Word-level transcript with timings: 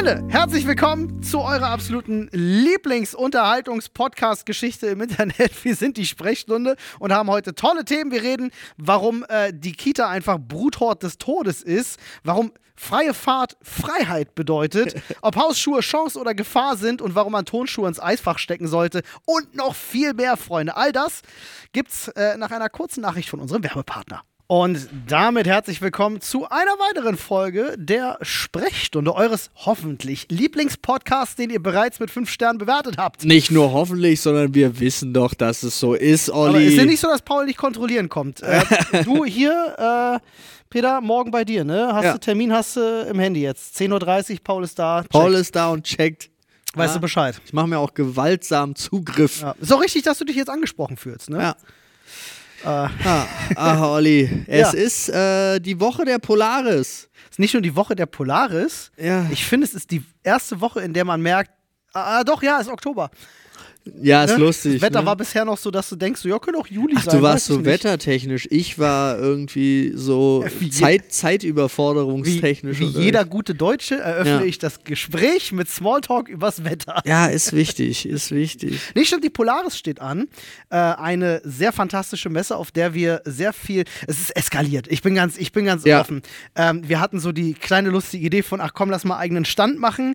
Freunde, 0.00 0.24
herzlich 0.30 0.66
willkommen 0.66 1.22
zu 1.22 1.40
eurer 1.40 1.68
absoluten 1.68 2.30
Lieblingsunterhaltungs-Podcast-Geschichte 2.32 4.86
im 4.86 5.02
Internet. 5.02 5.62
Wir 5.62 5.76
sind 5.76 5.98
die 5.98 6.06
Sprechstunde 6.06 6.76
und 6.98 7.12
haben 7.12 7.28
heute 7.28 7.54
tolle 7.54 7.84
Themen. 7.84 8.10
Wir 8.10 8.22
reden, 8.22 8.50
warum 8.78 9.26
äh, 9.28 9.52
die 9.52 9.72
Kita 9.72 10.08
einfach 10.08 10.38
Bruthort 10.38 11.02
des 11.02 11.18
Todes 11.18 11.60
ist, 11.60 12.00
warum 12.24 12.52
freie 12.76 13.12
Fahrt 13.12 13.58
Freiheit 13.60 14.34
bedeutet, 14.34 14.94
ob 15.20 15.36
Hausschuhe 15.36 15.80
Chance 15.80 16.18
oder 16.18 16.32
Gefahr 16.32 16.78
sind 16.78 17.02
und 17.02 17.14
warum 17.14 17.32
man 17.32 17.44
Tonschuhe 17.44 17.86
ins 17.86 18.00
Eisfach 18.00 18.38
stecken 18.38 18.68
sollte 18.68 19.02
und 19.26 19.54
noch 19.54 19.74
viel 19.74 20.14
mehr, 20.14 20.38
Freunde. 20.38 20.78
All 20.78 20.92
das 20.92 21.20
gibt's 21.74 22.08
äh, 22.08 22.38
nach 22.38 22.52
einer 22.52 22.70
kurzen 22.70 23.02
Nachricht 23.02 23.28
von 23.28 23.38
unserem 23.38 23.64
Werbepartner. 23.64 24.22
Und 24.50 24.88
damit 25.06 25.46
herzlich 25.46 25.80
willkommen 25.80 26.20
zu 26.20 26.44
einer 26.50 26.72
weiteren 26.72 27.16
Folge 27.16 27.76
der 27.78 28.18
Sprechstunde 28.20 29.14
eures 29.14 29.48
hoffentlich 29.54 30.26
Lieblingspodcasts, 30.28 31.36
den 31.36 31.50
ihr 31.50 31.62
bereits 31.62 32.00
mit 32.00 32.10
fünf 32.10 32.28
Sternen 32.30 32.58
bewertet 32.58 32.96
habt. 32.98 33.24
Nicht 33.24 33.52
nur 33.52 33.70
hoffentlich, 33.70 34.20
sondern 34.20 34.52
wir 34.52 34.80
wissen 34.80 35.14
doch, 35.14 35.34
dass 35.34 35.62
es 35.62 35.78
so 35.78 35.94
ist, 35.94 36.30
Olli. 36.30 36.48
Aber 36.48 36.60
ist 36.62 36.74
ja 36.74 36.84
nicht 36.84 36.98
so, 36.98 37.06
dass 37.06 37.22
Paul 37.22 37.46
nicht 37.46 37.58
kontrollieren 37.58 38.08
kommt. 38.08 38.42
Äh, 38.42 38.64
du 39.04 39.24
hier, 39.24 40.18
äh, 40.20 40.26
Peter, 40.68 41.00
morgen 41.00 41.30
bei 41.30 41.44
dir, 41.44 41.62
ne? 41.62 41.90
Hast 41.92 42.04
Ja. 42.06 42.12
du 42.14 42.18
Termin, 42.18 42.52
hast 42.52 42.74
du 42.74 43.06
im 43.08 43.20
Handy 43.20 43.42
jetzt. 43.42 43.76
10.30 43.80 44.32
Uhr, 44.32 44.38
Paul 44.42 44.64
ist 44.64 44.76
da. 44.80 45.02
Check. 45.02 45.10
Paul 45.12 45.34
ist 45.34 45.54
da 45.54 45.68
und 45.70 45.84
checkt. 45.84 46.28
Weißt 46.74 46.90
Ja. 46.90 46.94
du 46.94 47.00
Bescheid. 47.02 47.40
Ich 47.44 47.52
mache 47.52 47.68
mir 47.68 47.78
auch 47.78 47.94
gewaltsam 47.94 48.74
Zugriff. 48.74 49.42
Ja. 49.42 49.54
Ist 49.60 49.72
auch 49.72 49.80
richtig, 49.80 50.02
dass 50.02 50.18
du 50.18 50.24
dich 50.24 50.34
jetzt 50.34 50.50
angesprochen 50.50 50.96
fühlst, 50.96 51.30
ne? 51.30 51.38
Ja. 51.40 51.56
Ah, 52.64 52.90
ah 53.56 53.88
Olli, 53.92 54.44
es 54.46 54.72
Ja. 54.72 54.78
ist 54.78 55.08
äh, 55.08 55.58
die 55.60 55.78
Woche 55.80 56.04
der 56.04 56.18
Polaris. 56.18 57.08
ist 57.30 57.38
nicht 57.38 57.54
nur 57.54 57.62
die 57.62 57.74
Woche 57.74 57.94
der 57.96 58.06
Polaris. 58.06 58.90
Ja. 58.96 59.26
Ich 59.30 59.44
finde, 59.46 59.66
es 59.66 59.74
ist 59.74 59.90
die 59.90 60.02
erste 60.22 60.60
Woche, 60.60 60.80
in 60.80 60.92
der 60.92 61.04
man 61.04 61.20
merkt, 61.22 61.50
ah, 61.92 62.22
doch, 62.24 62.42
ja, 62.42 62.58
ist 62.58 62.68
Oktober. 62.68 63.10
Ja, 64.02 64.24
ist 64.24 64.32
Ne? 64.38 64.44
lustig. 64.44 64.72
Das 64.74 64.82
Wetter 64.82 65.00
ne? 65.00 65.06
war 65.06 65.16
bisher 65.16 65.44
noch 65.44 65.56
so, 65.56 65.70
dass 65.70 65.88
du 65.88 65.96
denkst, 65.96 66.20
so, 66.20 66.28
ja, 66.28 66.38
könnte 66.38 66.58
auch 66.60 66.66
Juli 66.66 66.94
Ach, 66.98 67.04
sein. 67.04 67.16
du 67.16 67.22
warst 67.22 67.46
so 67.46 67.54
nicht. 67.56 67.64
wettertechnisch. 67.66 68.46
Ich 68.50 68.78
war 68.78 69.18
irgendwie 69.18 69.92
so 69.94 70.44
wie 70.58 70.68
Zeit, 70.70 71.04
Wie, 71.04 71.08
Zeitüberforderungstechnisch. 71.08 72.78
wie 72.78 72.84
unterwegs. 72.84 73.04
jeder 73.04 73.24
gute 73.24 73.54
Deutsche 73.54 73.96
eröffne 73.96 74.30
Ja. 74.40 74.42
ich 74.42 74.58
das 74.58 74.84
Gespräch 74.84 75.52
mit 75.52 75.68
Smalltalk 75.68 76.28
übers 76.28 76.64
Wetter. 76.64 77.00
Ja, 77.06 77.26
ist 77.26 77.52
wichtig, 77.52 78.06
ist 78.08 78.30
wichtig. 78.32 78.78
Nee, 78.94 79.04
stimmt, 79.04 79.24
die 79.24 79.30
Polaris 79.30 79.76
steht 79.78 80.00
an. 80.00 80.28
Äh, 80.70 80.76
eine 80.76 81.40
sehr 81.44 81.72
fantastische 81.72 82.28
Messe, 82.28 82.56
auf 82.56 82.70
der 82.70 82.94
wir 82.94 83.22
sehr 83.24 83.52
viel. 83.52 83.84
Es 84.06 84.18
ist 84.20 84.36
eskaliert. 84.36 84.86
Ich 84.88 85.02
bin 85.02 85.14
ganz, 85.14 85.38
ich 85.38 85.52
bin 85.52 85.64
ganz 85.64 85.84
Ja. 85.84 86.00
offen. 86.00 86.22
Ähm, 86.54 86.86
wir 86.88 87.00
hatten 87.00 87.18
so 87.20 87.32
die 87.32 87.54
kleine 87.54 87.90
lustige 87.90 88.26
Idee 88.26 88.42
von, 88.42 88.60
ach 88.60 88.72
komm, 88.74 88.90
lass 88.90 89.04
mal 89.04 89.16
eigenen 89.18 89.44
Stand 89.44 89.78
machen. 89.78 90.14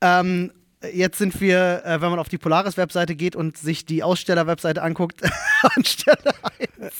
Ähm, 0.00 0.52
Jetzt 0.92 1.18
sind 1.18 1.40
wir, 1.40 1.82
äh, 1.84 2.00
wenn 2.00 2.10
man 2.10 2.18
auf 2.18 2.28
die 2.28 2.38
Polaris-Webseite 2.38 3.14
geht 3.14 3.36
und 3.36 3.56
sich 3.56 3.84
die 3.84 4.02
Aussteller-Webseite 4.02 4.82
anguckt, 4.82 5.20
Ansteller 5.76 6.34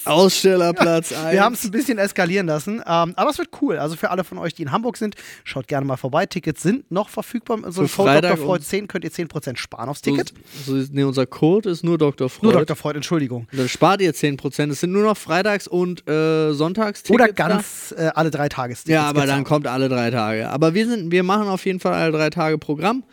Ausstellerplatz 0.05 1.13
1. 1.13 1.33
Wir 1.33 1.43
haben 1.43 1.55
es 1.55 1.65
ein 1.65 1.71
bisschen 1.71 1.99
eskalieren 1.99 2.47
lassen. 2.47 2.83
Ähm, 2.87 3.13
aber 3.17 3.31
es 3.31 3.39
wird 3.39 3.51
cool. 3.61 3.79
Also 3.79 3.97
für 3.97 4.11
alle 4.11 4.25
von 4.25 4.39
euch, 4.39 4.55
die 4.55 4.63
in 4.63 4.73
Hamburg 4.73 4.97
sind, 4.97 5.15
schaut 5.45 5.69
gerne 5.69 5.87
mal 5.87 5.97
vorbei. 5.97 6.27
Tickets 6.27 6.63
sind 6.63 6.91
noch 6.91 7.09
verfügbar. 7.09 7.59
So 7.71 7.83
ein 7.83 7.89
Code 7.89 8.21
Dr. 8.23 8.37
Freud 8.37 8.59
und- 8.61 8.65
10 8.65 8.89
könnt 8.89 9.05
ihr 9.05 9.11
10% 9.11 9.59
sparen 9.59 9.89
aufs 9.89 10.01
so, 10.05 10.11
Ticket. 10.11 10.33
so, 10.65 10.73
nee, 10.91 11.03
unser 11.03 11.27
Code 11.27 11.71
ist 11.71 11.85
nur 11.85 11.99
Dr. 11.99 12.29
Freud. 12.29 12.53
Nur 12.53 12.65
Dr. 12.65 12.77
Freud, 12.77 12.97
Entschuldigung. 12.97 13.47
Dann 13.53 13.69
spart 13.69 14.01
ihr 14.01 14.15
10%. 14.15 14.71
Es 14.71 14.81
sind 14.81 14.93
nur 14.93 15.03
noch 15.03 15.17
Freitags- 15.17 15.69
und 15.69 16.09
äh, 16.09 16.53
Sonntagstickets. 16.53 17.11
Oder 17.11 17.33
ganz 17.33 17.95
äh, 17.97 18.11
alle 18.15 18.31
drei 18.31 18.49
Tagestickets. 18.49 18.95
Ja, 18.95 19.09
aber 19.09 19.27
dann 19.27 19.43
auch. 19.43 19.49
kommt 19.49 19.67
alle 19.67 19.89
drei 19.89 20.11
Tage. 20.11 20.49
Aber 20.51 20.75
wir, 20.75 20.87
sind, 20.87 21.11
wir 21.11 21.23
machen 21.23 21.49
auf 21.49 21.65
jeden 21.67 21.81
Fall 21.81 21.95
alle 21.95 22.13
drei 22.13 22.31
Tage 22.31 22.59
Programm. 22.59 23.05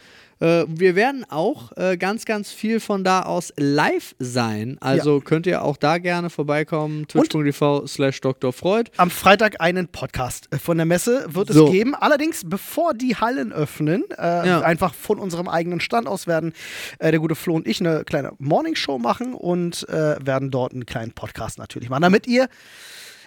Äh, 0.44 0.66
wir 0.68 0.96
werden 0.96 1.26
auch 1.30 1.72
äh, 1.78 1.96
ganz, 1.96 2.26
ganz 2.26 2.52
viel 2.52 2.80
von 2.82 3.04
da 3.06 3.22
aus 3.22 3.54
live 3.58 4.14
sein. 4.20 4.78
Also 4.82 5.22
könnt 5.22 5.48
ihr 5.48 5.64
auch 5.64 5.78
da 5.78 6.00
gerne 6.00 6.30
vorbeikommen. 6.30 7.08
twitch.tv 7.08 7.88
slash 7.88 8.20
Dr. 8.20 8.52
Freud. 8.52 8.92
Am 8.98 9.10
Freitag 9.10 9.62
einen 9.62 9.88
Podcast 9.88 10.48
äh, 10.52 10.58
von 10.58 10.76
der 10.78 10.86
Messe 10.86 11.26
wird 11.30 11.50
es 11.50 11.56
So. 11.56 11.72
geben. 11.72 11.96
Allerdings, 11.96 12.44
bevor 12.46 12.94
die 12.94 13.16
Hallen 13.16 13.54
öffnen, 13.54 14.04
äh, 14.18 14.48
Ja. 14.48 14.62
einfach 14.62 14.94
von 14.94 15.18
unserem 15.18 15.48
eigenen 15.48 15.80
Stand 15.80 16.08
aus 16.08 16.28
werden 16.28 16.54
äh, 17.00 17.12
der 17.12 17.20
gute 17.22 17.36
Flo 17.36 17.56
und 17.56 17.66
ich 17.66 17.80
eine 17.80 18.04
kleine 18.04 18.34
Morningshow 18.40 19.00
machen 19.00 19.34
und 19.34 19.88
äh, 19.88 20.18
werden 20.26 20.52
dort 20.52 20.74
einen 20.74 20.86
kleinen 20.86 21.14
Podcast 21.14 21.58
natürlich 21.58 21.90
machen, 21.90 22.02
damit 22.02 22.28
ihr 22.28 22.50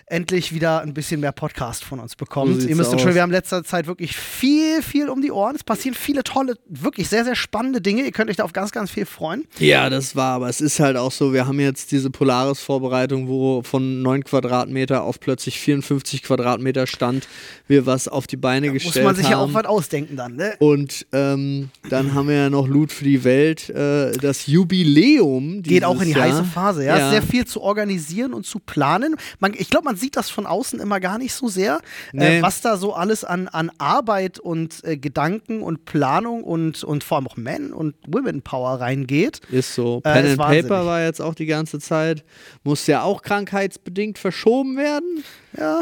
endlich 0.08 0.54
wieder 0.54 0.82
ein 0.82 0.94
bisschen 0.94 1.20
mehr 1.20 1.32
Podcast 1.32 1.82
von 1.82 1.98
uns 1.98 2.14
bekommt. 2.14 2.62
So 2.62 2.68
ihr 2.68 2.76
müsst 2.76 2.92
schon, 3.00 3.14
wir 3.14 3.22
haben 3.22 3.30
in 3.30 3.34
letzter 3.36 3.64
Zeit 3.64 3.88
wirklich 3.88 4.16
viel, 4.16 4.80
viel 4.80 5.08
um 5.08 5.20
die 5.20 5.32
Ohren. 5.32 5.56
Es 5.56 5.64
passieren 5.64 5.96
viele 5.96 6.22
tolle, 6.22 6.54
wirklich 6.68 7.08
sehr, 7.08 7.24
sehr 7.24 7.34
spannende 7.34 7.80
Dinge. 7.80 8.04
Ihr 8.04 8.12
könnt 8.12 8.30
euch 8.30 8.36
da 8.36 8.44
auf 8.44 8.52
ganz, 8.52 8.70
ganz 8.70 8.92
viel 8.92 9.04
freuen. 9.04 9.44
Ja, 9.58 9.90
das 9.90 10.14
war, 10.14 10.34
aber 10.34 10.48
es 10.48 10.60
ist 10.60 10.78
halt 10.78 10.96
auch 10.96 11.10
so, 11.10 11.32
wir 11.32 11.48
haben 11.48 11.58
jetzt 11.58 11.90
diese 11.90 12.10
Polaris-Vorbereitung, 12.10 13.26
wo 13.26 13.62
von 13.62 14.02
9 14.02 14.22
Quadratmeter 14.22 15.02
auf 15.02 15.18
plötzlich 15.18 15.58
54 15.58 16.22
Quadratmeter 16.22 16.86
stand, 16.86 17.26
wir 17.66 17.84
was 17.84 18.06
auf 18.06 18.28
die 18.28 18.36
Beine 18.36 18.70
Muss 18.70 18.84
gestellt 18.84 19.06
man 19.06 19.16
sich 19.16 19.28
ja 19.28 19.38
auch 19.38 19.48
haben. 19.48 19.54
was 19.54 19.64
ausdenken 19.64 20.16
dann, 20.16 20.36
ne? 20.36 20.54
Und 20.60 21.06
ähm, 21.12 21.70
dann 21.90 22.14
haben 22.14 22.28
wir 22.28 22.36
ja 22.36 22.50
noch 22.50 22.68
Loot 22.68 22.92
für 22.92 23.04
die 23.04 23.24
Welt, 23.24 23.70
äh, 23.70 24.12
das 24.18 24.46
Jubiläum. 24.46 25.62
Geht 25.62 25.84
auch 25.84 25.94
in 25.94 26.00
die 26.00 26.06
dieses 26.06 26.22
heiße 26.22 26.36
Jahr. 26.36 26.44
Phase, 26.44 26.84
ja. 26.84 26.96
ja. 26.96 27.10
Sehr 27.10 27.22
viel 27.22 27.44
zu 27.44 27.60
organisieren 27.60 28.34
und 28.34 28.46
zu 28.46 28.60
planen. 28.60 29.16
Man, 29.40 29.52
ich 29.56 29.68
glaube, 29.68 29.86
man 29.86 29.95
sieht 29.96 30.16
das 30.16 30.30
von 30.30 30.46
außen 30.46 30.78
immer 30.80 31.00
gar 31.00 31.18
nicht 31.18 31.32
so 31.34 31.48
sehr, 31.48 31.80
Nee. 32.12 32.38
äh, 32.38 32.42
was 32.42 32.60
da 32.60 32.76
so 32.76 32.94
alles 32.94 33.24
an, 33.24 33.48
an 33.48 33.70
Arbeit 33.78 34.38
und 34.38 34.84
äh, 34.84 34.96
Gedanken 34.96 35.62
und 35.62 35.84
Planung 35.84 36.44
und, 36.44 36.84
und 36.84 37.02
vor 37.04 37.16
allem 37.18 37.26
auch 37.26 37.36
Men- 37.36 37.72
und 37.72 37.94
Women-Power 38.06 38.80
reingeht. 38.80 39.40
Ist 39.50 39.74
so. 39.74 39.98
Äh, 40.04 40.12
Pen 40.12 40.24
ist 40.24 40.30
and 40.32 40.38
wahnsinnig. 40.38 40.68
Paper 40.68 40.86
war 40.86 41.02
jetzt 41.02 41.20
auch 41.20 41.34
die 41.34 41.46
ganze 41.46 41.78
Zeit. 41.80 42.24
Muss 42.64 42.86
ja 42.86 43.02
auch 43.02 43.22
krankheitsbedingt 43.22 44.18
verschoben 44.18 44.76
werden. 44.76 45.24
Ja, 45.58 45.80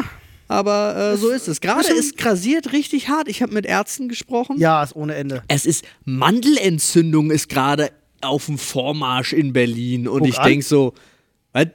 Aber 0.48 0.96
äh, 1.14 1.16
so 1.16 1.31
ist 1.31 1.48
es. 1.48 1.60
Gerade 1.60 1.92
ist 1.92 2.16
grasiert 2.16 2.72
richtig 2.72 3.08
hart. 3.08 3.28
Ich 3.28 3.42
habe 3.42 3.52
mit 3.52 3.66
Ärzten 3.66 4.08
gesprochen. 4.08 4.58
ja, 4.58 4.82
ist 4.82 4.94
ohne 4.94 5.14
Ende. 5.14 5.42
Es 5.48 5.66
ist 5.66 5.84
Mandelentzündung 6.04 7.31
ist 7.31 7.48
gerade 7.48 7.91
auf 8.20 8.46
dem 8.46 8.58
Vormarsch 8.58 9.32
in 9.32 9.52
Berlin. 9.52 10.08
Und 10.08 10.20
Guck 10.20 10.28
ich 10.28 10.38
denke 10.38 10.64
so, 10.64 10.94
was? 11.52 11.66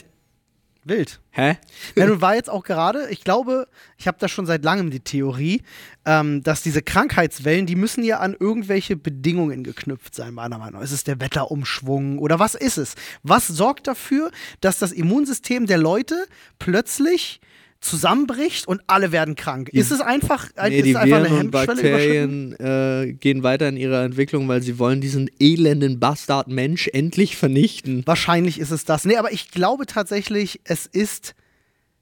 Wild. 0.90 1.22
Hä? 1.32 1.58
Ja, 1.96 2.08
nun 2.08 2.22
war 2.22 2.36
jetzt 2.36 2.50
auch 2.50 2.64
gerade, 2.64 3.08
ich 3.10 3.24
glaube, 3.24 3.68
ich 3.98 4.08
habe 4.08 4.18
da 4.20 4.28
schon 4.28 4.46
seit 4.46 4.64
langem 4.64 4.90
die 4.90 5.00
Theorie, 5.00 5.62
ähm, 6.06 6.44
dass 6.44 6.64
diese 6.64 6.82
Krankheitswellen, 6.82 7.66
die 7.66 7.76
müssen 7.76 8.04
ja 8.04 8.20
an 8.20 8.36
irgendwelche 8.38 8.98
Bedingungen 8.98 9.64
geknüpft 9.64 10.16
sein, 10.16 10.34
meiner 10.34 10.58
Meinung 10.58 10.80
nach. 10.80 10.82
Ist 10.82 10.92
es 10.92 11.04
der 11.04 11.22
Wetterumschwung 11.22 12.20
oder 12.20 12.40
was 12.40 12.56
ist 12.56 12.78
es? 12.78 12.96
Was 13.24 13.48
sorgt 13.48 13.88
dafür, 13.88 14.32
dass 14.60 14.80
das 14.80 14.92
Immunsystem 14.92 15.68
der 15.68 15.78
Leute 15.78 16.26
plötzlich 16.58 17.40
zusammenbricht 17.82 18.68
und 18.68 18.82
alle 18.88 19.12
werden 19.12 19.36
krank? 19.36 19.70
ist 19.70 19.92
es 19.92 20.02
einfach, 20.02 20.50
ein, 20.56 20.72
Nee, 20.72 20.78
ist 20.80 20.86
die 20.86 20.92
es 20.92 20.96
einfach 20.98 21.18
eine 21.18 21.30
Viren 21.30 21.48
und 21.48 21.56
Hemmschwelle 21.56 21.90
überschritten? 21.90 22.50
Bakterien 22.58 23.10
äh, 23.10 23.14
gehen 23.14 23.44
weiter 23.44 23.70
in 23.70 23.78
ihrer 23.78 24.04
Entwicklung, 24.04 24.48
weil 24.48 24.62
sie 24.62 24.80
wollen 24.80 25.02
diesen 25.02 25.30
elenden 25.40 26.00
Bastard 26.00 26.48
Mensch 26.48 26.90
endlich 26.92 27.38
vernichten. 27.38 28.04
Wahrscheinlich 28.06 28.60
ist 28.60 28.72
es 28.72 28.86
das. 28.86 29.06
Nee, 29.06 29.18
aber 29.18 29.32
ich 29.32 29.52
glaube 29.52 29.86
tatsächlich, 29.86 30.60
es 30.66 30.86
ist 30.86 31.36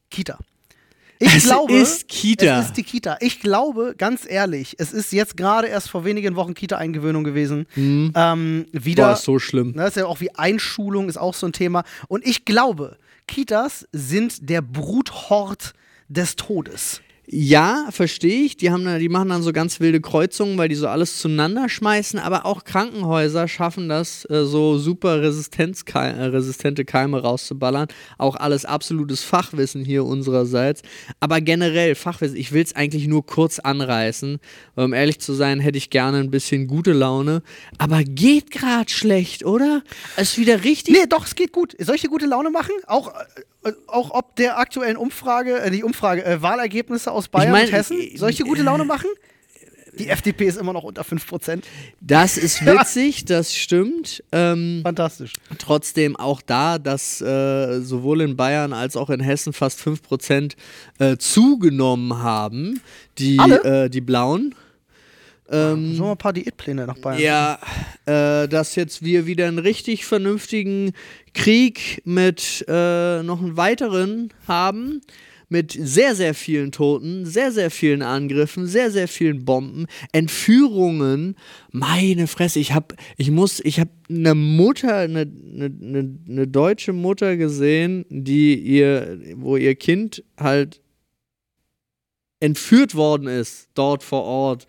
Kita. 0.10 0.40
Ich 1.20 1.36
Es 1.36 1.44
glaube, 1.46 1.74
ist 1.74 2.08
Kita. 2.08 2.60
Es 2.60 2.68
ist 2.68 2.78
die 2.78 2.84
Kita. 2.84 3.18
Ich 3.22 3.40
glaube, 3.40 3.96
ganz 3.98 4.22
ehrlich, 4.30 4.76
es 4.78 4.94
ist 4.94 5.12
jetzt 5.12 5.36
gerade 5.36 5.68
erst 5.68 5.90
vor 5.90 6.06
wenigen 6.06 6.36
Wochen 6.36 6.54
Kita-Eingewöhnung 6.54 7.24
gewesen. 7.24 7.66
Ähm, 7.76 8.66
wieder. 8.72 9.04
Mhm. 9.04 9.08
Boah, 9.08 9.14
ist 9.14 9.24
so 9.24 9.40
schlimm. 9.40 9.72
Ne, 9.72 9.88
ist 9.88 9.98
ja 9.98 10.06
auch 10.06 10.20
wie 10.22 10.30
Einschulung, 10.36 11.10
ist 11.10 11.18
auch 11.18 11.34
so 11.34 11.48
ein 11.48 11.54
Thema. 11.54 11.84
Und 12.08 12.26
ich 12.26 12.46
glaube, 12.46 12.98
Kitas 13.28 13.88
sind 13.92 14.50
der 14.50 14.62
Bruthort 14.62 15.74
des 16.08 16.36
Todes. 16.36 17.02
Ja, 17.30 17.90
verstehe 17.92 18.46
ich. 18.46 18.56
Die, 18.56 18.72
haben, 18.72 19.00
die 19.00 19.10
machen 19.10 19.28
dann 19.28 19.44
so 19.44 19.52
ganz 19.52 19.82
wilde 19.82 20.00
Kreuzungen, 20.00 20.58
weil 20.58 20.70
die 20.70 20.76
so 20.76 20.88
alles 20.88 21.20
zueinander 21.20 21.68
schmeißen. 21.68 22.20
Aber 22.20 22.46
auch 22.46 22.64
Krankenhäuser 22.64 23.50
schaffen 23.50 23.90
das, 23.90 24.24
äh, 24.30 24.46
so 24.46 24.78
super 24.78 25.22
äh, 25.22 25.26
resistente 25.26 26.86
Keime 26.86 27.22
rauszuballern. 27.22 27.90
Auch 28.18 28.38
alles 28.38 28.64
absolutes 28.64 29.24
Fachwissen 29.24 29.84
hier 29.84 30.06
unsererseits. 30.06 30.84
Aber 31.20 31.42
generell 31.42 31.96
Fachwissen, 31.96 32.38
ich 32.38 32.54
will 32.54 32.64
es 32.64 32.74
eigentlich 32.78 33.08
nur 33.08 33.26
kurz 33.26 33.60
anreißen. 33.60 34.40
Um 34.78 34.94
ehrlich 34.94 35.20
zu 35.20 35.34
sein, 35.34 35.60
hätte 35.60 35.78
ich 35.78 35.90
gerne 35.90 36.20
ein 36.20 36.32
bisschen 36.32 36.68
gute 36.68 36.94
Laune. 36.94 37.42
Aber 37.78 38.06
geht 38.06 38.52
gerade 38.52 38.90
schlecht, 38.90 39.44
oder? 39.44 39.84
Ist 40.16 40.38
wieder 40.38 40.64
richtig. 40.64 40.96
Nee, 40.96 41.08
doch, 41.10 41.26
es 41.26 41.36
geht 41.36 41.52
gut. 41.52 41.76
Dir 41.78 42.10
gute 42.10 42.26
Laune 42.26 42.52
machen? 42.52 42.72
Auch, 42.86 43.14
äh, 43.66 43.74
auch 43.88 44.12
ob 44.12 44.38
der 44.38 44.60
aktuellen 44.60 44.96
Umfrage, 44.96 45.70
die 45.72 45.84
Umfrage, 45.84 46.38
Wahlergebnisse 46.42 47.17
aus 47.18 47.28
Bayern 47.28 47.52
mein, 47.52 47.66
und 47.66 47.74
Hessen? 47.74 48.00
äh, 48.00 48.18
Soll 48.18 48.30
ich 48.30 48.38
dir 48.38 48.46
gute 48.46 48.64
Laune 48.64 48.86
machen? 48.86 49.10
Die 49.98 50.10
FDP 50.10 50.46
ist 50.46 50.58
immer 50.58 50.74
noch 50.74 50.84
unter 50.84 51.02
5%. 51.02 51.64
Das 52.02 52.38
ist 52.38 52.64
witzig, 52.66 53.26
das 53.26 53.56
stimmt. 53.56 54.24
Ähm, 54.32 54.82
Fantastisch. 54.84 55.34
Trotzdem 55.58 56.16
auch 56.16 56.42
da, 56.42 56.78
dass 56.78 57.20
äh, 57.20 57.82
sowohl 57.82 58.22
in 58.22 58.36
Bayern 58.36 58.74
als 58.74 58.96
auch 58.96 59.10
in 59.10 59.20
Hessen 59.20 59.54
fast 59.54 59.80
5% 59.82 60.54
äh, 61.00 61.18
zugenommen 61.18 62.22
haben, 62.22 62.80
die, 63.18 63.38
äh, 63.38 63.90
die 63.90 64.02
Blauen. 64.02 64.54
Ähm, 65.50 65.96
so 65.96 66.12
ein 66.12 66.18
paar 66.18 66.34
Diätpläne 66.34 66.86
nach 66.86 66.98
Bayern. 66.98 67.22
ja, 67.22 67.58
äh, 68.06 68.48
dass 68.48 68.76
jetzt 68.76 69.02
wir 69.02 69.26
wieder 69.26 69.48
einen 69.48 69.60
richtig 69.60 70.06
vernünftigen 70.06 70.92
Krieg 71.34 72.02
mit 72.06 72.66
äh, 72.68 73.24
noch 73.24 73.42
einen 73.42 73.56
weiteren 73.58 74.34
haben. 74.48 75.02
Mit 75.50 75.72
sehr, 75.80 76.14
sehr 76.14 76.34
vielen 76.34 76.72
Toten, 76.72 77.26
sehr, 77.26 77.52
sehr 77.54 77.72
vielen 77.72 78.02
Angriffen, 78.02 78.68
sehr, 78.68 78.92
sehr 78.92 79.08
vielen 79.08 79.46
Bomben, 79.46 79.86
Entführungen. 80.12 81.36
Meine 81.72 82.28
Fresse, 82.28 82.60
ich 82.60 82.74
hab, 82.74 82.94
ich 83.16 83.32
muss, 83.32 83.62
ich 83.64 83.80
hab 83.80 83.88
eine 84.10 84.36
Mutter, 84.36 84.98
eine, 84.98 85.22
eine, 85.22 86.20
eine 86.28 86.48
deutsche 86.48 86.92
Mutter 86.92 87.38
gesehen, 87.38 88.06
die 88.10 88.56
ihr, 88.56 89.20
wo 89.36 89.56
ihr 89.56 89.76
Kind 89.76 90.24
halt 90.38 90.82
entführt 92.40 92.96
worden 92.96 93.28
ist, 93.28 93.70
dort 93.74 94.04
vor 94.04 94.24
Ort. 94.24 94.68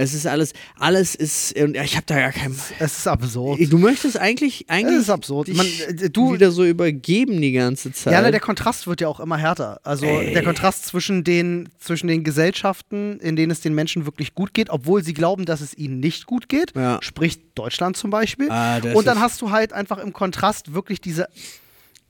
Es 0.00 0.14
ist 0.14 0.28
alles, 0.28 0.52
alles 0.78 1.16
ist, 1.16 1.58
und 1.58 1.76
ich 1.76 1.96
habe 1.96 2.06
da 2.06 2.16
ja 2.20 2.30
kein. 2.30 2.54
Es 2.78 2.98
ist 2.98 3.08
absurd. 3.08 3.58
Du 3.68 3.78
möchtest 3.78 4.16
eigentlich, 4.16 4.66
eigentlich 4.70 4.94
Es 4.98 5.02
ist 5.02 5.10
absurd. 5.10 5.48
Man, 5.48 5.66
äh, 5.88 6.08
du, 6.08 6.34
wieder 6.34 6.52
so 6.52 6.64
übergeben 6.64 7.40
die 7.40 7.50
ganze 7.50 7.90
Zeit. 7.90 8.12
Ja, 8.12 8.22
ne, 8.22 8.30
der 8.30 8.38
Kontrast 8.38 8.86
wird 8.86 9.00
ja 9.00 9.08
auch 9.08 9.18
immer 9.18 9.36
härter. 9.38 9.80
Also 9.82 10.06
Ey. 10.06 10.32
der 10.32 10.44
Kontrast 10.44 10.86
zwischen 10.86 11.24
den, 11.24 11.68
zwischen 11.80 12.06
den 12.06 12.22
Gesellschaften, 12.22 13.18
in 13.18 13.34
denen 13.34 13.50
es 13.50 13.60
den 13.60 13.74
Menschen 13.74 14.04
wirklich 14.06 14.36
gut 14.36 14.54
geht, 14.54 14.70
obwohl 14.70 15.02
sie 15.02 15.14
glauben, 15.14 15.44
dass 15.46 15.60
es 15.60 15.76
ihnen 15.76 15.98
nicht 15.98 16.26
gut 16.26 16.48
geht, 16.48 16.74
Ja. 16.76 17.00
sprich 17.02 17.52
Deutschland 17.56 17.96
zum 17.96 18.10
Beispiel. 18.10 18.48
Ah, 18.52 18.78
Und 18.94 19.04
dann 19.04 19.18
hast 19.18 19.42
du 19.42 19.50
halt 19.50 19.72
einfach 19.72 19.98
im 19.98 20.12
Kontrast 20.12 20.74
wirklich 20.74 21.00
diese 21.00 21.26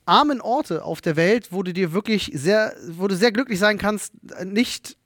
armen 0.04 0.42
Orte 0.42 0.84
auf 0.84 1.00
der 1.00 1.16
Welt, 1.16 1.48
wo 1.52 1.62
du 1.62 1.72
dir 1.72 1.94
wirklich 1.94 2.32
sehr, 2.34 2.74
wo 2.88 3.08
du 3.08 3.16
sehr 3.16 3.32
glücklich 3.32 3.58
sein 3.58 3.78
kannst, 3.78 4.12
nicht 4.44 4.96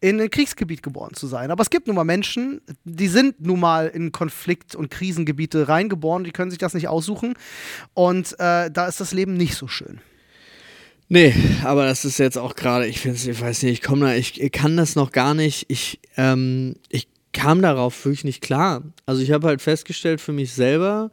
in 0.00 0.20
ein 0.20 0.30
Kriegsgebiet 0.30 0.82
geboren 0.82 1.14
zu 1.14 1.26
sein. 1.26 1.50
Aber 1.50 1.62
es 1.62 1.70
gibt 1.70 1.86
nun 1.86 1.96
mal 1.96 2.04
Menschen, 2.04 2.60
die 2.84 3.08
sind 3.08 3.40
nun 3.44 3.60
mal 3.60 3.88
in 3.88 4.12
Konflikt- 4.12 4.74
und 4.74 4.90
Krisengebiete 4.90 5.68
reingeboren, 5.68 6.24
die 6.24 6.30
können 6.30 6.50
sich 6.50 6.58
das 6.58 6.74
nicht 6.74 6.88
aussuchen. 6.88 7.34
Und 7.94 8.32
äh, 8.38 8.70
da 8.70 8.86
ist 8.86 9.00
das 9.00 9.12
Leben 9.12 9.34
nicht 9.34 9.54
so 9.54 9.66
schön. 9.66 10.00
Nee, 11.08 11.34
aber 11.64 11.86
das 11.86 12.04
ist 12.04 12.18
jetzt 12.18 12.36
auch 12.36 12.54
gerade, 12.54 12.86
ich 12.86 13.00
finde 13.00 13.18
ich 13.18 13.40
weiß 13.40 13.62
nicht, 13.62 13.72
ich 13.72 13.82
komme 13.82 14.06
da, 14.06 14.14
ich, 14.14 14.40
ich 14.40 14.52
kann 14.52 14.76
das 14.76 14.94
noch 14.94 15.10
gar 15.10 15.34
nicht, 15.34 15.64
ich, 15.68 16.00
ähm, 16.16 16.76
ich 16.90 17.08
kam 17.32 17.62
darauf 17.62 18.04
wirklich 18.04 18.24
nicht 18.24 18.42
klar. 18.42 18.82
Also 19.06 19.22
ich 19.22 19.32
habe 19.32 19.46
halt 19.46 19.62
festgestellt 19.62 20.20
für 20.20 20.32
mich 20.32 20.52
selber, 20.52 21.10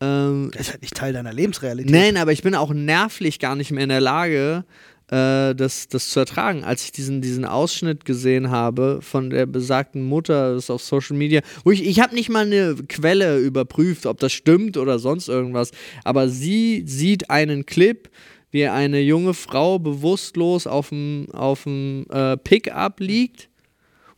ähm, 0.00 0.50
Das 0.52 0.62
ist 0.62 0.72
halt 0.72 0.82
nicht 0.82 0.94
Teil 0.94 1.12
deiner 1.12 1.32
Lebensrealität. 1.32 1.90
Nein, 1.90 2.16
aber 2.16 2.32
ich 2.32 2.42
bin 2.42 2.54
auch 2.54 2.72
nervlich 2.72 3.38
gar 3.38 3.56
nicht 3.56 3.70
mehr 3.70 3.84
in 3.84 3.88
der 3.88 4.00
Lage, 4.00 4.64
äh, 5.08 5.54
das, 5.54 5.88
das 5.88 6.08
zu 6.10 6.20
ertragen. 6.20 6.64
Als 6.64 6.84
ich 6.84 6.92
diesen, 6.92 7.20
diesen 7.20 7.44
Ausschnitt 7.44 8.04
gesehen 8.04 8.50
habe 8.50 8.98
von 9.02 9.30
der 9.30 9.46
besagten 9.46 10.02
Mutter, 10.02 10.54
das 10.54 10.64
ist 10.64 10.70
auf 10.70 10.82
Social 10.82 11.16
Media, 11.16 11.42
wo 11.64 11.70
ich, 11.70 11.86
ich 11.86 12.00
habe 12.00 12.14
nicht 12.14 12.28
mal 12.28 12.46
eine 12.46 12.74
Quelle 12.88 13.38
überprüft, 13.38 14.06
ob 14.06 14.18
das 14.18 14.32
stimmt 14.32 14.76
oder 14.76 14.98
sonst 14.98 15.28
irgendwas, 15.28 15.70
aber 16.04 16.28
sie 16.28 16.82
sieht 16.86 17.30
einen 17.30 17.66
Clip, 17.66 18.08
wie 18.50 18.66
eine 18.66 19.00
junge 19.00 19.34
Frau 19.34 19.78
bewusstlos 19.78 20.66
auf 20.66 20.88
dem 20.88 21.26
dem, 21.32 22.06
äh, 22.10 22.36
Pickup 22.38 23.00
liegt 23.00 23.48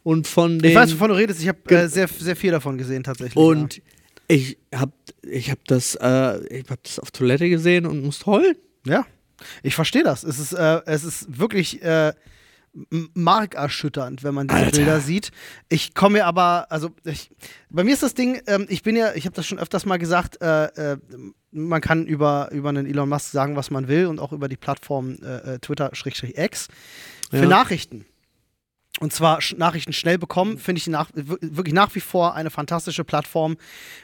und 0.05 0.27
von 0.27 0.59
den 0.59 0.71
Ich 0.71 0.77
weiß, 0.77 0.93
wovon 0.95 1.11
du 1.11 1.17
redest. 1.17 1.43
Ich 1.43 1.49
habe 1.49 1.59
äh, 1.69 1.89
sehr, 1.89 2.09
sehr 2.09 2.37
viel 2.37 2.53
davon 2.53 2.79
gesehen, 2.79 3.03
tatsächlich. 3.03 3.37
und 3.37 3.83
ich 4.29 4.59
habe 4.75 4.93
ich 5.23 5.51
hab 5.51 5.63
das, 5.67 5.97
äh, 5.97 6.61
ich 6.61 6.71
hab 6.71 6.83
das 6.83 6.99
auf 6.99 7.11
Toilette 7.11 7.49
gesehen 7.51 7.85
und 7.85 8.03
musste 8.03 8.27
heulen. 8.27 8.57
ja. 8.87 9.05
Ich 9.63 9.75
verstehe 9.75 10.03
das. 10.03 10.25
Es 10.25 10.39
ist, 10.39 10.53
äh, 10.53 10.81
es 10.87 11.05
ist 11.05 11.39
wirklich 11.39 11.83
äh, 11.83 12.13
markerschütternd, 13.15 14.23
wenn 14.23 14.35
man 14.35 14.49
diese 14.49 14.61
Alter. 14.61 14.77
Bilder 14.77 15.01
sieht. 15.01 15.31
Ich 15.69 15.95
komme 15.95 16.19
mir 16.19 16.27
aber, 16.27 16.67
also 16.71 16.91
ich, 17.05 17.31
bei 17.71 17.85
mir 17.85 17.93
ist 17.95 18.03
das 18.03 18.15
Ding, 18.15 18.41
ähm, 18.47 18.67
ich 18.69 18.83
bin 18.83 18.97
ja, 18.97 19.15
ich 19.15 19.25
habe 19.25 19.35
das 19.35 19.47
schon 19.47 19.59
öfters 19.59 19.87
mal 19.87 19.99
gesagt, 19.99 20.41
äh, 20.41 20.67
äh, 20.93 20.97
man 21.51 21.81
kann 21.81 22.07
über, 22.07 22.51
über 22.53 22.69
einen 22.69 22.87
Elon 22.87 23.09
Musk 23.09 23.31
sagen, 23.33 23.57
was 23.57 23.71
man 23.71 23.89
will 23.89 24.07
und 24.07 24.19
auch 24.21 24.33
über 24.33 24.49
die 24.49 24.57
Plattform 24.57 25.17
äh, 25.23 25.55
äh, 25.55 25.59
Twitter-X 25.59 26.69
für 27.31 27.37
Ja. 27.37 27.47
Nachrichten. 27.47 28.05
Und 29.01 29.13
zwar 29.13 29.39
Nachrichten 29.57 29.93
schnell 29.93 30.19
bekommen, 30.19 30.59
finde 30.59 30.81
ich 30.81 30.89
nach, 30.89 31.11
wir- 31.15 31.39
wirklich 31.41 31.75
nach 31.75 31.95
wie 31.95 32.01
vor 32.01 32.35
eine 32.35 32.51
fantastische 32.51 33.05
Plattform, 33.05 33.57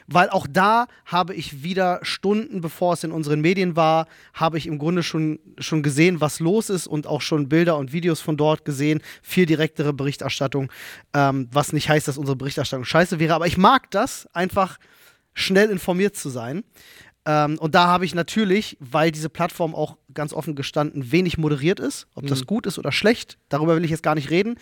weil 0.07 0.29
auch 0.29 0.47
da 0.49 0.87
habe 1.05 1.33
ich 1.33 1.63
wieder 1.63 1.99
Stunden, 2.01 2.61
bevor 2.61 2.93
es 2.93 3.03
in 3.03 3.11
unseren 3.11 3.41
Medien 3.41 3.75
war, 3.75 4.07
habe 4.33 4.57
ich 4.57 4.67
im 4.67 4.77
Grunde 4.79 5.03
schon, 5.03 5.39
schon 5.57 5.83
gesehen, 5.83 6.21
was 6.21 6.39
los 6.39 6.69
ist 6.69 6.87
und 6.87 7.07
auch 7.07 7.21
schon 7.21 7.49
Bilder 7.49 7.77
und 7.77 7.91
Videos 7.91 8.21
von 8.21 8.37
dort 8.37 8.63
gesehen. 8.63 9.01
Viel 9.21 9.45
direktere 9.45 9.91
Berichterstattung, 9.91 10.71
ähm, 11.13 11.49
was 11.51 11.73
nicht 11.73 11.89
heißt, 11.89 12.07
dass 12.07 12.17
unsere 12.17 12.37
Berichterstattung 12.37 12.85
scheiße 12.85 13.19
wäre, 13.19 13.33
aber 13.33 13.47
ich 13.47 13.57
mag 13.57 13.91
das, 13.91 14.27
einfach 14.33 14.77
schnell 15.33 15.69
informiert 15.69 16.15
zu 16.15 16.29
sein. 16.29 16.63
Ähm, 17.27 17.57
und 17.57 17.73
da 17.73 17.87
habe 17.87 18.05
ich 18.05 18.13
natürlich, 18.13 18.77
weil 18.79 19.11
diese 19.11 19.29
Plattform 19.29 19.73
auch 19.73 19.97
ganz 20.13 20.31
offen 20.31 20.55
gestanden 20.55 21.11
wenig 21.11 21.37
moderiert 21.37 21.79
ist, 21.79 22.07
ob 22.13 22.27
das 22.27 22.45
gut 22.45 22.67
ist 22.67 22.77
oder 22.77 22.91
schlecht, 22.91 23.37
darüber 23.49 23.75
will 23.75 23.83
ich 23.83 23.91
jetzt 23.91 24.03
gar 24.03 24.15
nicht 24.15 24.29
reden. 24.29 24.55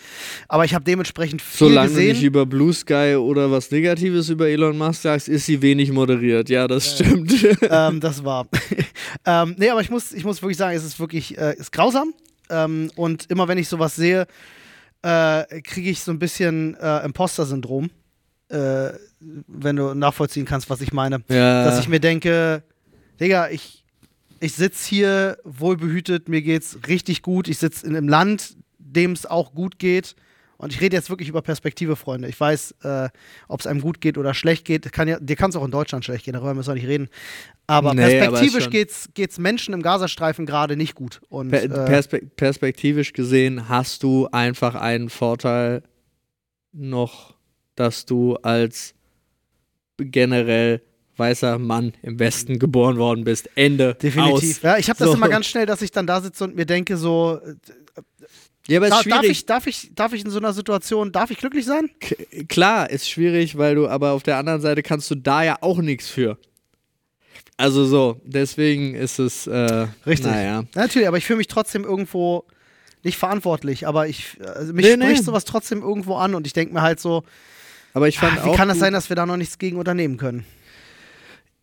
Aber 0.48 0.64
ich 0.64 0.74
habe 0.74 0.84
dementsprechend 0.84 1.42
viel 1.42 1.68
Solange 1.68 1.88
du 1.88 1.94
gesehen. 1.94 2.12
nicht 2.14 2.22
über 2.22 2.46
Blue 2.46 2.72
Sky 2.72 3.16
oder 3.16 3.50
was 3.50 3.70
Negatives 3.70 4.30
über 4.30 4.48
Elon 4.48 4.78
Musk 4.78 5.02
sagst, 5.02 5.28
ist 5.28 5.46
sie 5.46 5.60
wenig 5.60 5.92
moderiert. 5.92 6.48
Ja, 6.48 6.66
das 6.66 6.94
stimmt. 6.94 7.32
ähm, 7.70 8.00
das 8.00 8.24
war. 8.24 8.46
ähm, 9.26 9.54
nee, 9.58 9.68
aber 9.68 9.82
ich 9.82 9.90
muss, 9.90 10.12
ich 10.12 10.24
muss 10.24 10.40
wirklich 10.40 10.56
sagen, 10.56 10.76
es 10.76 10.84
ist 10.84 10.98
wirklich 10.98 11.36
äh, 11.36 11.54
ist 11.56 11.70
grausam. 11.70 12.14
Ähm, 12.50 12.90
und 12.96 13.30
immer 13.30 13.46
wenn 13.46 13.58
ich 13.58 13.68
sowas 13.68 13.94
sehe, 13.94 14.26
äh, 15.02 15.60
kriege 15.60 15.90
ich 15.90 16.00
so 16.00 16.12
ein 16.12 16.18
bisschen 16.18 16.74
äh, 16.76 17.04
Imposter-Syndrom. 17.04 17.90
Äh, 18.48 18.90
wenn 19.46 19.76
du 19.76 19.94
nachvollziehen 19.94 20.44
kannst, 20.44 20.70
was 20.70 20.80
ich 20.80 20.92
meine. 20.92 21.22
ja. 21.28 21.64
Dass 21.64 21.78
ich 21.80 21.88
mir 21.88 22.00
denke, 22.00 22.62
Digga, 23.20 23.48
ich, 23.50 23.84
ich 24.40 24.52
sitze 24.54 24.88
hier 24.88 25.38
wohlbehütet, 25.44 26.28
mir 26.28 26.42
geht's 26.42 26.78
richtig 26.88 27.22
gut. 27.22 27.48
Ich 27.48 27.58
sitze 27.58 27.86
in 27.86 27.96
einem 27.96 28.08
Land, 28.08 28.56
dem 28.78 29.12
es 29.12 29.26
auch 29.26 29.54
gut 29.54 29.78
geht. 29.78 30.14
Und 30.56 30.72
ich 30.72 30.80
rede 30.80 30.96
jetzt 30.96 31.10
wirklich 31.10 31.28
über 31.28 31.42
Perspektive, 31.42 31.96
Freunde. 31.96 32.28
Ich 32.28 32.38
weiß, 32.38 32.76
äh, 32.84 33.08
ob 33.48 33.60
es 33.60 33.66
einem 33.66 33.80
gut 33.80 34.00
geht 34.00 34.16
oder 34.16 34.34
schlecht 34.34 34.64
geht. 34.64 34.90
Kann 34.92 35.08
ja, 35.08 35.18
dir 35.18 35.34
kann 35.36 35.50
es 35.50 35.56
auch 35.56 35.64
in 35.64 35.72
Deutschland 35.72 36.04
schlecht 36.04 36.24
gehen, 36.24 36.34
darüber 36.34 36.54
müssen 36.54 36.68
wir 36.68 36.74
nicht 36.74 36.86
reden. 36.86 37.08
Aber 37.66 37.92
Nee, 37.92 38.18
perspektivisch 38.20 38.64
schon- 38.64 38.72
geht's, 38.72 39.08
geht's 39.14 39.38
Menschen 39.38 39.74
im 39.74 39.82
Gazastreifen 39.82 40.46
gerade 40.46 40.76
nicht 40.76 40.94
gut. 40.94 41.20
Und, 41.28 41.48
Per 41.50 41.64
äh, 41.64 41.68
perspe 41.68 42.18
perspektivisch 42.36 43.12
gesehen 43.12 43.68
hast 43.68 44.04
du 44.04 44.28
einfach 44.30 44.74
einen 44.76 45.10
Vorteil 45.10 45.82
noch, 46.72 47.34
dass 47.74 48.06
du 48.06 48.36
als 48.36 48.94
generell 49.98 50.82
weißer 51.16 51.58
Mann 51.58 51.92
im 52.02 52.18
Westen 52.18 52.58
geboren 52.58 52.96
worden 52.98 53.24
bist. 53.24 53.48
Ende. 53.54 53.94
definitiv. 53.94 54.56
Aus. 54.58 54.62
Ja, 54.62 54.78
ich 54.78 54.88
habe 54.88 54.98
das 54.98 55.08
So. 55.08 55.14
immer 55.14 55.28
ganz 55.28 55.46
schnell, 55.46 55.64
dass 55.66 55.80
ich 55.82 55.92
dann 55.92 56.06
da 56.06 56.20
sitze 56.20 56.42
und 56.44 56.56
mir 56.56 56.66
denke, 56.66 56.96
so, 56.96 57.38
äh, 57.44 57.54
Ja, 58.66 58.78
aber 58.78 58.86
es 58.86 58.90
da, 58.92 58.98
ist 59.00 59.10
darf, 59.10 59.20
schwierig. 59.20 59.30
ich, 59.30 59.46
darf, 59.46 59.66
ich, 59.68 59.90
darf 59.94 60.12
ich 60.12 60.24
in 60.24 60.30
so 60.30 60.38
einer 60.38 60.52
Situation, 60.52 61.12
darf 61.12 61.30
ich 61.30 61.38
glücklich 61.38 61.64
sein? 61.66 61.90
K 62.00 62.16
klar, 62.48 62.90
ist 62.90 63.08
schwierig, 63.08 63.56
weil 63.58 63.76
du, 63.76 63.86
aber 63.88 64.12
auf 64.12 64.22
der 64.24 64.38
anderen 64.38 64.60
Seite 64.60 64.82
kannst 64.82 65.08
du 65.10 65.14
da 65.14 65.44
ja 65.44 65.56
auch 65.60 65.78
nichts 65.78 66.08
für. 66.08 66.36
Also 67.56 67.84
so, 67.84 68.20
deswegen 68.24 68.94
ist 68.96 69.20
es, 69.20 69.46
äh, 69.46 69.86
Richtig. 70.06 70.26
naja. 70.26 70.60
Ja, 70.62 70.64
natürlich, 70.74 71.06
aber 71.06 71.18
ich 71.18 71.24
fühle 71.26 71.36
mich 71.36 71.46
trotzdem 71.46 71.84
irgendwo 71.84 72.44
nicht 73.04 73.18
verantwortlich, 73.18 73.86
aber 73.86 74.08
ich, 74.08 74.38
also 74.44 74.72
mich 74.72 74.84
Nee, 74.84 74.96
nee. 74.96 75.04
spricht 75.04 75.24
sowas 75.24 75.44
trotzdem 75.44 75.80
irgendwo 75.82 76.16
an 76.16 76.34
und 76.34 76.46
ich 76.48 76.52
denke 76.54 76.74
mir 76.74 76.82
halt 76.82 76.98
so, 76.98 77.22
Aber 77.94 78.08
ich 78.08 78.18
fand 78.18 78.38
ah, 78.38 78.44
wie 78.44 78.48
auch 78.50 78.56
kann 78.56 78.68
das 78.68 78.76
gut- 78.76 78.82
sein, 78.84 78.92
dass 78.92 79.08
wir 79.08 79.16
da 79.16 79.24
noch 79.24 79.36
nichts 79.38 79.56
gegen 79.58 79.78
unternehmen 79.78 80.18
können? 80.18 80.44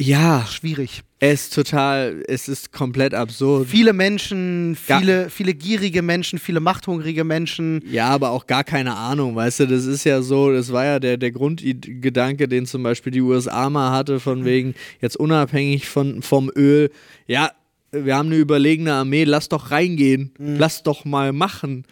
Ja, 0.04 0.48
Schwierig. 0.50 1.04
es 1.20 1.44
ist 1.44 1.54
total, 1.54 2.24
es 2.28 2.48
ist 2.48 2.72
komplett 2.72 3.14
absurd. 3.14 3.68
Viele 3.70 3.94
Menschen, 3.94 4.76
Ja. 4.88 4.98
viele, 4.98 5.30
viele 5.30 5.54
gierige 5.54 6.02
Menschen, 6.02 6.40
viele 6.40 6.60
machthungrige 6.60 7.24
Menschen. 7.24 7.84
Ja, 7.88 8.08
aber 8.08 8.32
auch 8.32 8.48
gar 8.48 8.64
keine 8.64 8.96
Ahnung, 8.96 9.36
weißt 9.36 9.60
du, 9.60 9.68
das 9.68 9.86
ist 9.86 10.04
ja 10.04 10.24
so, 10.24 10.52
das 10.52 10.72
war 10.72 10.86
ja 10.86 11.00
der, 11.00 11.18
der 11.18 11.30
Grundgedanke, 11.30 12.48
den 12.48 12.66
zum 12.66 12.82
Beispiel 12.82 13.12
die 13.12 13.22
USA 13.22 13.70
mal 13.70 13.92
hatte, 13.92 14.20
von 14.20 14.44
wegen, 14.44 14.74
jetzt 15.02 15.18
unabhängig 15.18 15.88
von, 15.88 16.24
vom 16.24 16.50
Öl, 16.56 16.90
ja, 17.28 17.52
wir 17.92 18.16
haben 18.16 18.28
eine 18.28 18.38
überlegene 18.38 18.94
Armee, 18.94 19.26
lass 19.26 19.50
doch 19.50 19.70
reingehen, 19.70 20.34
lass 20.38 20.82
doch 20.82 21.04
mal 21.04 21.34
machen. 21.34 21.86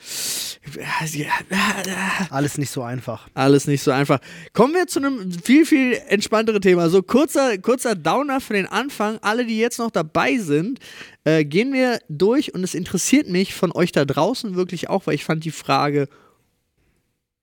Alles 2.30 2.58
nicht 2.58 2.70
so 2.70 2.84
einfach. 2.84 3.28
Alles 3.34 3.68
nicht 3.68 3.82
so 3.82 3.92
einfach. 3.92 4.20
Kommen 4.54 4.74
wir 4.74 4.88
zu 4.88 5.00
einem 5.00 5.32
viel, 5.32 5.66
viel 5.66 6.00
entspannteren 6.08 6.62
Thema. 6.62 6.90
So 6.90 7.04
kurzer, 7.04 7.58
kurzer 7.58 7.96
Downer 7.96 8.40
für 8.40 8.54
den 8.54 8.66
Anfang. 8.66 9.18
Alle, 9.22 9.46
die 9.46 9.58
jetzt 9.58 9.80
noch 9.80 9.92
dabei 9.92 10.38
sind, 10.38 10.80
äh, 11.26 11.44
gehen 11.44 11.74
wir 11.74 12.00
durch 12.08 12.54
und 12.54 12.64
es 12.64 12.76
interessiert 12.76 13.28
mich 13.28 13.54
von 13.54 13.72
euch 13.74 13.92
da 13.92 14.06
draußen 14.06 14.56
wirklich 14.56 14.90
auch, 14.90 15.08
weil 15.08 15.16
ich 15.16 15.26
fand 15.26 15.44
die 15.44 15.52
Frage 15.52 16.08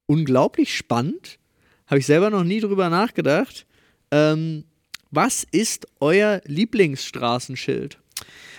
unglaublich 0.06 0.74
spannend. 0.74 1.38
Habe 1.86 1.98
ich 1.98 2.06
selber 2.06 2.30
noch 2.30 2.44
nie 2.44 2.60
drüber 2.60 2.88
nachgedacht. 2.88 3.66
Ähm, 4.10 4.64
was 5.10 5.46
ist 5.50 5.86
euer 6.00 6.40
Lieblingsstraßenschild? 6.46 7.98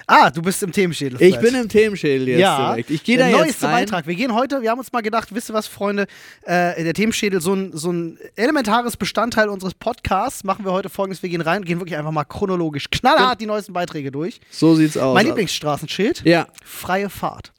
Ah, 0.10 0.30
du 0.30 0.42
bist 0.42 0.64
im 0.64 0.72
Themenschädel. 0.72 1.22
Ich 1.22 1.36
Fred. 1.36 1.52
bin 1.52 1.62
im 1.62 1.68
Themenschädel 1.68 2.30
jetzt 2.30 2.40
ja, 2.40 2.70
direkt. 2.70 2.90
Ich 2.92 3.04
gehe 3.04 3.18
der 3.18 3.30
da 3.30 3.38
neueste 3.40 3.48
jetzt 3.50 3.64
rein. 3.66 3.72
Beitrag. 3.86 4.08
Wir 4.08 4.16
gehen 4.16 4.34
heute, 4.34 4.62
wir 4.62 4.72
haben 4.72 4.80
uns 4.80 4.90
mal 4.94 5.02
gedacht, 5.02 5.36
wisst 5.36 5.50
ihr 5.50 5.54
was, 5.54 5.68
Freunde, 5.68 6.08
äh, 6.44 6.82
der 6.82 6.94
Themenschädel, 6.94 7.42
so 7.42 7.54
ein, 7.54 7.72
so 7.76 7.92
ein 7.92 8.18
elementares 8.38 8.96
Bestandteil 8.96 9.50
unseres 9.50 9.74
Podcasts, 9.74 10.46
machen 10.46 10.64
wir 10.64 10.72
heute 10.72 10.88
folgendes, 10.88 11.22
wir 11.24 11.30
gehen 11.30 11.42
rein, 11.42 11.66
gehen 11.66 11.80
wirklich 11.80 11.98
einfach 11.98 12.12
mal 12.12 12.24
chronologisch 12.24 12.90
knallhart 12.90 13.42
die 13.42 13.48
neuesten 13.48 13.74
Beiträge 13.74 14.10
durch. 14.12 14.40
So 14.50 14.76
sieht's 14.76 14.96
aus. 14.96 15.14
mein 15.14 15.26
Lieblingsstraßenschild, 15.26 16.22
Ja, 16.24 16.48
freie 16.64 17.10
Fahrt. 17.10 17.52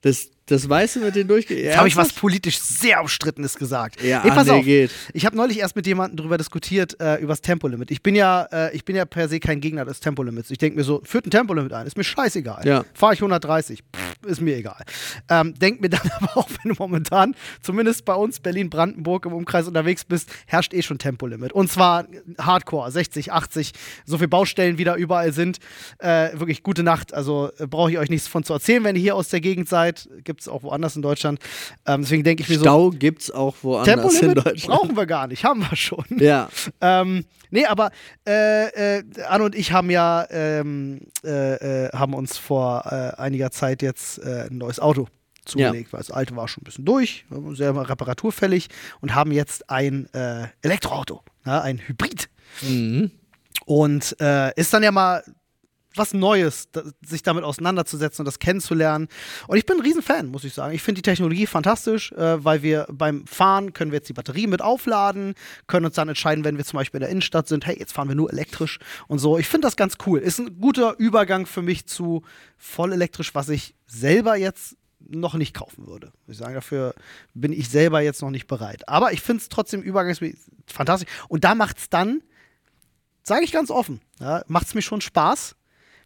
das, 0.00 0.30
das 0.46 0.68
Weiße 0.68 1.00
mit 1.00 1.16
den 1.16 1.26
durchge... 1.26 1.60
Jetzt 1.60 1.76
habe 1.76 1.88
ich 1.88 1.96
was 1.96 2.12
politisch 2.12 2.58
sehr 2.58 3.00
Umstrittenes 3.00 3.56
gesagt. 3.56 4.02
Ja, 4.02 4.22
nee, 4.24 4.30
pass 4.30 4.46
André 4.46 4.58
auf. 4.58 4.64
geht. 4.64 4.90
Ich 5.12 5.26
habe 5.26 5.36
neulich 5.36 5.58
erst 5.58 5.74
mit 5.74 5.86
jemandem 5.86 6.16
darüber 6.16 6.38
diskutiert, 6.38 6.98
äh, 7.00 7.16
über 7.16 7.32
das 7.32 7.40
Tempolimit. 7.40 7.90
Ich 7.90 8.02
bin 8.02 8.14
ja, 8.14 8.44
äh, 8.52 8.74
ich 8.74 8.84
bin 8.84 8.94
ja 8.94 9.04
per 9.04 9.28
se 9.28 9.40
kein 9.40 9.60
Gegner 9.60 9.84
des 9.84 10.00
Tempolimits. 10.00 10.50
Ich 10.50 10.58
denke 10.58 10.78
mir 10.78 10.84
so, 10.84 11.02
führt 11.04 11.26
ein 11.26 11.30
Tempolimit 11.30 11.72
ein, 11.72 11.86
ist 11.86 11.96
mir 11.96 12.04
scheißegal. 12.04 12.64
Ja. 12.64 12.84
Fahre 12.94 13.14
ich 13.14 13.20
130, 13.20 13.80
pff, 13.80 14.26
ist 14.26 14.40
mir 14.40 14.56
egal. 14.56 14.82
Ähm, 15.28 15.54
denk 15.54 15.80
mir 15.80 15.88
dann 15.90 16.08
aber 16.20 16.36
auch, 16.36 16.48
wenn 16.62 16.72
du 16.72 16.76
momentan, 16.78 17.34
zumindest 17.60 18.04
bei 18.04 18.14
uns 18.14 18.38
Berlin-Brandenburg 18.38 19.26
im 19.26 19.32
Umkreis 19.32 19.66
unterwegs 19.66 20.04
bist, 20.04 20.30
herrscht 20.46 20.72
eh 20.74 20.82
schon 20.82 20.98
Tempolimit. 20.98 21.52
Und 21.52 21.72
zwar 21.72 22.06
Hardcore, 22.38 22.90
60, 22.90 23.32
80, 23.32 23.72
so 24.04 24.18
viele 24.18 24.28
Baustellen, 24.28 24.78
wie 24.78 24.84
da 24.84 24.94
überall 24.94 25.32
sind. 25.32 25.58
Äh, 25.98 26.38
wirklich 26.38 26.62
gute 26.62 26.84
Nacht. 26.84 27.12
Also 27.12 27.50
äh, 27.58 27.66
brauche 27.66 27.90
ich 27.90 27.98
euch 27.98 28.10
nichts 28.10 28.28
von 28.28 28.44
zu 28.44 28.52
erzählen, 28.52 28.84
wenn 28.84 28.94
ihr 28.94 29.02
hier 29.02 29.16
aus 29.16 29.28
der 29.28 29.40
Gegend 29.40 29.68
seid. 29.68 30.08
Gibt 30.22 30.35
es 30.40 30.48
auch 30.48 30.62
woanders 30.62 30.96
in 30.96 31.02
Deutschland. 31.02 31.38
Ähm, 31.86 32.02
deswegen 32.02 32.24
denke 32.24 32.42
ich 32.42 32.48
mir 32.48 32.56
so, 32.56 32.64
Stau 32.64 32.90
gibt's 32.90 33.30
auch 33.30 33.56
woanders 33.62 34.14
in 34.14 34.20
Tempolimit 34.20 34.46
Deutschland. 34.46 34.80
brauchen 34.80 34.96
wir 34.96 35.06
gar 35.06 35.26
nicht, 35.26 35.44
haben 35.44 35.60
wir 35.60 35.76
schon. 35.76 36.04
Ja, 36.18 36.48
Ähm, 36.80 37.24
nee, 37.50 37.64
aber 37.64 37.90
äh, 38.26 38.98
äh, 38.98 39.04
Anne 39.28 39.44
und 39.44 39.54
ich 39.54 39.72
haben 39.72 39.90
ja 39.90 40.26
ähm, 40.30 41.00
äh, 41.24 41.86
äh, 41.86 41.90
haben 41.92 42.14
uns 42.14 42.38
vor 42.38 42.84
äh, 42.86 43.20
einiger 43.20 43.50
Zeit 43.50 43.82
jetzt 43.82 44.18
äh, 44.18 44.48
ein 44.50 44.58
neues 44.58 44.80
Auto 44.80 45.08
zugelegt, 45.44 45.92
weil 45.92 45.98
das 45.98 46.10
alte 46.10 46.34
war 46.34 46.48
schon 46.48 46.62
ein 46.62 46.64
bisschen 46.64 46.84
durch, 46.84 47.24
sehr 47.52 47.74
reparaturfällig 47.76 48.68
und 49.00 49.14
haben 49.14 49.30
jetzt 49.30 49.70
ein 49.70 50.08
Elektroauto, 50.60 51.22
ja, 51.44 51.60
ein 51.60 51.78
Hybrid. 51.78 52.28
mhm. 52.62 53.12
Und 53.64 54.16
äh, 54.20 54.52
ist 54.60 54.74
dann 54.74 54.82
ja 54.82 54.90
mal 54.90 55.22
was 55.98 56.14
Neues, 56.14 56.68
sich 57.04 57.22
damit 57.22 57.44
auseinanderzusetzen 57.44 58.22
und 58.22 58.26
das 58.26 58.38
kennenzulernen. 58.38 59.08
Und 59.48 59.56
ich 59.56 59.66
bin 59.66 59.76
ein 59.76 59.82
Riesenfan, 59.82 60.28
muss 60.28 60.44
ich 60.44 60.54
sagen. 60.54 60.74
Ich 60.74 60.82
finde 60.82 61.00
die 61.00 61.10
Technologie 61.10 61.46
fantastisch, 61.46 62.12
äh, 62.12 62.44
weil 62.44 62.62
wir 62.62 62.86
beim 62.90 63.26
Fahren 63.26 63.72
können 63.72 63.90
wir 63.92 63.98
jetzt 63.98 64.08
die 64.08 64.14
Batterie 64.14 64.46
mit 64.46 64.62
aufladen, 64.62 65.34
können 65.66 65.86
uns 65.86 65.94
dann 65.94 66.08
entscheiden, 66.08 66.44
wenn 66.44 66.56
wir 66.56 66.64
zum 66.64 66.78
Beispiel 66.78 66.98
in 66.98 67.02
der 67.02 67.10
Innenstadt 67.10 67.48
sind, 67.48 67.66
hey, 67.66 67.78
jetzt 67.78 67.92
fahren 67.92 68.08
wir 68.08 68.14
nur 68.14 68.32
elektrisch 68.32 68.78
und 69.08 69.18
so. 69.18 69.38
Ich 69.38 69.48
finde 69.48 69.66
das 69.66 69.76
ganz 69.76 69.94
cool. 70.06 70.20
Ist 70.20 70.38
ein 70.38 70.60
guter 70.60 70.96
Übergang 70.98 71.46
für 71.46 71.62
mich 71.62 71.86
zu 71.86 72.22
voll 72.56 72.92
elektrisch, 72.92 73.34
was 73.34 73.48
ich 73.48 73.74
selber 73.86 74.36
jetzt 74.36 74.76
noch 75.08 75.34
nicht 75.34 75.54
kaufen 75.54 75.86
würde. 75.86 76.12
Ich 76.26 76.36
sagen, 76.36 76.54
dafür 76.54 76.94
bin 77.34 77.52
ich 77.52 77.68
selber 77.68 78.00
jetzt 78.00 78.22
noch 78.22 78.30
nicht 78.30 78.46
bereit. 78.46 78.88
Aber 78.88 79.12
ich 79.12 79.20
finde 79.20 79.42
es 79.42 79.48
trotzdem 79.48 79.82
übergangsmäßig 79.82 80.40
fantastisch. 80.66 81.08
Und 81.28 81.44
da 81.44 81.54
macht 81.54 81.78
es 81.78 81.88
dann, 81.88 82.22
sage 83.22 83.44
ich 83.44 83.52
ganz 83.52 83.70
offen, 83.70 84.00
ja, 84.20 84.42
macht 84.48 84.66
es 84.66 84.74
mir 84.74 84.82
schon 84.82 85.00
Spaß, 85.00 85.56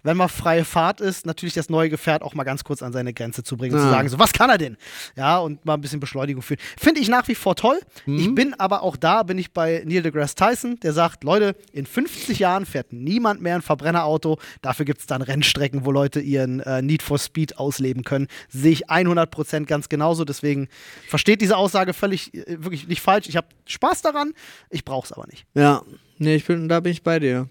wenn 0.03 0.17
mal 0.17 0.29
freie 0.29 0.65
Fahrt 0.65 1.01
ist, 1.01 1.27
natürlich 1.27 1.55
das 1.55 1.69
neue 1.69 1.91
Gefährt 1.91 2.23
auch 2.23 2.35
mal 2.35 2.45
ganz 2.45 2.65
kurz 2.65 2.83
an 2.83 2.93
seine 2.93 3.13
Grenze 3.13 3.43
zu 3.43 3.57
bringen 3.57 3.75
und 3.75 3.81
zu 3.81 3.91
sagen, 3.91 4.09
so, 4.09 4.19
was 4.19 4.33
kann 4.33 4.51
er 4.51 4.59
denn? 4.59 4.77
Ja, 5.17 5.39
und 5.39 5.65
mal 5.65 5.75
ein 5.75 5.81
bisschen 5.81 6.01
Beschleunigung 6.01 6.43
führen. 6.43 6.61
Finde 6.79 7.01
ich 7.01 7.09
nach 7.09 7.29
wie 7.29 7.35
vor 7.35 7.57
toll. 7.57 7.81
Ich 8.07 8.35
bin 8.35 8.55
aber 8.55 8.83
auch 8.83 8.97
da, 8.97 9.23
bin 9.23 9.39
ich 9.39 9.53
bei 9.53 9.83
Neil 9.87 10.03
deGrasse 10.03 10.35
Tyson, 10.35 10.79
der 10.81 10.93
sagt, 10.93 11.25
Leute, 11.25 11.55
in 11.73 11.87
50 11.87 12.39
Jahren 12.39 12.67
fährt 12.67 12.93
niemand 12.93 13.41
mehr 13.41 13.55
ein 13.55 13.63
Verbrennerauto. 13.63 14.39
Dafür 14.63 14.85
gibt 14.85 15.01
es 15.01 15.07
dann 15.07 15.23
Rennstrecken, 15.23 15.85
wo 15.85 15.93
Leute 15.93 16.21
ihren 16.21 16.61
äh, 16.61 16.83
Need 16.83 17.03
for 17.03 17.19
Speed 17.19 17.59
ausleben 17.59 18.05
können. 18.05 18.29
Sehe 18.49 18.73
ich 18.73 18.89
100% 18.91 19.65
ganz 19.67 19.89
genauso. 19.89 20.25
Deswegen 20.25 20.69
versteht 21.09 21.41
diese 21.41 21.57
Aussage 21.57 21.93
völlig, 21.93 22.35
äh, 22.35 22.45
wirklich 22.63 22.89
nicht 22.89 23.01
falsch. 23.03 23.29
Ich 23.29 23.37
habe 23.37 23.49
Spaß 23.67 24.03
daran, 24.03 24.33
ich 24.71 24.85
brauche 24.85 25.07
es 25.07 25.13
aber 25.13 25.27
nicht. 25.27 25.47
ja. 25.55 25.83
Nee, 26.23 26.35
ich 26.35 26.45
bin, 26.45 26.69
da 26.69 26.81
bin 26.81 26.93
ich 26.93 27.03
bei 27.03 27.19
dir. 27.19 27.49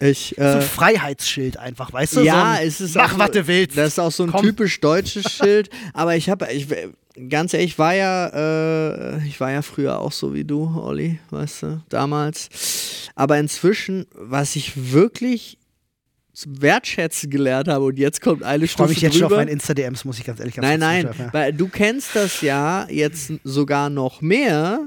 Ich, 0.00 0.34
so 0.36 0.42
äh, 0.42 0.54
ein 0.56 0.62
Freiheitsschild 0.62 1.58
einfach, 1.58 1.92
weißt 1.92 2.16
du? 2.16 2.20
ja, 2.22 2.54
so 2.54 2.60
ein, 2.60 2.66
es 2.66 2.80
ist 2.80 2.94
Mach, 2.96 3.14
auch, 3.14 3.18
was 3.18 3.30
du 3.32 3.46
willst. 3.46 3.76
Das 3.76 3.88
ist 3.88 3.98
auch 3.98 4.10
so 4.10 4.24
ein 4.24 4.30
Komm. 4.30 4.42
typisch 4.46 4.80
deutsches 4.80 5.30
Schild. 5.32 5.68
Aber 5.92 6.16
ich 6.16 6.30
habe, 6.30 6.50
ich, 6.52 6.66
ganz 7.28 7.52
ehrlich, 7.52 7.72
ich 7.72 7.78
war 7.78 7.94
ja, 7.94 8.28
äh, 9.18 9.26
ich 9.26 9.38
war 9.40 9.52
ja 9.52 9.60
früher 9.62 9.98
auch 10.00 10.12
so 10.12 10.32
wie 10.34 10.44
du, 10.44 10.74
Olli, 10.74 11.18
weißt 11.30 11.62
du, 11.64 11.82
damals. 11.90 12.48
Aber 13.14 13.38
inzwischen, 13.38 14.06
was 14.14 14.56
ich 14.56 14.72
wirklich 14.92 15.58
wertschätzen 16.46 17.28
gelernt 17.28 17.68
habe 17.68 17.84
und 17.84 17.98
jetzt 17.98 18.22
kommt 18.22 18.42
eine 18.42 18.64
Ich 18.64 18.72
Stufe 18.72 18.88
mich 18.90 19.00
jetzt 19.02 19.14
schon 19.14 19.24
auf 19.24 19.28
drüber. 19.28 19.40
meine 19.42 19.50
Insta-DMs, 19.50 20.04
muss 20.06 20.18
ich 20.18 20.24
ganz 20.24 20.40
ehrlich 20.40 20.54
ganz 20.54 20.66
Nein, 20.66 20.80
nein, 20.80 21.10
ja. 21.18 21.32
weil 21.32 21.52
du 21.52 21.68
kennst 21.68 22.16
das 22.16 22.40
ja 22.40 22.86
jetzt 22.88 23.32
sogar 23.44 23.90
noch 23.90 24.22
mehr, 24.22 24.86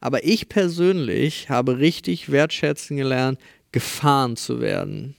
aber 0.00 0.24
ich 0.24 0.48
persönlich 0.50 1.48
habe 1.48 1.78
richtig 1.78 2.30
wertschätzen 2.30 2.98
gelernt, 2.98 3.38
gefahren 3.72 4.36
zu 4.36 4.60
werden. 4.60 5.14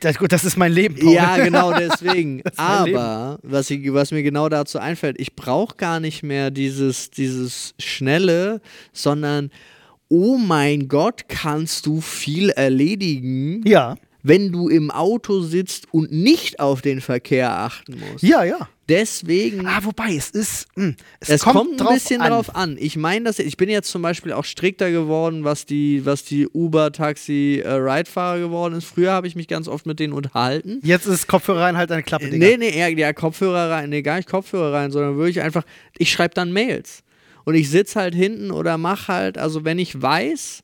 Das, 0.00 0.18
gut, 0.18 0.32
das 0.32 0.44
ist 0.44 0.56
mein 0.56 0.72
Leben. 0.72 0.96
Paul. 0.96 1.12
Ja, 1.12 1.36
genau 1.36 1.72
deswegen. 1.78 2.42
Aber 2.56 3.38
was, 3.42 3.70
ich, 3.70 3.92
was 3.92 4.10
mir 4.10 4.22
genau 4.22 4.48
dazu 4.48 4.78
einfällt, 4.78 5.20
ich 5.20 5.36
brauche 5.36 5.76
gar 5.76 6.00
nicht 6.00 6.22
mehr 6.22 6.50
dieses, 6.50 7.10
dieses 7.10 7.74
Schnelle, 7.78 8.60
sondern, 8.92 9.50
oh 10.08 10.38
mein 10.38 10.88
Gott, 10.88 11.28
kannst 11.28 11.86
du 11.86 12.00
viel 12.00 12.50
erledigen, 12.50 13.62
Ja, 13.66 13.96
wenn 14.24 14.50
du 14.50 14.68
im 14.68 14.90
Auto 14.90 15.40
sitzt 15.42 15.86
und 15.92 16.10
nicht 16.10 16.58
auf 16.58 16.82
den 16.82 17.00
Verkehr 17.00 17.52
achten 17.56 18.00
musst. 18.00 18.24
ja, 18.24 18.42
ja. 18.42 18.68
Deswegen. 18.88 19.66
Ah, 19.66 19.80
wobei, 19.82 20.14
es 20.14 20.30
ist. 20.30 20.68
Mh, 20.76 20.94
es, 21.20 21.28
Es 21.28 21.42
kommt, 21.42 21.72
ein 21.72 21.76
drauf 21.76 21.94
bisschen 21.94 22.20
an. 22.20 22.30
drauf 22.30 22.54
an. 22.54 22.76
Ich 22.78 22.96
meine, 22.96 23.24
dass 23.24 23.38
ich 23.38 23.56
bin 23.56 23.68
jetzt 23.68 23.90
zum 23.90 24.02
Beispiel 24.02 24.32
auch 24.32 24.44
strikter 24.44 24.90
geworden, 24.90 25.42
was 25.44 25.66
die, 25.66 26.06
was 26.06 26.24
die 26.24 26.46
Uber, 26.46 26.92
Taxi, 26.92 27.62
äh, 27.64 27.68
Ride-Fahrer 27.72 28.38
geworden 28.38 28.74
ist. 28.74 28.84
Früher 28.86 29.10
habe 29.12 29.26
ich 29.26 29.34
mich 29.34 29.48
ganz 29.48 29.66
oft 29.66 29.86
mit 29.86 29.98
denen 29.98 30.12
unterhalten. 30.12 30.80
Jetzt 30.82 31.06
ist 31.06 31.26
Kopfhörer 31.26 31.62
rein, 31.62 31.76
halt 31.76 31.90
deine 31.90 32.04
Klappe, 32.04 32.30
Digga. 32.30 32.46
Nee, 32.46 32.56
nee, 32.58 32.70
eher, 32.70 32.90
ja, 32.90 33.12
Kopfhörer 33.12 33.70
rein, 33.70 33.90
nee, 33.90 34.02
gar 34.02 34.16
nicht 34.16 34.28
Kopfhörer 34.28 34.72
rein, 34.72 34.90
sondern 34.92 35.16
wirklich 35.16 35.40
einfach, 35.40 35.64
ich 35.98 36.12
schreibe 36.12 36.34
dann 36.34 36.52
Mails. 36.52 37.02
Und 37.44 37.54
ich 37.54 37.70
sitze 37.70 38.00
halt 38.00 38.14
hinten 38.14 38.50
oder 38.50 38.76
mache 38.78 39.12
halt, 39.12 39.38
also 39.38 39.64
wenn 39.64 39.78
ich 39.78 40.00
weiß, 40.00 40.62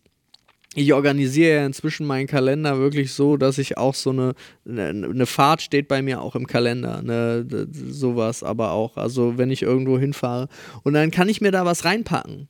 ich 0.75 0.93
organisiere 0.95 1.57
ja 1.57 1.67
inzwischen 1.67 2.07
meinen 2.07 2.27
Kalender 2.27 2.79
wirklich 2.79 3.13
so, 3.13 3.37
dass 3.37 3.59
ich 3.59 3.77
auch 3.77 3.95
so 3.95 4.11
eine, 4.11 4.35
eine, 4.67 4.89
eine 4.89 5.27
Fahrt 5.27 5.63
steht 5.63 5.89
bei 5.89 6.01
mir 6.01 6.23
auch 6.23 6.35
im 6.35 6.47
Kalender, 6.47 6.99
eine, 6.99 7.47
sowas 7.91 8.43
aber 8.43 8.73
auch. 8.73 8.97
Also 8.97 9.37
wenn 9.37 9.51
ich 9.51 9.63
irgendwo 9.63 9.99
hinfahre 9.99 10.49
und 10.83 10.95
dann 10.95 11.11
kann 11.11 11.29
ich 11.29 11.41
mir 11.41 11.51
da 11.51 11.65
was 11.65 11.85
reinpacken 11.85 12.49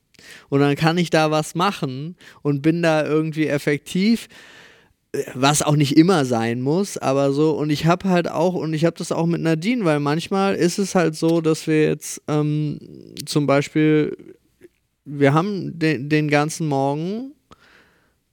und 0.49 0.61
dann 0.61 0.77
kann 0.77 0.99
ich 0.99 1.11
da 1.11 1.31
was 1.31 1.55
machen 1.55 2.17
und 2.43 2.63
bin 2.63 2.83
da 2.83 3.05
irgendwie 3.05 3.49
effektiv 3.49 4.29
was 5.35 5.61
auch 5.61 5.77
nicht 5.77 5.97
immer 5.99 6.25
sein 6.25 6.63
muss, 6.63 6.97
aber 6.97 7.33
so, 7.33 7.51
und 7.51 7.69
ich 7.69 7.85
habe 7.85 8.09
halt 8.09 8.31
auch, 8.31 8.55
und 8.55 8.73
ich 8.73 8.87
habe 8.87 8.97
das 8.97 9.13
auch 9.13 9.27
mit 9.27 9.43
Nadine, 9.43 9.85
weil 9.85 10.01
manchmal 10.01 10.55
ist 10.55 10.79
es 10.79 10.95
halt 10.95 11.15
so, 11.17 11.43
dass 11.43 11.67
wir 11.67 11.85
jetzt 11.85 12.23
ähm, 12.29 12.79
zum 13.27 13.47
Beispiel, 13.47 14.17
wir 15.05 15.35
haben 15.35 15.79
den, 15.79 16.09
den 16.09 16.29
ganzen 16.29 16.67
Morgen, 16.67 17.33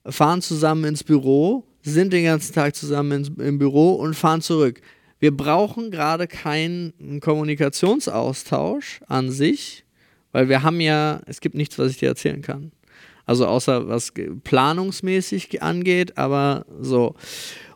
fahren 0.09 0.41
zusammen 0.41 0.85
ins 0.85 1.03
Büro, 1.03 1.63
sind 1.81 2.13
den 2.13 2.25
ganzen 2.25 2.53
Tag 2.53 2.75
zusammen 2.75 3.11
ins, 3.11 3.31
im 3.37 3.57
Büro 3.57 3.93
und 3.93 4.13
fahren 4.15 4.41
zurück. 4.41 4.81
Wir 5.19 5.35
brauchen 5.35 5.91
gerade 5.91 6.27
keinen 6.27 7.19
Kommunikationsaustausch 7.19 9.01
an 9.07 9.31
sich, 9.31 9.83
weil 10.31 10.49
wir 10.49 10.63
haben 10.63 10.79
ja, 10.79 11.21
es 11.25 11.41
gibt 11.41 11.55
nichts, 11.55 11.77
was 11.77 11.91
ich 11.91 11.97
dir 11.97 12.09
erzählen 12.09 12.41
kann. 12.41 12.71
Also 13.25 13.45
außer 13.45 13.87
was 13.87 14.13
planungsmäßig 14.43 15.49
ge- 15.49 15.59
angeht, 15.59 16.17
aber 16.17 16.65
so. 16.81 17.13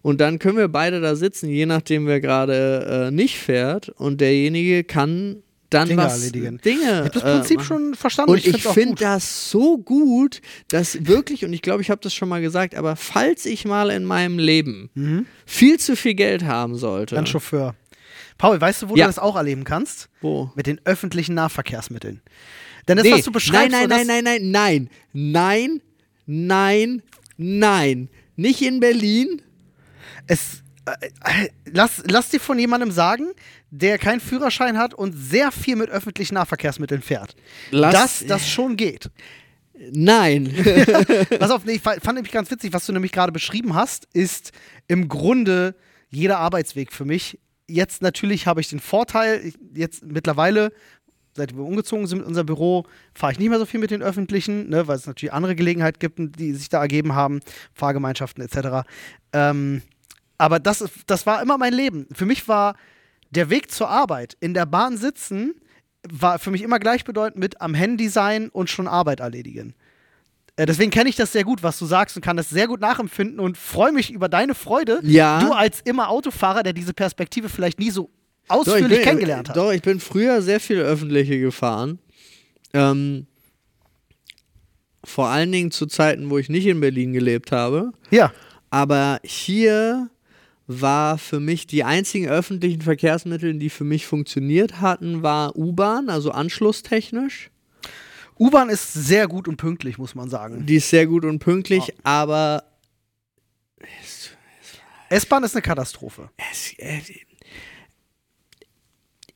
Und 0.02 0.20
dann 0.20 0.40
können 0.40 0.58
wir 0.58 0.68
beide 0.68 1.00
da 1.00 1.16
sitzen, 1.16 1.48
je 1.48 1.68
nachdem 1.68 2.08
wer 2.08 2.20
gerade 2.20 3.08
äh, 3.10 3.12
nicht 3.12 3.38
fährt 3.38 3.90
und 3.90 4.20
derjenige 4.20 4.84
kann 4.84 5.43
dann 5.74 5.88
Dinge 5.88 6.03
was 6.03 6.13
erledigen. 6.20 6.58
Dinge. 6.63 6.82
Ich 6.84 6.89
habe 6.89 7.10
das 7.10 7.24
äh, 7.24 7.36
Prinzip 7.38 7.58
machen. 7.58 7.65
schon 7.68 7.96
verstanden. 7.96 8.32
Und 8.32 8.46
ich, 8.46 8.68
auch 8.68 8.74
finde 8.74 8.96
das 8.96 9.50
so 9.50 9.77
gut, 9.77 10.42
dass 10.70 11.06
wirklich, 11.08 11.44
und 11.46 11.53
ich 11.53 11.62
glaube, 11.62 11.82
ich 11.82 11.89
habe 11.89 12.01
das 12.01 12.13
schon 12.13 12.30
mal 12.30 12.42
gesagt, 12.42 12.75
aber 12.75 12.96
falls 12.96 13.46
ich 13.46 13.65
mal 13.65 13.89
in 13.89 14.03
meinem 14.06 14.38
Leben 14.39 14.89
Mhm. 14.94 15.25
viel 15.46 15.80
zu 15.80 15.96
viel 15.96 16.13
Geld 16.13 16.44
haben 16.44 16.75
sollte, 16.77 17.15
Dann 17.15 17.25
Chauffeur. 17.25 17.75
Paul, 18.38 18.60
weißt 18.60 18.82
du, 18.84 18.89
wo 18.89 18.96
Ja. 18.96 19.06
du 19.06 19.10
das 19.10 19.20
auch 19.20 19.36
erleben 19.36 19.63
kannst? 19.63 20.10
wo? 20.22 20.51
Mit 20.56 20.68
den 20.68 20.80
öffentlichen 20.86 21.36
Nahverkehrsmitteln. 21.36 22.22
Denn 22.88 22.98
das, 22.98 23.06
Nee, 23.06 23.13
was 23.13 23.24
du 23.24 23.32
beschreibst, 23.32 23.72
nein, 23.72 23.88
nein, 23.88 24.08
nein, 24.08 24.24
nein, 24.24 24.51
nein, 24.51 24.89
nein, 25.13 25.82
nein, 25.82 25.82
nein, 26.25 27.01
nein, 27.38 28.10
nicht 28.36 28.62
in 28.62 28.80
Berlin. 28.80 29.42
es, 30.27 30.63
äh, 30.86 31.44
äh, 31.46 31.50
lass, 31.65 32.03
lass 32.08 32.30
dir 32.30 32.39
von 32.39 32.58
jemandem 32.60 32.92
sagen, 32.92 33.27
der 33.75 33.98
keinen 33.98 34.20
Führerschein 34.20 34.77
hat 34.77 34.94
und 34.94 35.13
sehr 35.13 35.51
viel 35.51 35.75
mit 35.75 35.89
öffentlichen 35.89 36.36
Nahverkehrsmitteln 36.36 37.01
fährt, 37.01 37.36
Lass- 37.72 37.94
dass 37.94 38.25
das 38.27 38.48
schon 38.48 38.77
geht. 38.77 39.10
Nein. 39.92 40.53
Pass 41.39 41.50
auf, 41.50 41.65
nee, 41.65 41.74
ich 41.74 41.82
fa- 41.82 41.96
fand 42.01 42.15
nämlich 42.15 42.32
ganz 42.32 42.51
witzig, 42.51 42.72
was 42.72 42.86
du 42.86 42.94
nämlich 42.94 43.12
gerade 43.12 43.32
beschrieben 43.32 43.74
hast, 43.74 44.08
ist 44.13 44.51
im 44.88 45.08
Grunde 45.08 45.75
jeder 46.10 46.38
Arbeitsweg 46.38 46.94
für 46.94 47.03
mich. 47.06 47.39
Jetzt 47.68 48.03
natürlich 48.03 48.46
habe 48.46 48.62
ich 48.62 48.70
den 48.70 48.80
Vorteil, 48.80 49.51
jetzt 49.74 50.06
mittlerweile, 50.06 50.72
seit 51.36 51.56
wir 51.56 51.63
umgezogen 51.63 52.06
sind 52.06 52.20
mit 52.20 52.27
unserem 52.27 52.46
Büro, 52.46 52.86
fahre 53.15 53.32
ich 53.34 53.39
nicht 53.39 53.50
mehr 53.50 53.58
so 53.58 53.65
viel 53.65 53.80
mit 53.80 53.89
den 53.89 54.03
Öffentlichen, 54.03 54.70
ne, 54.70 54.88
weil 54.88 54.98
es 54.98 55.08
natürlich 55.08 55.34
andere 55.34 55.56
Gelegenheiten 55.56 55.98
gibt, 55.98 56.20
die 56.39 56.53
sich 56.53 56.70
da 56.70 56.80
ergeben 56.80 57.15
haben, 57.15 57.39
Fahrgemeinschaften 57.74 58.44
etc. 58.44 58.88
Ähm, 59.34 59.82
aber 60.38 60.60
das, 60.60 60.84
das 61.08 61.25
war 61.25 61.42
immer 61.42 61.58
mein 61.58 61.74
Leben. 61.74 62.06
Für 62.13 62.27
mich 62.27 62.48
war 62.48 62.75
der 63.34 63.50
Weg 63.50 63.72
zur 63.72 63.90
Arbeit, 63.90 64.38
in 64.40 64.54
der 64.54 64.66
Bahn 64.66 64.98
sitzen, 64.98 65.56
war 66.10 66.40
für 66.40 66.52
mich 66.52 66.62
immer 66.62 66.80
gleichbedeutend 66.80 67.40
mit 67.40 67.62
am 67.62 67.74
Handy 67.74 68.10
sein 68.10 68.50
und 68.50 68.70
schon 68.70 68.88
Arbeit 68.88 69.20
erledigen. 69.20 69.74
Äh, 70.56 70.66
Deswegen 70.66 70.92
kenne 70.92 71.10
ich 71.10 71.16
das 71.16 71.32
sehr 71.32 71.44
gut, 71.44 71.63
was 71.63 71.80
du 71.80 71.86
sagst 71.86 72.16
und 72.16 72.22
kann 72.24 72.38
das 72.38 72.50
sehr 72.50 72.68
gut 72.68 72.80
nachempfinden 72.80 73.40
und 73.40 73.58
freue 73.58 73.92
mich 73.92 74.12
über 74.12 74.30
deine 74.30 74.56
Freude. 74.56 75.00
Ja. 75.04 75.40
Du 75.40 75.52
als 75.54 75.82
immer 75.82 76.10
Autofahrer, 76.10 76.63
der 76.63 76.74
diese 76.74 76.94
Perspektive 76.94 77.50
vielleicht 77.50 77.80
nie 77.80 77.92
so 77.92 78.10
Doch, 78.48 78.58
ausführlich 78.58 78.84
ich 78.84 78.98
bin, 78.98 79.04
kennengelernt 79.04 79.50
hat. 79.50 79.58
Doch, 79.58 79.72
ich 79.72 79.82
bin 79.82 80.00
früher 80.00 80.42
sehr 80.42 80.60
viel 80.60 80.80
öffentliche 80.80 81.40
gefahren. 81.40 82.00
Ähm, 82.74 83.28
vor 85.04 85.28
allen 85.28 85.52
Dingen 85.52 85.72
zu 85.72 85.86
Zeiten, 85.86 86.30
wo 86.30 86.38
ich 86.38 86.50
nicht 86.50 86.66
in 86.66 86.80
Berlin 86.80 87.13
gelebt 87.13 87.52
habe. 87.52 87.92
Ja. 88.10 88.32
Aber 88.70 89.20
hier 89.24 90.10
war 90.67 91.17
für 91.17 91.39
mich 91.39 91.67
die 91.67 91.84
einzigen 91.84 92.27
öffentlichen 92.27 92.82
Verkehrsmittel, 92.82 93.53
die 93.55 93.70
für 93.70 93.84
mich 93.84 94.05
funktioniert 94.05 94.82
hatten, 94.82 95.24
war 95.24 95.55
U-Bahn, 95.55 96.10
also 96.10 96.32
anschlusstechnisch. 96.32 97.50
U-Bahn 98.39 98.70
ist 98.70 98.93
sehr 98.93 99.27
gut 99.27 99.48
und 99.48 99.58
pünktlich, 99.58 99.98
muss 99.98 100.15
man 100.15 100.29
sagen. 100.29 100.65
Die 100.65 100.75
ist 100.75 100.89
sehr 100.89 101.05
gut 101.05 101.25
und 101.25 101.39
pünktlich, 101.39 101.93
aber 102.03 102.63
S-Bahn 105.10 105.43
ist 105.43 105.55
eine 105.55 105.62
Katastrophe. 105.62 106.29
es, 106.51 106.74
äh, 106.79 107.01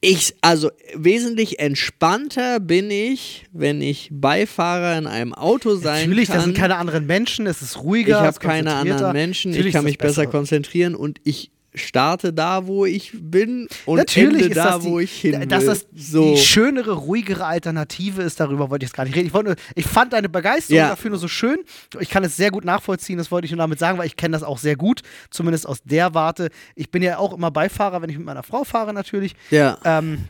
ich, 0.07 0.35
also 0.41 0.71
wesentlich 0.95 1.59
entspannter 1.59 2.59
bin 2.59 2.89
ich, 2.89 3.45
wenn 3.51 3.81
ich 3.81 4.09
Beifahrer 4.11 4.97
in 4.97 5.05
einem 5.05 5.33
Auto 5.33 5.75
sein 5.75 6.09
Natürlich, 6.09 6.29
kann. 6.29 6.37
da 6.37 6.43
sind 6.43 6.57
keine 6.57 6.77
anderen 6.77 7.05
Menschen, 7.05 7.45
es 7.45 7.61
ist 7.61 7.75
ich 7.75 7.83
ruhiger. 7.83 8.19
es 8.19 8.25
habe 8.25 8.39
keine 8.39 8.73
anderen. 8.75 9.11
Menschen, 9.11 9.51
Natürlich 9.51 9.67
ich 9.67 9.73
kann 9.73 9.83
mich 9.83 9.97
besser 9.97 10.25
konzentrieren 10.27 10.95
und 10.95 11.19
ich 11.23 11.51
starte 11.85 12.33
da, 12.33 12.67
wo 12.67 12.85
ich 12.85 13.11
bin 13.13 13.67
und 13.85 13.97
Natürlich 13.97 14.43
ende 14.43 14.47
ist 14.49 14.57
da, 14.57 14.71
das 14.73 14.83
die, 14.83 14.89
wo 14.89 14.99
ich 14.99 15.11
hin 15.21 15.39
will. 15.39 15.47
dass 15.47 15.65
das 15.65 15.85
so. 15.95 16.33
die 16.35 16.37
schönere, 16.41 16.91
ruhigere 16.93 17.45
Alternative 17.45 18.21
ist. 18.21 18.39
Darüber 18.39 18.69
wollte 18.69 18.83
ich 18.85 18.89
jetzt 18.89 18.95
gar 18.95 19.03
nicht 19.05 19.15
reden. 19.15 19.27
Ich, 19.27 19.33
nur, 19.33 19.55
ich 19.75 19.85
fand 19.85 20.13
deine 20.13 20.29
Begeisterung 20.29 20.77
Ja. 20.77 20.89
dafür 20.89 21.09
nur 21.11 21.19
so 21.19 21.27
schön. 21.27 21.59
Ich 21.99 22.09
kann 22.09 22.23
es 22.23 22.35
sehr 22.35 22.51
gut 22.51 22.65
nachvollziehen, 22.65 23.17
das 23.17 23.31
wollte 23.31 23.45
ich 23.45 23.51
nur 23.51 23.59
damit 23.59 23.79
sagen, 23.79 23.97
weil 23.97 24.07
ich 24.07 24.15
kenne 24.15 24.33
das 24.33 24.43
auch 24.43 24.57
sehr 24.57 24.75
gut, 24.75 25.01
zumindest 25.31 25.67
aus 25.67 25.79
der 25.83 26.13
Warte. 26.13 26.49
Ich 26.75 26.91
bin 26.91 27.01
ja 27.03 27.17
auch 27.17 27.33
immer 27.33 27.51
Beifahrer, 27.51 28.01
wenn 28.01 28.09
ich 28.09 28.17
mit 28.17 28.25
meiner 28.25 28.43
Frau 28.43 28.63
fahre 28.63 28.93
natürlich. 28.93 29.35
ja. 29.49 29.77
Ähm, 29.83 30.25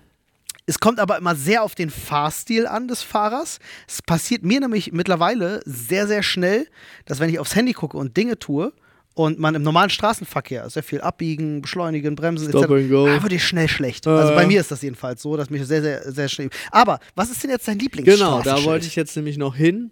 es 0.70 0.82
kommt 0.82 1.00
aber 1.00 1.18
immer 1.18 1.34
sehr 1.34 1.64
auf 1.64 1.76
den 1.76 1.90
Fahrstil 1.90 2.68
an 2.68 2.90
des 2.90 3.02
Fahrers. 3.02 3.60
Es 3.88 4.02
passiert 4.02 4.44
mir 4.44 4.60
nämlich 4.60 4.92
mittlerweile 4.92 5.62
sehr, 5.64 6.08
sehr 6.08 6.24
schnell, 6.24 6.68
dass 7.06 7.22
wenn 7.22 7.30
ich 7.30 7.40
aufs 7.40 7.56
Handy 7.56 7.72
gucke 7.72 7.96
und 7.96 8.18
Dinge 8.18 8.38
tue 8.38 8.74
und 9.18 9.40
man 9.40 9.56
im 9.56 9.64
normalen 9.64 9.90
Straßenverkehr 9.90 10.70
sehr 10.70 10.84
viel 10.84 11.02
abbiegen, 11.02 11.62
beschleunigen, 11.64 12.16
bremsen 12.16 12.50
Stop 12.50 12.68
go. 12.68 13.08
ah, 13.08 13.22
wird 13.22 13.32
dir 13.32 13.40
schnell 13.40 13.68
schlecht. 13.68 14.06
Also 14.06 14.32
Äh. 14.32 14.36
bei 14.36 14.46
mir 14.46 14.62
ist 14.62 14.70
das 14.70 14.82
jedenfalls 14.84 15.22
so, 15.24 15.36
dass 15.36 15.50
mich 15.50 15.66
sehr, 15.66 15.82
sehr, 15.82 16.12
sehr 16.12 16.30
schnell. 16.30 16.50
Aber 16.72 17.00
was 17.16 17.32
ist 17.32 17.42
denn 17.44 17.50
jetzt 17.50 17.68
dein 17.68 17.80
Genau, 17.80 17.86
Lieblingsstraßenschild? 17.98 18.46
da 18.46 18.64
wollte 18.64 18.86
ich 18.86 18.96
jetzt 18.96 19.16
nämlich 19.16 19.38
noch 19.38 19.56
hin. 19.56 19.92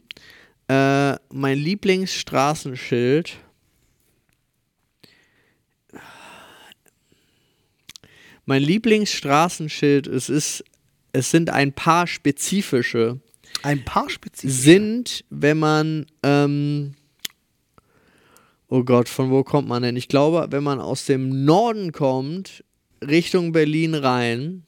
Äh, 0.68 1.16
mein 1.32 1.58
Lieblingsstraßenschild. 1.58 3.38
Mein 8.46 8.62
Lieblingsstraßenschild, 8.62 10.06
es 10.08 10.30
ist, 10.30 10.64
es 11.14 11.32
sind 11.32 11.50
ein 11.50 11.74
paar 11.74 12.06
spezifische, 12.06 13.20
ein 13.64 13.84
paar 13.86 14.10
spezifisch. 14.10 14.56
sind, 14.56 15.26
wenn 15.32 15.58
man, 15.58 16.06
ähm, 16.22 16.94
oh 18.76 18.84
Gott, 18.84 19.08
von 19.08 19.32
wo 19.32 19.44
kommt 19.44 19.70
man 19.70 19.84
denn? 19.84 19.96
Ich 19.96 20.10
glaube, 20.10 20.48
wenn 20.50 20.64
man 20.64 20.82
aus 20.82 21.06
dem 21.06 21.46
Norden 21.46 21.94
kommt, 21.94 22.64
Richtung 23.02 23.54
Berlin 23.54 23.96
rein, 23.96 24.64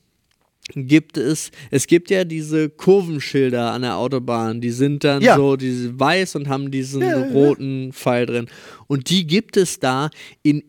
gibt 0.75 1.17
es, 1.17 1.51
es 1.71 1.87
gibt 1.87 2.09
ja 2.09 2.23
diese 2.25 2.69
Kurvenschilder 2.69 3.71
an 3.71 3.83
der 3.83 3.95
Autobahn, 3.97 4.59
die 4.61 4.71
sind 4.71 5.03
dann 5.03 5.21
Ja. 5.21 5.35
so 5.37 5.55
diese 5.55 5.97
weiß 5.99 6.35
und 6.35 6.49
haben 6.49 6.71
diesen 6.71 7.01
Ja, 7.01 7.09
ja, 7.11 7.25
ja. 7.25 7.31
roten 7.31 7.93
Pfeil 7.93 8.25
drin. 8.25 8.47
Und 8.87 9.09
die 9.09 9.27
gibt 9.27 9.57
es 9.57 9.79
da 9.79 10.09
in 10.43 10.63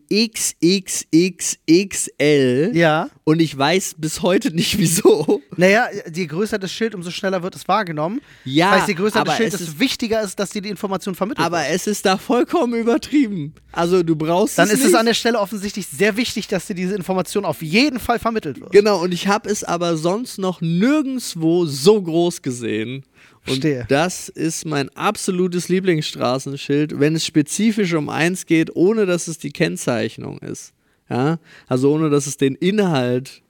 XXXXL. 1.39 2.71
Ja. 2.73 3.09
Und 3.23 3.39
ich 3.41 3.55
weiß 3.57 3.95
bis 3.97 4.21
heute 4.21 4.51
nicht 4.53 4.77
wieso. 4.77 5.41
Naja, 5.55 5.87
je 6.13 6.25
größer 6.25 6.57
das 6.59 6.71
Schild, 6.71 6.95
umso 6.95 7.11
schneller 7.11 7.43
wird 7.43 7.55
es 7.55 7.67
wahrgenommen. 7.67 8.19
Ja, 8.43 8.71
das 8.71 8.79
heißt, 8.79 8.87
je 8.89 8.93
größer 8.95 9.23
das 9.23 9.37
Schild, 9.37 9.53
es 9.53 9.59
desto 9.59 9.73
ist- 9.73 9.79
wichtiger 9.79 10.21
ist, 10.21 10.39
dass 10.39 10.49
dir 10.49 10.61
die 10.61 10.69
Information 10.69 11.15
vermittelt 11.15 11.45
Aber 11.45 11.59
wird. 11.59 11.69
es 11.71 11.87
ist 11.87 12.05
da 12.05 12.17
vollkommen 12.17 12.73
übertrieben. 12.79 13.53
Also 13.71 14.01
du 14.03 14.15
brauchst 14.15 14.57
Dann 14.57 14.67
es 14.67 14.73
ist 14.73 14.79
nicht. 14.79 14.87
es 14.89 14.95
an 14.95 15.05
der 15.05 15.13
Stelle 15.13 15.39
offensichtlich 15.39 15.87
sehr 15.87 16.17
wichtig, 16.17 16.47
dass 16.47 16.65
dir 16.65 16.73
diese 16.73 16.95
Information 16.95 17.45
auf 17.45 17.61
jeden 17.61 17.99
Fall 17.99 18.17
vermittelt 18.19 18.59
wird. 18.59 18.71
Genau, 18.71 19.01
und 19.01 19.13
ich 19.13 19.27
habe 19.27 19.47
es 19.49 19.63
aber 19.63 19.88
sonst 19.97 20.37
noch 20.37 20.61
nirgendwo 20.61 21.65
so 21.65 22.01
groß 22.01 22.41
gesehen. 22.41 23.03
Und 23.47 23.61
Verstehe. 23.61 23.85
das 23.87 24.29
ist 24.29 24.65
mein 24.65 24.89
absolutes 24.95 25.69
Lieblingsstraßenschild, 25.69 26.99
wenn 26.99 27.15
es 27.15 27.25
spezifisch 27.25 27.93
um 27.93 28.09
eins 28.09 28.45
geht, 28.45 28.75
ohne 28.75 29.05
dass 29.05 29.27
es 29.27 29.37
die 29.37 29.51
Kennzeichnung 29.51 30.39
ist. 30.39 30.73
Ja? 31.09 31.39
Also 31.67 31.93
ohne 31.93 32.09
dass 32.09 32.27
es 32.27 32.37
den 32.37 32.55
Inhalt, 32.55 33.41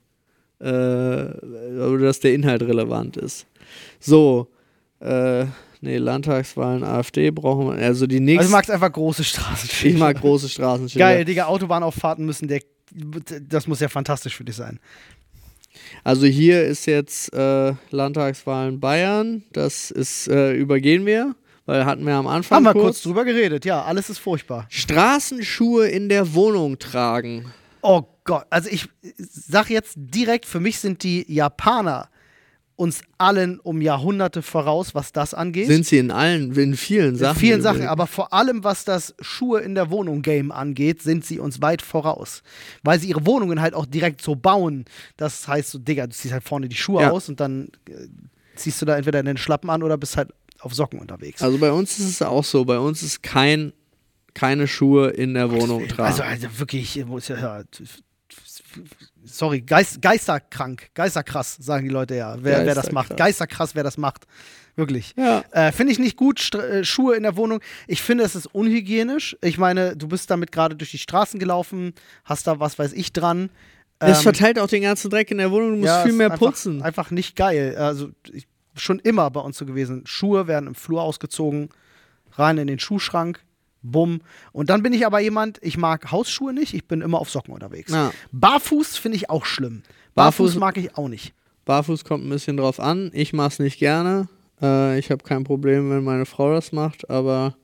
äh, 0.60 0.65
oder 0.65 1.97
dass 1.99 2.19
der 2.19 2.34
Inhalt 2.34 2.62
relevant 2.63 3.17
ist. 3.17 3.45
So, 3.99 4.47
äh, 5.02 5.45
nee, 5.82 5.97
Landtagswahlen, 5.97 6.84
AfD 6.84 7.32
brauchen 7.32 7.67
wir, 7.67 7.84
also 7.84 8.08
die 8.08 8.15
Also 8.17 8.25
nächste. 8.25 8.45
du 8.47 8.52
magst 8.52 8.71
einfach 8.71 8.91
große 8.91 9.23
Straßenschilder. 9.23 9.93
ich 9.95 9.99
mag 9.99 10.19
große 10.19 10.49
Straßenschilder. 10.49 11.06
Geil, 11.06 11.25
Digga, 11.25 11.45
Autobahnauffahrten 11.45 12.25
müssen 12.25 12.47
der. 12.47 12.62
Das 13.47 13.67
muss 13.67 13.80
ja 13.82 13.88
fantastisch 13.88 14.36
für 14.36 14.43
dich 14.43 14.56
sein. 14.56 14.80
Also 16.03 16.25
hier 16.25 16.63
ist 16.63 16.85
jetzt 16.85 17.33
äh, 17.33 17.73
Landtagswahlen 17.91 18.79
Bayern. 18.79 19.43
Das 19.53 19.91
ist 19.91 20.27
äh, 20.27 20.53
übergehen 20.53 21.05
wir, 21.05 21.35
weil 21.65 21.85
hatten 21.85 22.05
wir 22.05 22.13
am 22.15 22.27
Anfang 22.27 22.57
Haben 22.57 22.63
wir 22.63 22.73
kurz. 22.73 22.83
kurz 22.83 23.01
drüber 23.03 23.25
geredet, 23.25 23.65
ja, 23.65 23.83
alles 23.83 24.09
ist 24.09 24.19
furchtbar. 24.19 24.65
Straßenschuhe 24.69 25.88
in 25.88 26.09
der 26.09 26.33
Wohnung 26.33 26.79
tragen. 26.79 27.51
Oh 27.81 28.03
Gott, 28.23 28.45
also 28.49 28.69
ich 28.69 28.89
sag 29.17 29.69
jetzt 29.69 29.93
direkt, 29.95 30.45
für 30.45 30.59
mich 30.59 30.79
sind 30.79 31.03
die 31.03 31.25
Japaner 31.31 32.09
uns 32.80 33.02
allen 33.18 33.60
um 33.60 33.82
Jahrhunderte 33.82 34.42
voraus, 34.42 34.96
was 34.96 35.12
das 35.12 35.34
angeht. 35.34 35.68
Sind 35.68 35.86
sie 35.86 35.98
in 35.98 36.12
allen, 36.12 36.54
in 36.56 36.76
vielen 36.76 37.10
In 37.10 37.15
Sachen. 37.18 37.38
vielen 37.39 37.62
Sachen, 37.62 37.86
aber 37.86 38.08
vor 38.08 38.32
allem 38.32 38.63
was 38.63 38.86
das 38.86 39.13
Schuhe 39.20 39.60
in 39.60 39.76
der 39.76 39.92
Wohnung 39.92 40.22
Game 40.22 40.52
angeht, 40.54 41.02
sind 41.02 41.26
sie 41.26 41.39
uns 41.39 41.62
weit 41.62 41.82
voraus. 41.82 42.42
Weil 42.82 42.98
sie 43.00 43.10
ihre 43.10 43.26
Wohnungen 43.26 43.60
halt 43.60 43.74
auch 43.74 43.86
direkt 43.86 44.22
so 44.22 44.36
bauen. 44.36 44.86
Das 45.18 45.46
heißt 45.48 45.72
so, 45.72 45.78
Digga, 45.78 46.08
du 46.08 46.13
ziehst 46.13 46.34
halt 46.34 46.44
vorne 46.44 46.70
die 46.70 46.78
Schuhe 46.78 47.02
Ja. 47.02 47.12
aus 47.12 47.28
und 47.28 47.42
dann 47.42 47.68
äh, 47.89 48.08
ziehst 48.56 48.82
du 48.82 48.86
da 48.86 48.96
entweder 48.96 49.22
den 49.24 49.36
Schlappen 49.38 49.70
an 49.70 49.84
oder 49.84 49.98
bist 49.98 50.15
halt 50.15 50.30
auf 50.62 50.74
Socken 50.74 51.00
unterwegs. 51.00 51.42
Also 51.42 51.58
bei 51.58 51.72
uns 51.74 52.00
ist 52.00 52.06
es 52.10 52.22
auch 52.22 52.46
so. 52.46 52.63
Bei 52.63 52.80
uns 52.80 53.04
ist 53.04 53.22
kein, 53.24 53.74
keine 54.34 54.68
Schuhe 54.68 55.10
in 55.10 55.34
der 55.34 55.52
Wohnung 55.52 55.86
tragen. 55.89 56.08
Also, 56.08 56.24
also 56.24 56.48
wirklich, 56.60 56.98
ich 56.98 57.06
muss 57.06 57.28
ja, 57.28 57.38
ja, 57.38 57.63
sorry, 59.23 59.62
Geist, 59.62 60.01
geisterkrank, 60.01 60.89
geisterkrass, 60.93 61.58
sagen 61.60 61.86
die 61.86 61.93
Leute 61.93 62.15
ja, 62.15 62.36
wer, 62.39 62.65
wer 62.65 62.75
das 62.75 62.91
macht. 62.91 63.15
Geisterkrass. 63.15 63.75
Wer 63.75 63.84
das 63.84 63.97
macht. 63.97 64.25
Wirklich. 64.75 65.13
ja. 65.17 65.43
Äh, 65.51 65.71
finde 65.71 65.91
ich 65.91 65.99
nicht 65.99 66.15
gut, 66.15 66.39
Str 66.39 66.60
äh, 66.63 66.84
Schuhe 66.86 67.15
in 67.15 67.23
der 67.23 67.36
Wohnung. 67.36 67.60
Ich 67.88 68.01
finde, 68.01 68.23
es 68.23 68.36
ist 68.36 68.45
unhygienisch. 68.47 69.36
Ich 69.41 69.58
meine, 69.58 69.95
du 69.97 70.08
bist 70.08 70.32
damit 70.32 70.51
gerade 70.51 70.75
durch 70.75 70.91
die 70.91 70.97
Straßen 70.97 71.39
gelaufen, 71.39 71.93
hast 72.23 72.47
da 72.47 72.60
was 72.60 72.79
weiß 72.79 72.93
ich 72.93 73.12
dran. 73.12 73.49
Das 73.99 74.19
Ähm, 74.19 74.23
verteilt 74.23 74.58
auch 74.60 74.67
den 74.67 74.84
ganzen 74.84 75.10
Dreck 75.10 75.29
in 75.32 75.38
der 75.38 75.51
Wohnung. 75.51 75.71
Du 75.71 75.75
musst 75.77 75.88
ja, 75.88 76.03
viel 76.03 76.13
mehr 76.13 76.32
einfach, 76.32 76.47
putzen. 76.47 76.82
Einfach 76.82 77.12
nicht 77.12 77.36
geil. 77.36 77.75
Also 77.77 78.12
ich, 78.32 78.47
schon 78.75 78.99
immer 78.99 79.29
bei 79.29 79.41
uns 79.41 79.58
so 79.58 79.65
gewesen. 79.65 80.03
Schuhe 80.05 80.47
werden 80.47 80.67
im 80.67 80.75
Flur 80.75 81.01
ausgezogen, 81.01 81.69
rein 82.34 82.58
in 82.58 82.67
den 82.67 82.79
Schuhschrank, 82.79 83.41
bumm. 83.82 84.22
Und 84.52 84.70
dann 84.70 84.84
bin 84.84 84.94
ich 84.94 85.06
aber 85.06 85.20
jemand, 85.20 85.58
ich 85.62 85.78
mag 85.78 86.12
Hausschuhe 86.12 86.54
nicht, 86.54 86.74
ich 86.74 86.86
bin 86.88 87.02
immer 87.02 87.20
auf 87.20 87.30
Socken 87.30 87.54
unterwegs. 87.54 87.92
Ja. 87.92 88.12
Barfuß 88.32 88.98
finde 88.98 89.18
ich 89.18 89.30
auch 89.30 89.46
schlimm. 89.46 89.84
Barfuß, 90.15 90.56
Barfuß- 90.56 90.60
mag 90.60 90.78
ich 90.78 90.98
auch 90.98 91.08
nicht. 91.08 91.34
Barfuß 91.65 92.04
kommt 92.04 92.26
ein 92.26 92.30
bisschen 92.30 92.58
drauf 92.58 92.80
an. 92.80 93.12
Ich 93.13 93.32
mache 93.34 93.50
es 93.50 93.60
nicht 93.60 93.78
gerne. 93.80 94.28
Äh, 94.62 94.98
ich 95.00 95.12
habe 95.12 95.24
kein 95.24 95.44
Problem, 95.44 95.89
wenn 95.92 96.04
meine 96.04 96.26
Frau 96.26 96.52
das 96.54 96.72
macht, 96.72 97.10
aber 97.10 97.56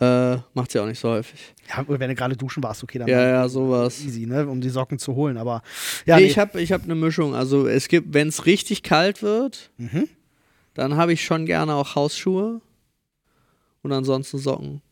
äh, 0.00 0.36
macht 0.54 0.72
sie 0.72 0.80
auch 0.80 0.86
nicht 0.86 0.98
so 0.98 1.10
häufig. 1.10 1.54
Ja, 1.68 1.84
wenn 1.86 2.08
du 2.08 2.14
gerade 2.14 2.36
duschen 2.36 2.62
warst, 2.62 2.82
okay, 2.82 2.98
dann 2.98 3.06
Ja, 3.08 3.22
ja, 3.28 3.48
sowas. 3.48 4.02
easy, 4.04 4.26
ne, 4.26 4.46
um 4.48 4.60
die 4.60 4.70
Socken 4.70 4.98
zu 4.98 5.14
holen. 5.14 5.36
Aber 5.36 5.62
ja, 6.06 6.16
nee, 6.16 6.22
nee. 6.22 6.28
ich 6.28 6.38
habe 6.38 6.60
ich 6.60 6.72
hab 6.72 6.82
eine 6.84 6.94
Mischung. 6.94 7.34
Also 7.34 7.66
es 7.66 7.86
gibt, 7.88 8.12
wenn 8.14 8.28
es 8.28 8.46
richtig 8.46 8.82
kalt 8.82 9.22
wird, 9.22 9.70
Mhm. 9.76 10.08
dann 10.74 10.96
habe 10.96 11.12
ich 11.12 11.24
schon 11.24 11.46
gerne 11.46 11.74
auch 11.74 11.94
Hausschuhe. 11.94 12.60
und 13.82 13.92
ansonsten 13.92 14.36
Socken. 14.38 14.82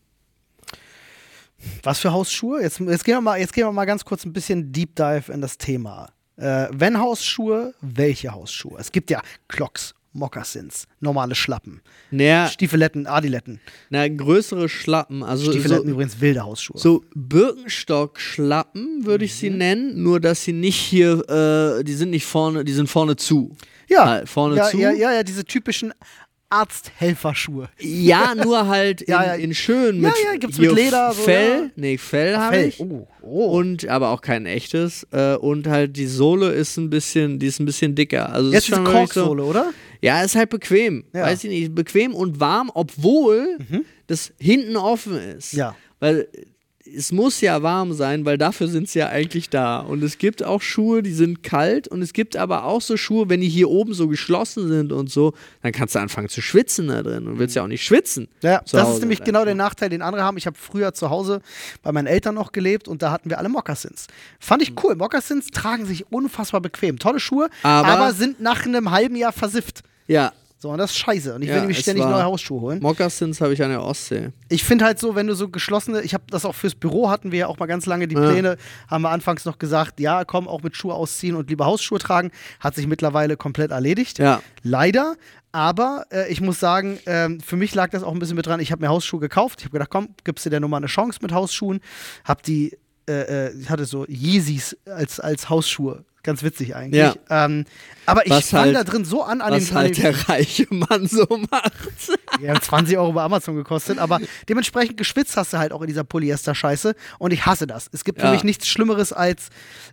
Was 1.82 1.98
für 1.98 2.12
Hausschuhe? 2.12 2.62
Jetzt, 2.62 2.80
jetzt, 2.80 3.04
gehen 3.04 3.16
wir 3.16 3.20
mal, 3.20 3.38
jetzt 3.38 3.52
gehen 3.52 3.66
wir 3.66 3.72
mal 3.72 3.84
ganz 3.84 4.04
kurz 4.04 4.24
ein 4.24 4.32
bisschen 4.32 4.72
Deep 4.72 4.94
Dive 4.96 5.32
in 5.32 5.40
das 5.40 5.58
Thema. 5.58 6.10
Äh, 6.36 6.68
wenn 6.72 6.98
Hausschuhe, 7.00 7.74
welche 7.80 8.30
Hausschuhe? 8.32 8.78
Es 8.78 8.92
gibt 8.92 9.10
ja 9.10 9.20
Clocks, 9.48 9.94
Moccasins, 10.12 10.86
normale 11.00 11.34
Schlappen, 11.34 11.80
Naja, 12.12 12.46
Stiefeletten, 12.48 13.06
Adiletten. 13.08 13.60
na, 13.90 14.06
größere 14.08 14.68
Schlappen, 14.68 15.22
also 15.24 15.50
Stiefeletten 15.50 15.86
so, 15.86 15.90
übrigens 15.92 16.20
wilde 16.20 16.42
Hausschuhe. 16.44 16.78
so 16.78 17.04
Birkenstock-Schlappen 17.14 19.04
würde 19.04 19.24
ich 19.24 19.32
Mhm. 19.32 19.36
sie 19.36 19.50
nennen, 19.50 20.02
nur 20.02 20.20
dass 20.20 20.44
sie 20.44 20.52
nicht 20.52 20.76
hier, 20.78 21.28
äh, 21.28 21.84
die 21.84 21.94
sind 21.94 22.10
nicht 22.10 22.26
vorne, 22.26 22.64
die 22.64 22.72
sind 22.72 22.88
vorne 22.88 23.16
zu. 23.16 23.56
ja, 23.88 24.06
Halt, 24.06 24.28
vorne 24.28 24.56
ja, 24.56 24.64
zu. 24.68 24.78
ja, 24.78 24.92
ja, 24.92 25.12
ja, 25.12 25.22
diese 25.22 25.44
typischen 25.44 25.92
Arzthelferschuhe. 26.50 27.68
Ja, 27.78 28.34
nur 28.34 28.66
halt 28.66 29.02
in, 29.02 29.12
Ja, 29.12 29.24
ja. 29.24 29.34
in 29.34 29.54
schön 29.54 29.96
Ja, 30.02 30.08
mit, 30.08 30.14
ja, 30.24 30.36
gibt's 30.38 30.56
hier 30.56 30.68
mit 30.72 30.76
Leder, 30.84 31.12
so, 31.12 31.22
Fell, 31.22 31.62
ja. 31.64 31.70
nee, 31.76 31.98
Fell 31.98 32.36
habe 32.36 32.58
ich. 32.62 32.80
Oh, 32.80 33.06
oh. 33.22 33.44
Und 33.58 33.86
aber 33.88 34.08
auch 34.10 34.20
kein 34.20 34.46
echtes. 34.46 35.06
Äh, 35.10 35.34
und 35.36 35.66
halt 35.66 35.96
die 35.96 36.06
Sohle 36.06 36.50
ist 36.52 36.76
ein 36.76 36.90
bisschen, 36.90 37.38
die 37.38 37.46
ist 37.46 37.60
ein 37.60 37.66
bisschen 37.66 37.94
dicker. 37.94 38.32
Also 38.32 38.50
Jetzt 38.52 38.68
ist 38.68 38.74
schon 38.74 38.86
wirklich 38.86 39.12
so, 39.12 39.20
Korksohle, 39.24 39.44
oder? 39.44 39.70
Ja, 40.00 40.22
ist 40.22 40.36
halt 40.36 40.50
bequem. 40.50 41.04
Ja. 41.12 41.22
Weiß 41.22 41.44
ich 41.44 41.50
nicht, 41.50 41.74
bequem 41.74 42.14
und 42.14 42.40
warm, 42.40 42.70
obwohl 42.74 43.58
das 44.06 44.32
hinten 44.38 44.76
offen 44.76 45.18
ist. 45.18 45.52
Ja. 45.52 45.74
Weil 46.00 46.28
es 46.96 47.12
muss 47.12 47.40
ja 47.40 47.62
warm 47.62 47.92
sein, 47.92 48.24
weil 48.24 48.38
dafür 48.38 48.68
sind 48.68 48.88
sie 48.88 48.98
ja 49.00 49.08
eigentlich 49.08 49.50
da. 49.50 49.78
Und 49.80 50.02
es 50.02 50.18
gibt 50.18 50.42
auch 50.42 50.62
Schuhe, 50.62 51.02
die 51.02 51.12
sind 51.12 51.42
kalt 51.42 51.88
und 51.88 52.02
es 52.02 52.12
gibt 52.12 52.36
aber 52.36 52.64
auch 52.64 52.80
so 52.82 52.96
Schuhe, 52.96 53.28
wenn 53.28 53.40
die 53.40 53.48
hier 53.48 53.68
oben 53.68 53.94
so 53.94 54.08
geschlossen 54.08 54.68
sind 54.68 54.92
und 54.92 55.10
so, 55.10 55.34
dann 55.62 55.72
kannst 55.72 55.94
du 55.94 55.98
anfangen 55.98 56.28
zu 56.28 56.40
schwitzen 56.40 56.88
da 56.88 57.02
drin 57.02 57.26
und 57.26 57.38
willst 57.38 57.56
ja 57.56 57.62
auch 57.62 57.68
nicht 57.68 57.84
schwitzen. 57.84 58.28
Ja, 58.42 58.60
das 58.60 58.82
Hause 58.82 58.94
ist 58.94 59.00
nämlich 59.00 59.22
genau 59.24 59.44
der 59.44 59.54
Nachteil, 59.54 59.88
den 59.90 60.02
andere 60.02 60.22
haben. 60.22 60.36
Ich 60.36 60.46
habe 60.46 60.56
früher 60.58 60.94
zu 60.94 61.10
Hause 61.10 61.40
bei 61.82 61.92
meinen 61.92 62.06
Eltern 62.06 62.34
noch 62.34 62.52
gelebt 62.52 62.88
und 62.88 63.02
da 63.02 63.10
hatten 63.10 63.30
wir 63.30 63.38
alle 63.38 63.48
Moccasins. 63.48 64.06
Fand 64.40 64.62
ich 64.62 64.72
cool. 64.82 64.94
Moccasins 64.96 65.48
tragen 65.50 65.86
sich 65.86 66.10
unfassbar 66.12 66.60
bequem. 66.60 66.98
Tolle 66.98 67.20
Schuhe, 67.20 67.48
aber, 67.62 67.88
Aber- 67.88 68.12
sind 68.12 68.40
nach 68.40 68.64
einem 68.66 68.90
halben 68.90 69.16
Jahr 69.16 69.32
versifft. 69.32 69.82
Ja, 70.06 70.32
So, 70.60 70.70
und 70.70 70.78
das 70.78 70.90
ist 70.90 70.96
scheiße. 70.98 71.34
Und 71.36 71.42
ich 71.42 71.48
Ja, 71.48 71.54
will 71.54 71.60
nämlich 71.62 71.78
ständig 71.78 72.04
neue 72.04 72.24
Hausschuhe 72.24 72.60
holen. 72.60 72.80
Moccasins 72.82 73.40
habe 73.40 73.52
ich 73.52 73.62
an 73.62 73.70
der 73.70 73.80
Ostsee. 73.82 74.30
Ich 74.48 74.64
finde 74.64 74.84
halt 74.86 74.98
so, 74.98 75.14
wenn 75.14 75.28
du 75.28 75.34
so 75.34 75.48
geschlossene, 75.48 76.02
ich 76.02 76.14
habe 76.14 76.24
das 76.30 76.44
auch 76.44 76.54
fürs 76.56 76.74
Büro 76.74 77.10
hatten 77.10 77.30
wir 77.30 77.38
ja 77.38 77.46
auch 77.46 77.58
mal 77.58 77.66
ganz 77.66 77.86
lange 77.86 78.08
die 78.08 78.16
Ja. 78.16 78.28
Pläne, 78.28 78.56
haben 78.88 79.02
wir 79.02 79.10
anfangs 79.10 79.44
noch 79.44 79.58
gesagt, 79.58 80.00
ja, 80.00 80.24
komm, 80.24 80.48
auch 80.48 80.62
mit 80.62 80.74
Schuhe 80.76 80.94
ausziehen 80.94 81.36
und 81.36 81.48
lieber 81.48 81.66
Hausschuhe 81.66 82.00
tragen, 82.00 82.32
hat 82.58 82.74
sich 82.74 82.88
mittlerweile 82.88 83.36
komplett 83.36 83.70
erledigt. 83.70 84.18
Ja. 84.18 84.42
Leider, 84.64 85.14
aber 85.52 86.06
äh, 86.10 86.28
ich 86.30 86.40
muss 86.40 86.58
sagen, 86.58 86.98
ähm, 87.06 87.38
für 87.40 87.56
mich 87.56 87.72
lag 87.76 87.90
das 87.90 88.02
auch 88.02 88.12
ein 88.12 88.18
bisschen 88.18 88.36
mit 88.36 88.46
dran. 88.46 88.58
Ich 88.58 88.72
habe 88.72 88.82
mir 88.82 88.88
Hausschuhe 88.88 89.20
gekauft. 89.20 89.60
Ich 89.60 89.64
habe 89.66 89.72
gedacht, 89.74 89.90
komm, 89.90 90.08
gibst 90.24 90.44
du 90.44 90.50
dir 90.50 90.58
nochmal 90.58 90.78
eine 90.78 90.88
Chance 90.88 91.20
mit 91.22 91.30
Hausschuhen. 91.30 91.78
Hab 92.24 92.42
die, 92.42 92.76
äh, 93.08 93.46
äh, 93.46 93.52
ich 93.60 93.70
hatte 93.70 93.84
so 93.84 94.04
Yeezys 94.08 94.76
als, 94.86 95.20
als 95.20 95.48
Hausschuhe. 95.48 96.04
Ganz 96.28 96.42
witzig 96.42 96.76
eigentlich. 96.76 97.00
Ja. 97.00 97.14
Ähm, 97.30 97.64
aber 98.04 98.26
ich 98.26 98.32
Was 98.32 98.50
fang 98.50 98.60
halt- 98.66 98.76
da 98.76 98.84
drin 98.84 99.06
so 99.06 99.22
an 99.22 99.40
an 99.40 99.52
Was 99.54 99.68
den, 99.68 99.76
an 99.78 99.82
halt 99.84 99.96
der 99.96 100.28
reiche 100.28 100.66
Mann 100.68 101.06
so 101.06 101.26
macht. 101.50 101.72
die 102.38 102.50
haben 102.50 102.60
20 102.60 102.98
Euro 102.98 103.12
bei 103.12 103.22
Amazon 103.22 103.56
gekostet, 103.56 103.96
aber 103.98 104.20
dementsprechend 104.46 104.98
geschwitzt 104.98 105.38
hast 105.38 105.54
du 105.54 105.58
halt 105.58 105.72
auch 105.72 105.80
in 105.80 105.86
dieser 105.86 106.04
Polyester-Scheiße 106.04 106.94
und 107.18 107.32
ich 107.32 107.46
hasse 107.46 107.66
das. 107.66 107.88
Es 107.92 108.04
gibt 108.04 108.20
für 108.20 108.26
Ja. 108.26 108.32
mich 108.32 108.44
nichts 108.44 108.68
Schlimmeres 108.68 109.14
als 109.14 109.48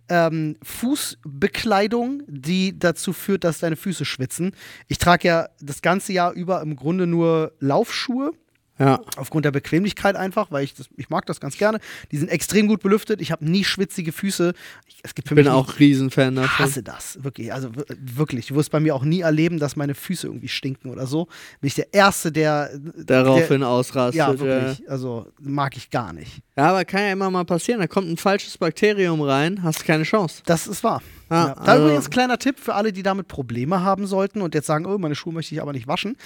ähm, 0.09 0.57
Fußbekleidung, 0.61 2.23
die 2.27 2.77
dazu 2.77 3.13
führt, 3.13 3.43
dass 3.43 3.59
deine 3.59 3.75
Füße 3.77 4.03
schwitzen. 4.05 4.51
Ich 4.87 4.97
trage 4.97 5.27
ja 5.27 5.47
das 5.61 5.81
ganze 5.81 6.11
Jahr 6.13 6.33
über 6.33 6.61
im 6.61 6.75
Grunde 6.75 7.07
nur 7.07 7.53
Laufschuhe. 7.59 8.31
Ja. 8.77 8.99
Aufgrund 9.15 9.45
der 9.45 9.51
Bequemlichkeit 9.51 10.15
einfach, 10.15 10.51
weil 10.51 10.63
ich, 10.65 10.73
das, 10.75 10.89
ich 10.97 11.09
mag 11.09 11.25
das 11.25 11.39
ganz 11.39 11.57
gerne. 11.57 11.79
Die 12.11 12.17
sind 12.17 12.29
extrem 12.29 12.67
gut 12.67 12.81
belüftet. 12.81 13.21
Ich 13.21 13.31
habe 13.31 13.45
nie 13.45 13.63
schwitzige 13.63 14.11
Füße. 14.11 14.53
Ich, 14.87 14.97
es 15.03 15.15
gibt 15.15 15.29
für 15.29 15.35
Bin 15.35 15.45
mich 15.45 15.53
auch 15.53 15.79
Riesenfan 15.79 16.33
ich 16.33 16.41
davon. 16.41 16.65
hasse 16.65 16.83
das, 16.83 17.23
wirklich. 17.23 17.53
Also 17.53 17.69
wirklich. 17.73 18.47
Du 18.47 18.55
wirst 18.55 18.71
bei 18.71 18.81
mir 18.81 18.93
auch 18.93 19.03
nie 19.03 19.21
erleben, 19.21 19.59
dass 19.59 19.75
meine 19.77 19.95
Füße 19.95 20.27
irgendwie 20.27 20.49
stinken 20.49 20.89
oder 20.89 21.07
so. 21.07 21.25
Bin 21.61 21.67
ich 21.67 21.75
der 21.75 21.93
Erste, 21.93 22.31
der. 22.31 22.69
Daraufhin 22.97 23.61
der, 23.61 23.69
ausrastet. 23.69 24.15
Ja, 24.15 24.37
wirklich. 24.37 24.89
Also 24.89 25.27
mag 25.39 25.77
ich 25.77 25.89
gar 25.89 26.11
nicht. 26.11 26.41
Ja, 26.57 26.69
aber 26.69 26.83
kann 26.83 27.01
ja 27.01 27.11
immer 27.13 27.31
mal 27.31 27.45
passieren. 27.45 27.79
Da 27.79 27.87
kommt 27.87 28.09
ein 28.09 28.17
falsches 28.17 28.57
Bakterium 28.57 29.21
rein, 29.21 29.63
hast 29.63 29.81
du 29.81 29.85
keine 29.85 30.03
Chance. 30.03 30.41
Das 30.45 30.67
ist 30.67 30.83
wahr. 30.83 31.01
Ja, 31.29 31.47
ja. 31.47 31.53
Da 31.65 31.77
übrigens 31.77 32.09
kleiner 32.09 32.37
Tipp 32.37 32.59
für 32.59 32.75
alle, 32.75 32.91
die 32.93 33.03
damit 33.03 33.27
Probleme 33.27 33.81
haben 33.81 34.05
sollten 34.07 34.41
und 34.41 34.53
jetzt 34.53 34.67
sagen, 34.67 34.85
oh, 34.85 34.97
meine 34.97 35.15
Schuhe 35.15 35.33
möchte 35.33 35.55
ich 35.55 35.61
aber 35.61 35.73
nicht 35.73 35.87
waschen. 35.87 36.17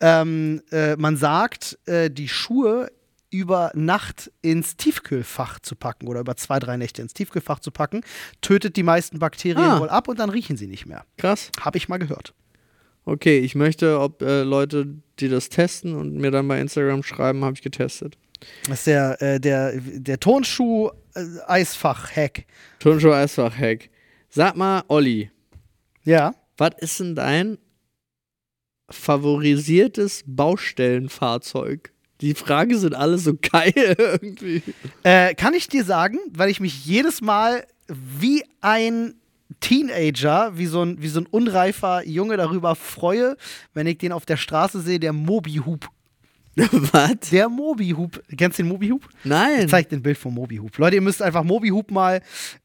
Ähm, 0.00 0.62
äh, 0.72 0.96
man 0.96 1.16
sagt, 1.16 1.78
äh, 1.86 2.10
die 2.10 2.28
Schuhe 2.28 2.90
über 3.32 3.70
Nacht 3.74 4.32
ins 4.42 4.76
Tiefkühlfach 4.76 5.60
zu 5.60 5.76
packen 5.76 6.08
oder 6.08 6.18
über 6.18 6.34
zwei, 6.36 6.58
drei 6.58 6.76
Nächte 6.76 7.00
ins 7.00 7.14
Tiefkühlfach 7.14 7.60
zu 7.60 7.70
packen, 7.70 8.00
tötet 8.40 8.74
die 8.76 8.82
meisten 8.82 9.20
Bakterien 9.20 9.64
Ah. 9.64 9.78
wohl 9.80 9.88
ab 9.88 10.08
und 10.08 10.18
dann 10.18 10.30
riechen 10.30 10.56
sie 10.56 10.66
nicht 10.66 10.86
mehr. 10.86 11.04
Krass. 11.16 11.52
Habe 11.60 11.78
ich 11.78 11.88
mal 11.88 11.98
gehört. 11.98 12.34
Okay, 13.04 13.38
ich 13.38 13.54
möchte, 13.54 14.00
ob 14.00 14.20
äh, 14.22 14.42
Leute, 14.42 14.86
die 15.20 15.28
das 15.28 15.48
testen 15.48 15.94
und 15.94 16.14
mir 16.16 16.32
dann 16.32 16.48
bei 16.48 16.60
Instagram 16.60 17.02
schreiben, 17.04 17.44
habe 17.44 17.54
ich 17.54 17.62
getestet. 17.62 18.18
Das 18.68 18.78
ist 18.80 18.86
der, 18.88 19.22
äh, 19.22 19.38
der, 19.38 19.74
der 19.76 20.18
Turnschuh-Eisfach-Hack. 21.14 22.44
Turnschuh 22.78 23.12
Eisfach-Hack. 23.12 23.90
Sag 24.30 24.56
mal, 24.56 24.84
Olli, 24.88 25.30
Ja. 26.04 26.34
was 26.56 26.70
ist 26.78 27.00
denn 27.00 27.14
dein 27.16 27.58
favorisiertes 28.90 30.22
Baustellenfahrzeug? 30.26 31.92
Die 32.20 32.34
Fragen 32.34 32.78
sind 32.78 32.94
alle 32.94 33.18
so 33.18 33.34
geil 33.40 33.72
irgendwie. 33.98 34.62
Äh, 35.02 35.34
kann 35.34 35.54
ich 35.54 35.68
dir 35.68 35.84
sagen, 35.84 36.18
weil 36.32 36.50
ich 36.50 36.60
mich 36.60 36.84
jedes 36.84 37.20
Mal 37.22 37.66
wie 37.88 38.44
ein 38.60 39.14
Teenager, 39.60 40.56
wie 40.56 40.66
so 40.66 40.82
ein, 40.82 41.02
wie 41.02 41.08
so 41.08 41.20
ein 41.20 41.26
unreifer 41.26 42.06
Junge 42.06 42.36
darüber 42.36 42.76
freue, 42.76 43.36
wenn 43.74 43.86
ich 43.86 43.98
den 43.98 44.12
auf 44.12 44.26
der 44.26 44.36
Straße 44.36 44.80
sehe, 44.80 45.00
der 45.00 45.12
Mobi-Hub. 45.12 45.88
was? 46.92 47.30
Der 47.30 47.48
Mobi-Hub. 47.48 48.22
Kennst 48.36 48.58
du 48.58 48.62
den 48.62 48.68
Mobi-Hub? 48.68 49.08
Nein. 49.24 49.60
Ich 49.60 49.68
zeig 49.68 49.88
dir 49.88 49.96
ein 49.96 50.02
Bild 50.02 50.18
vom 50.18 50.34
Mobi-Hub. 50.34 50.76
Leute, 50.78 50.96
ihr 50.96 51.02
müsst 51.02 51.22
einfach 51.22 51.44
Mobi-Hub 51.44 51.90
mal 51.90 52.20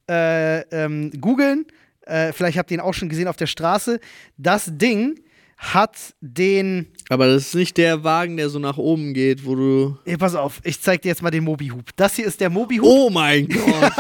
äh, 0.10 0.62
ähm, 0.70 1.12
googeln. 1.20 1.66
Äh, 2.02 2.34
vielleicht 2.34 2.58
habt 2.58 2.72
ihr 2.72 2.78
ihn 2.78 2.82
auch 2.82 2.94
schon 2.94 3.10
gesehen 3.10 3.28
auf 3.28 3.38
der 3.38 3.48
Straße. 3.48 4.00
Das 4.38 4.70
Ding 4.72 5.20
hat 5.58 5.98
den. 6.22 6.88
Aber 7.10 7.28
das 7.28 7.48
ist 7.48 7.56
nicht 7.56 7.78
der 7.78 8.04
Wagen, 8.04 8.38
der 8.38 8.50
so 8.50 8.60
nach 8.60 8.78
oben 8.78 9.14
geht, 9.14 9.46
wo 9.46 9.56
du. 9.56 9.98
Ey, 10.06 10.18
pass 10.18 10.36
auf, 10.36 10.60
ich 10.64 10.82
zeig 10.82 11.02
dir 11.02 11.10
jetzt 11.10 11.22
mal 11.22 11.32
den 11.32 11.44
Mobi-Hub. 11.44 11.84
Das 11.96 12.16
hier 12.16 12.26
ist 12.26 12.42
der 12.42 12.50
Mobi-Hub. 12.50 12.86
Oh 12.86 13.10
mein 13.10 13.48
Gott! 13.50 13.92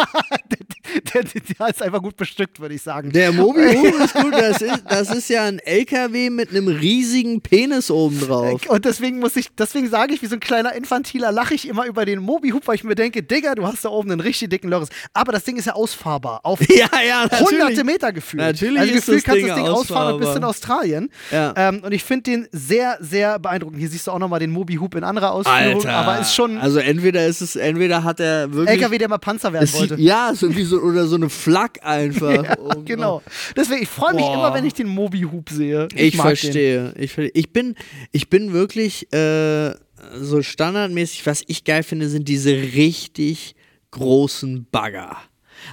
der, 1.14 1.24
der, 1.24 1.42
der 1.42 1.68
ist 1.70 1.82
einfach 1.82 2.02
gut 2.02 2.16
bestückt, 2.16 2.60
würde 2.60 2.76
ich 2.76 2.82
sagen. 2.82 3.12
Der 3.12 3.32
Mobi 3.32 3.62
ist 4.04 4.14
gut. 4.14 4.34
Das 4.34 4.62
ist, 4.62 4.84
das 4.88 5.10
ist 5.14 5.30
ja 5.30 5.44
ein 5.44 5.60
LKW 5.60 6.30
mit 6.30 6.50
einem 6.50 6.68
riesigen 6.68 7.42
Penis 7.42 7.92
oben 7.92 8.20
drauf. 8.20 8.62
Und 8.68 8.86
deswegen 8.86 9.20
muss 9.20 9.36
ich, 9.36 9.50
deswegen 9.58 9.90
sage 9.90 10.14
ich, 10.14 10.22
wie 10.22 10.28
so 10.28 10.36
ein 10.36 10.40
kleiner 10.40 10.74
Infantiler, 10.74 11.32
lache 11.32 11.54
ich 11.54 11.68
immer 11.68 11.86
über 11.86 12.06
den 12.06 12.20
Mobi-Hub, 12.20 12.68
weil 12.68 12.76
ich 12.76 12.84
mir 12.84 12.96
denke, 12.96 13.24
Digga, 13.24 13.56
du 13.56 13.66
hast 13.66 13.86
da 13.86 13.90
oben 13.90 14.12
einen 14.12 14.20
richtig 14.20 14.50
dicken 14.50 14.70
Loris. 14.70 14.90
Aber 15.14 15.32
das 15.32 15.44
Ding 15.44 15.58
ist 15.58 15.66
ja 15.66 15.74
ausfahrbar. 15.74 16.42
Auf 16.44 16.60
Ja, 16.76 16.90
ja, 17.08 17.24
hunderte 17.40 17.58
natürlich. 17.58 17.84
Meter 17.84 18.12
gefühlt. 18.14 18.42
Natürlich 18.44 18.80
also 18.80 18.94
ist 18.94 19.06
gefühlt 19.06 19.18
das 19.18 19.24
kannst 19.26 19.44
du 19.44 19.48
das 19.48 19.56
Ding 19.58 19.68
ausfahren 19.68 20.14
und 20.14 20.20
bist 20.20 20.36
in 20.36 20.44
ausfahrbar. 20.44 20.50
Australien. 20.50 21.10
Ja. 21.32 21.54
Ähm, 21.56 21.82
und 21.84 21.92
ich 21.92 22.04
finde 22.04 22.24
den 22.24 22.48
sehr, 22.52 22.95
sehr 23.00 23.40
beeindruckend. 23.40 23.80
Hier 23.80 23.90
siehst 23.90 24.08
du 24.08 24.12
auch 24.12 24.20
nochmal 24.20 24.40
den 24.40 24.52
Mobi-Hub 24.52 24.96
in 24.96 25.04
anderer 25.04 25.32
Ausführung. 25.34 25.76
Alter. 25.78 25.94
Aber 25.94 26.20
ist 26.20 26.34
schon 26.36 26.58
Also 26.58 26.80
entweder 26.80 27.26
ist 27.28 27.42
es, 27.42 27.56
entweder 27.56 28.04
hat 28.04 28.20
er 28.20 28.52
wirklich. 28.54 28.80
LKW, 28.82 28.98
der 28.98 29.10
mal 29.10 29.18
Panzer 29.18 29.54
werden 29.54 29.72
wollte. 29.74 29.96
ja, 30.00 30.32
so 30.36 30.56
wie 30.56 30.64
so 30.64 30.80
oder 30.80 31.08
so 31.08 31.16
eine 31.16 31.30
Flak 31.30 31.80
einfach. 31.84 32.26
Ja, 32.46 32.60
oben 32.60 32.86
genau. 32.86 33.22
Deswegen, 33.56 33.84
ich 33.84 33.90
freue 33.90 34.14
mich 34.14 34.24
Boah. 34.26 34.34
immer, 34.34 34.54
wenn 34.54 34.66
ich 34.66 34.74
den 34.74 34.88
Mobi-Hub 34.88 35.50
sehe. 35.50 35.88
Ich, 35.96 36.12
den. 36.12 36.22
verstehe. 36.22 36.94
Ich, 36.98 37.12
ver- 37.14 37.30
ich 37.34 37.52
bin, 37.54 37.76
ich 38.12 38.30
bin 38.30 38.52
wirklich 38.54 39.12
äh, 39.14 39.74
so 40.20 40.42
standardmäßig. 40.42 41.26
Was 41.26 41.44
ich 41.48 41.64
geil 41.64 41.84
finde, 41.84 42.10
sind 42.10 42.28
diese 42.28 42.52
richtig 42.52 43.56
großen 43.92 44.68
Bagger. 44.72 45.18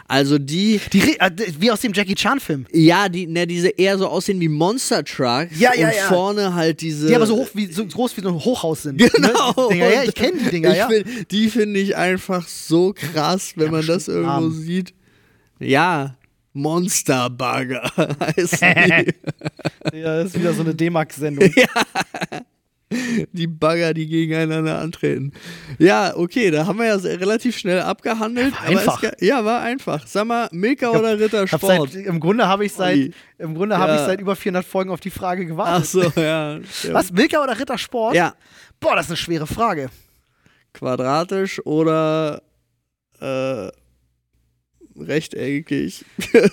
Also 0.09 0.39
die, 0.39 0.81
Die, 0.93 1.19
äh, 1.21 1.31
wie 1.59 1.71
aus 1.71 1.81
dem 1.81 1.93
Jackie 1.93 2.15
Chan-Film. 2.15 2.67
ja, 2.73 3.09
die, 3.09 3.27
ne, 3.27 3.47
diese 3.47 3.69
eher 3.69 3.97
so 3.99 4.07
aussehen 4.09 4.41
wie 4.41 4.49
Monster 4.49 5.05
Trucks. 5.05 5.59
Ja, 5.59 5.73
ja, 5.75 5.89
und 5.89 5.97
ja. 5.97 6.03
vorne 6.09 6.55
halt 6.55 6.81
diese. 6.81 7.07
Die 7.09 7.15
aber 7.17 7.27
so 7.27 7.37
hoch 7.37 7.49
wie 7.55 7.67
so 7.73 7.85
groß 7.87 8.17
wie 8.17 8.21
so 8.23 8.29
ein 8.29 8.35
Hochhaus 8.35 8.83
sind. 8.85 8.99
Genau. 8.99 9.53
Ne? 9.57 9.69
Dinger, 9.71 9.91
ja, 9.93 10.03
ich 10.05 10.15
kenne 10.15 10.39
die 10.39 10.51
Dinger, 10.51 10.75
ja. 10.77 10.89
Find, 10.89 11.31
die 11.31 11.49
finde 11.51 11.81
ich 11.81 11.97
einfach 11.97 12.47
so 12.49 12.93
krass, 12.95 13.53
wenn 13.57 13.67
Ja, 13.67 13.71
man 13.73 13.87
das 13.87 14.09
irgendwo 14.09 14.31
arm. 14.31 14.53
sieht. 14.53 14.95
Ja, 15.59 16.17
Monsterbagger 16.55 17.91
heißen 18.37 18.59
die. 18.87 19.15
Ja, 19.99 20.17
das 20.23 20.29
ist 20.35 20.39
wieder 20.41 20.53
so 20.55 20.63
eine 20.63 20.75
D-Max-Sendung. 20.75 21.51
Die 23.33 23.47
Bagger, 23.47 23.95
die 23.95 24.07
gegeneinander 24.07 24.79
antreten. 24.79 25.33
Ja, 25.79 26.17
okay, 26.17 26.51
da 26.51 26.67
haben 26.67 26.79
wir 26.79 26.87
ja 26.87 26.95
relativ 26.97 27.57
schnell 27.57 27.81
abgehandelt. 27.81 28.53
War 28.53 28.61
aber 28.61 28.69
einfach. 28.71 29.03
Es, 29.03 29.27
ja, 29.27 29.45
war 29.45 29.61
einfach. 29.63 30.07
Sag 30.07 30.27
mal, 30.27 30.49
Milka 30.53 30.91
oder 30.91 31.13
Hab 31.13 31.19
Rittersport? 31.21 31.93
seit, 31.93 32.07
Im 32.07 32.21
Grunde 32.21 32.47
habe 32.49 32.65
ich 32.65 32.73
seit, 32.73 33.13
im 33.39 33.55
Grunde 33.55 33.79
habe 33.79 33.93
ich 33.93 33.99
Ja. 34.01 34.07
seit 34.07 34.21
über 34.21 34.37
400 34.37 34.65
Folgen 34.65 34.91
auf 34.91 35.01
die 35.01 35.11
Frage 35.11 35.43
Ach 35.45 35.49
gewartet. 35.49 35.87
so, 35.87 36.03
ja. 36.21 36.57
ja. 36.83 36.93
Was, 36.93 37.13
Milka 37.13 37.43
oder 37.43 37.59
Rittersport? 37.59 38.15
Ja, 38.15 38.35
Boah, 38.81 38.97
das 38.97 39.07
ist 39.07 39.11
eine 39.13 39.17
schwere 39.17 39.47
Frage. 39.47 39.91
quadratisch 40.73 41.65
oder 41.67 42.43
äh, 43.21 43.69
rechteckig. 44.99 46.05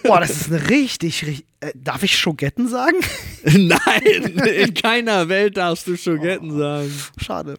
Boah, 0.03 0.19
das 0.19 0.31
ist 0.31 0.51
eine 0.51 0.69
richtig, 0.69 1.25
richtig 1.25 1.45
äh, 1.61 1.71
darf 1.75 2.03
ich 2.03 2.17
Schogetten 2.17 2.67
sagen? 2.67 2.97
Nein, 3.43 4.37
in 4.55 4.73
keiner 4.73 5.27
Welt 5.29 5.57
darfst 5.57 5.87
du 5.87 5.97
Schogetten 5.97 6.57
sagen. 6.57 6.91
Schade. 7.21 7.55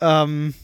Ähm, 0.00 0.54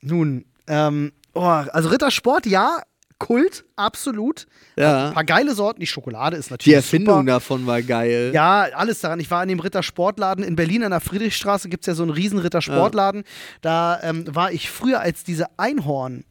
nun, 0.00 0.44
ähm, 0.66 1.12
oh, 1.34 1.40
also 1.40 1.88
Rittersport, 1.88 2.46
ja, 2.46 2.82
Kult, 3.18 3.64
absolut. 3.76 4.46
Ein 4.76 4.82
Ja. 4.82 5.10
paar 5.12 5.24
geile 5.24 5.54
Sorten, 5.54 5.78
die 5.80 5.86
Schokolade 5.86 6.36
ist 6.36 6.50
natürlich 6.50 6.64
Die 6.72 6.74
Erfindung 6.74 7.20
super. 7.20 7.32
davon 7.32 7.66
war 7.66 7.80
geil. 7.80 8.32
Ja, 8.34 8.62
alles 8.74 9.00
daran. 9.00 9.20
Ich 9.20 9.30
war 9.30 9.42
in 9.44 9.48
dem 9.48 9.60
Rittersportladen 9.60 10.42
in 10.44 10.56
Berlin 10.56 10.82
an 10.82 10.90
der 10.90 11.00
Friedrichstraße, 11.00 11.68
gibt 11.68 11.84
es 11.84 11.86
ja 11.86 11.94
so 11.94 12.02
einen 12.02 12.10
riesen 12.10 12.38
Rittersportladen. 12.40 13.22
Da 13.60 14.00
ähm, 14.02 14.24
war 14.34 14.50
ich 14.52 14.70
früher, 14.70 15.00
als 15.00 15.22
diese 15.22 15.46
Einhorn. 15.56 16.24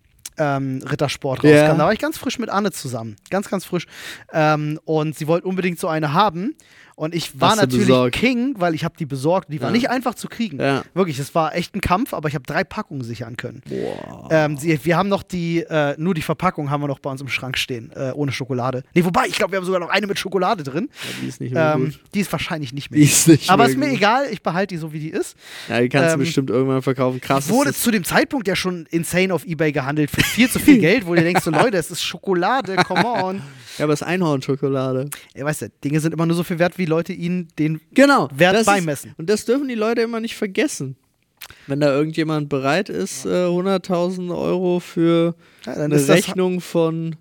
Ähm, 0.43 0.81
Rittersport 0.89 1.43
Ja. 1.43 1.61
rauskam. 1.65 1.77
Da 1.77 1.85
war 1.85 1.93
ich 1.93 1.99
ganz 1.99 2.17
frisch 2.17 2.39
mit 2.39 2.49
Anne 2.49 2.71
zusammen. 2.71 3.15
Ganz, 3.29 3.47
ganz 3.49 3.63
frisch. 3.65 3.85
Ähm, 4.33 4.79
und 4.85 5.15
sie 5.15 5.27
wollte 5.27 5.47
unbedingt 5.47 5.79
so 5.79 5.87
eine 5.87 6.13
haben. 6.13 6.55
Und 6.95 7.15
ich 7.15 7.39
war 7.39 7.55
natürlich 7.55 7.87
besorgt? 7.87 8.15
King, 8.15 8.55
weil 8.57 8.75
ich 8.75 8.83
habe 8.83 8.95
die 8.97 9.05
besorgt. 9.05 9.51
Die 9.51 9.59
war 9.61 9.69
Ja. 9.69 9.73
nicht 9.73 9.89
einfach 9.89 10.13
zu 10.15 10.27
kriegen. 10.27 10.59
Ja. 10.59 10.83
Wirklich, 10.93 11.17
es 11.19 11.33
war 11.33 11.55
echt 11.55 11.73
ein 11.75 11.81
Kampf, 11.81 12.13
aber 12.13 12.29
ich 12.29 12.35
habe 12.35 12.43
drei 12.45 12.63
Packungen 12.63 13.03
sichern 13.03 13.37
können. 13.37 13.61
Boah. 13.67 14.27
Ähm, 14.31 14.57
wir 14.61 14.97
haben 14.97 15.09
noch 15.09 15.23
die, 15.23 15.59
äh, 15.61 15.95
nur 15.97 16.13
die 16.13 16.21
Verpackung 16.21 16.69
haben 16.69 16.81
wir 16.81 16.87
noch 16.87 16.99
bei 16.99 17.09
uns 17.09 17.21
im 17.21 17.27
Schrank 17.27 17.57
stehen, 17.57 17.91
äh, 17.95 18.11
ohne 18.13 18.31
Schokolade. 18.31 18.83
Nee, 18.93 19.03
wobei, 19.05 19.25
ich 19.27 19.35
glaube, 19.35 19.51
wir 19.53 19.57
haben 19.57 19.65
sogar 19.65 19.79
noch 19.79 19.89
eine 19.89 20.05
mit 20.07 20.19
Schokolade 20.19 20.63
drin. 20.63 20.89
die 21.21 21.27
ist 21.27 21.41
nicht 21.41 21.53
mehr 21.53 21.73
Ähm, 21.75 21.85
gut. 21.85 21.99
die 22.13 22.19
ist 22.19 22.31
wahrscheinlich 22.31 22.73
nicht 22.73 22.91
mehr. 22.91 22.99
Die 22.99 23.05
ist 23.05 23.27
nicht 23.27 23.49
Aber 23.49 23.63
mehr 23.63 23.71
ist 23.71 23.77
mir 23.77 23.87
gut. 23.89 23.97
egal, 23.97 24.25
ich 24.31 24.41
behalte 24.43 24.75
die 24.75 24.79
so, 24.79 24.93
wie 24.93 24.99
die 24.99 25.09
ist. 25.09 25.35
Ja, 25.69 25.79
die 25.81 25.89
kannst 25.89 26.13
ähm, 26.13 26.19
du 26.19 26.25
bestimmt 26.25 26.49
irgendwann 26.49 26.81
verkaufen. 26.81 27.19
Krass. 27.21 27.49
Wurde 27.49 27.73
zu 27.73 27.89
dem 27.91 28.03
Zeitpunkt 28.03 28.47
ja 28.47 28.55
schon 28.55 28.85
insane 28.91 29.33
auf 29.33 29.45
Ebay 29.45 29.71
gehandelt 29.71 30.11
für 30.11 30.21
viel 30.21 30.49
zu 30.49 30.59
viel 30.59 30.77
Geld, 30.79 31.05
wo 31.07 31.15
du 31.15 31.21
denkst, 31.23 31.43
so 31.43 31.51
Leute, 31.51 31.77
es 31.77 31.89
ist 31.91 32.03
Schokolade, 32.03 32.75
come 32.77 33.05
on. 33.05 33.41
ja, 33.77 33.85
aber 33.85 33.93
es 33.93 34.01
ist 34.01 34.07
Einhornschokolade. 34.07 35.09
Ey, 35.33 35.43
weißt 35.45 35.61
du, 35.63 35.69
Dinge 35.83 35.99
sind 35.99 36.13
immer 36.13 36.25
nur 36.25 36.35
so 36.35 36.43
viel 36.43 36.59
wert, 36.59 36.77
wie 36.77 36.85
Leute 36.85 37.13
ihnen 37.13 37.47
den. 37.59 37.81
Genau. 37.93 38.29
Wert 38.33 38.65
beimessen. 38.65 39.11
Ist, 39.11 39.19
und 39.19 39.29
das 39.29 39.45
dürfen 39.45 39.67
die 39.67 39.75
Leute 39.75 40.01
immer 40.01 40.19
nicht 40.19 40.35
vergessen. 40.35 40.95
Wenn 41.67 41.79
da 41.79 41.91
irgendjemand 41.93 42.49
bereit 42.49 42.89
ist, 42.89 43.25
äh, 43.25 43.45
100.000 43.47 44.35
Euro 44.35 44.79
für 44.79 45.35
Ja, 45.65 45.73
eine 45.73 46.07
Rechnung 46.07 46.61
von, 46.61 47.15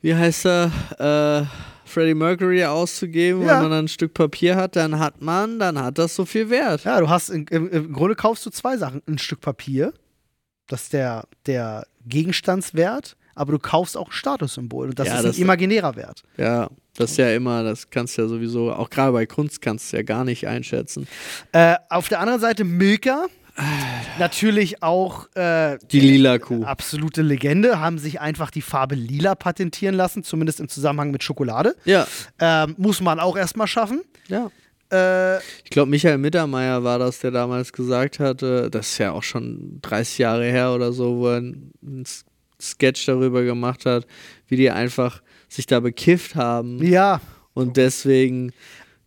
wie 0.00 0.14
heißt 0.14 0.46
er, 0.46 0.70
äh, 0.98 1.46
Freddie 1.88 2.14
Mercury 2.14 2.64
auszugeben, 2.64 3.42
Ja. 3.42 3.48
wenn 3.56 3.62
man 3.62 3.70
dann 3.70 3.84
ein 3.84 3.88
Stück 3.88 4.14
Papier 4.14 4.56
hat, 4.56 4.76
dann 4.76 4.98
hat 4.98 5.20
man, 5.20 5.58
dann 5.58 5.78
hat 5.78 5.98
das 5.98 6.14
so 6.14 6.24
viel 6.24 6.48
Wert. 6.50 6.84
ja, 6.84 6.98
du 7.00 7.08
hast, 7.08 7.28
im, 7.28 7.46
im, 7.50 7.68
im 7.68 7.92
Grunde 7.92 8.14
kaufst 8.16 8.46
du 8.46 8.50
zwei 8.50 8.76
Sachen. 8.78 9.02
Ein 9.06 9.18
Stück 9.18 9.40
Papier, 9.40 9.92
das 10.68 10.84
ist 10.84 10.92
der, 10.94 11.24
der 11.46 11.86
Gegenstandswert, 12.06 13.16
aber 13.34 13.52
du 13.52 13.58
kaufst 13.58 13.96
auch 13.96 14.08
ein 14.08 14.12
Statussymbol 14.12 14.88
und 14.90 14.98
das 14.98 15.08
Ja, 15.08 15.16
ist 15.16 15.24
das- 15.24 15.36
ein 15.36 15.42
imaginärer 15.42 15.96
Wert. 15.96 16.22
Ja, 16.36 16.68
das 16.96 17.12
ist 17.12 17.16
ja 17.18 17.32
immer, 17.34 17.62
das 17.62 17.88
kannst 17.90 18.16
du 18.18 18.22
ja 18.22 18.28
sowieso, 18.28 18.72
auch 18.72 18.90
gerade 18.90 19.12
bei 19.12 19.26
Kunst 19.26 19.60
kannst 19.62 19.92
du 19.92 19.96
ja 19.98 20.02
gar 20.02 20.24
nicht 20.24 20.46
einschätzen. 20.46 21.06
Äh, 21.52 21.76
auf 21.88 22.08
der 22.08 22.20
anderen 22.20 22.40
Seite 22.40 22.64
Milka. 22.64 23.26
Natürlich 24.18 24.82
auch 24.82 25.26
äh, 25.34 25.78
Die 25.90 26.00
lila 26.00 26.38
Kuh. 26.38 26.64
absolute 26.64 27.22
Legende, 27.22 27.80
haben 27.80 27.98
sich 27.98 28.20
einfach 28.20 28.50
die 28.50 28.62
Farbe 28.62 28.94
lila 28.94 29.34
patentieren 29.34 29.94
lassen, 29.94 30.22
zumindest 30.24 30.60
im 30.60 30.68
Zusammenhang 30.68 31.10
mit 31.10 31.22
Schokolade. 31.22 31.76
Ja, 31.84 32.06
Ähm, 32.40 32.74
muss 32.78 33.00
man 33.00 33.20
auch 33.20 33.36
erstmal 33.36 33.66
schaffen. 33.66 34.02
ja. 34.28 34.50
Äh, 34.90 35.38
Ich 35.64 35.70
glaube, 35.70 35.90
Michael 35.90 36.18
Mittermeier 36.18 36.84
war 36.84 36.98
das, 36.98 37.20
der 37.20 37.30
damals 37.30 37.72
gesagt 37.72 38.18
hatte, 38.20 38.70
das 38.70 38.88
ist 38.92 38.98
ja 38.98 39.12
auch 39.12 39.22
schon 39.22 39.78
30 39.80 40.18
Jahre 40.18 40.44
her 40.44 40.72
oder 40.72 40.92
so, 40.92 41.16
wo 41.16 41.28
er 41.28 41.36
einen 41.38 42.02
S- 42.04 42.24
Sketch 42.62 43.06
darüber 43.06 43.42
gemacht 43.42 43.86
hat, 43.86 44.06
wie 44.48 44.56
die 44.56 44.70
einfach 44.70 45.22
sich 45.48 45.66
da 45.66 45.80
bekifft 45.80 46.34
haben 46.34 46.82
ja, 46.82 47.20
und 47.54 47.76
deswegen 47.76 48.52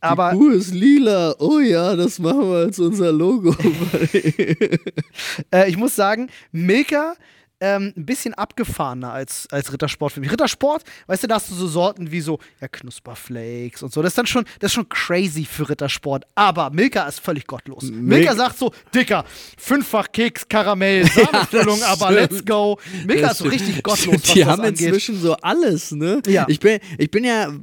aber 0.02 0.32
die 0.32 0.38
Kuh 0.38 0.50
ist 0.50 0.74
lila. 0.74 1.36
Oh 1.40 1.60
ja, 1.60 1.96
das 1.96 2.20
machen 2.20 2.42
wir 2.42 2.58
als 2.58 2.80
unser 2.80 3.12
Logo. 3.12 3.56
äh, 5.52 5.68
ich 5.68 5.78
muss 5.78 5.96
sagen, 5.96 6.30
Milka 6.52 7.16
ähm, 7.60 7.94
ein 7.96 8.06
bisschen 8.06 8.34
abgefahrener 8.34 9.12
als, 9.12 9.48
als 9.52 9.72
Rittersport 9.72 10.14
für 10.14 10.20
mich. 10.20 10.32
Rittersport, 10.32 10.84
weißt 11.08 11.24
du, 11.24 11.28
da 11.28 11.36
hast 11.36 11.50
du 11.50 11.56
so 11.56 11.68
Sorten 11.68 12.12
wie 12.12 12.22
so 12.22 12.40
ja, 12.62 12.68
Knusperflakes 12.68 13.84
und 13.84 13.94
so. 13.94 14.02
Das 14.02 14.12
ist 14.12 14.18
dann 14.18 14.28
schon, 14.28 14.46
das 14.60 14.70
ist 14.72 14.74
schon 14.76 14.90
crazy 14.90 15.46
für 15.46 15.70
Rittersport. 15.70 16.26
Aber 16.36 16.70
Milka 16.72 17.08
ist 17.08 17.20
völlig 17.20 17.48
gottlos. 17.48 17.84
Milka 17.92 18.36
sagt 18.36 18.58
so, 18.58 18.72
Dicker, 18.94 19.24
fünffach 19.58 20.12
Keks, 20.12 20.48
Karamell, 20.48 21.06
Sahnefüllung, 21.10 21.80
das 21.80 22.02
aber 22.02 22.12
let's 22.12 22.46
go. 22.46 22.78
Milka 23.06 23.32
ist 23.32 23.38
so 23.40 23.46
richtig 23.46 23.82
gottlos, 23.84 24.16
was 24.24 24.34
Die 24.34 24.46
haben 24.46 24.62
angeht. 24.62 24.82
inzwischen 24.82 25.20
so 25.20 25.36
alles, 25.38 25.92
ne? 25.92 26.22
Ja. 26.28 26.46
Ich 26.50 26.60
bin, 26.60 26.80
ich 26.98 27.12
bin 27.12 27.24
ja, 27.24 27.54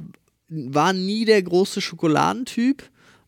war 0.49 0.93
nie 0.93 1.25
der 1.25 1.41
große 1.41 1.81
Schokoladentyp 1.81 2.83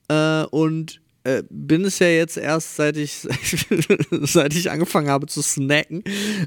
äh, 0.08 0.43
und 0.45 1.01
äh, 1.25 1.43
bin 1.49 1.83
es 1.85 1.99
ja 1.99 2.07
jetzt 2.07 2.38
erst 2.38 2.75
seit 2.75 2.97
ich 2.97 3.27
seit 4.11 4.55
ich 4.55 4.69
angefangen 4.69 5.09
habe 5.09 5.25
zu 5.25 5.41
snacken 5.41 6.03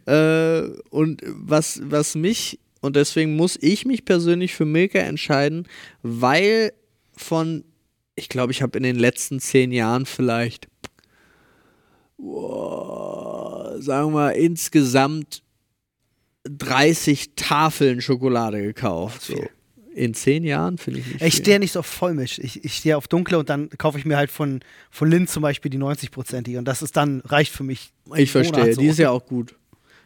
äh, 0.06 0.62
und 0.90 1.22
was 1.26 1.80
was 1.82 2.14
mich 2.14 2.60
und 2.80 2.94
deswegen 2.94 3.34
muss 3.34 3.58
ich 3.60 3.84
mich 3.84 4.04
persönlich 4.04 4.54
für 4.54 4.64
Milka 4.64 5.00
entscheiden, 5.00 5.66
weil 6.02 6.72
von 7.16 7.64
ich 8.14 8.28
glaube, 8.28 8.52
ich 8.52 8.62
habe 8.62 8.78
in 8.78 8.84
den 8.84 8.96
letzten 8.96 9.40
zehn 9.40 9.72
Jahren 9.72 10.06
vielleicht 10.06 10.68
boah, 12.16 13.76
sagen 13.80 14.08
wir 14.08 14.12
mal, 14.12 14.30
insgesamt 14.30 15.42
30 16.44 17.34
Tafeln 17.34 18.00
Schokolade 18.00 18.62
gekauft. 18.62 19.22
So. 19.22 19.48
In 19.98 20.14
zehn 20.14 20.44
Jahren 20.44 20.78
finde 20.78 21.00
ich 21.00 21.06
nicht. 21.06 21.22
Ich 21.22 21.34
stehe 21.34 21.58
nicht 21.58 21.72
so 21.72 21.80
auf 21.80 21.86
Vollmisch. 21.86 22.38
Ich, 22.38 22.64
ich 22.64 22.74
stehe 22.74 22.96
auf 22.96 23.08
dunkle 23.08 23.36
und 23.36 23.48
dann 23.48 23.68
kaufe 23.70 23.98
ich 23.98 24.04
mir 24.04 24.16
halt 24.16 24.30
von, 24.30 24.60
von 24.92 25.10
Lind 25.10 25.28
zum 25.28 25.42
Beispiel 25.42 25.70
die 25.70 25.78
90-prozentige. 25.78 26.58
Und 26.58 26.66
das 26.66 26.82
ist 26.82 26.96
dann, 26.96 27.20
reicht 27.24 27.52
für 27.52 27.64
mich. 27.64 27.92
Ich 28.14 28.30
verstehe, 28.30 28.74
so. 28.74 28.80
die 28.80 28.86
ist 28.86 28.98
ja 28.98 29.10
auch 29.10 29.26
gut. 29.26 29.56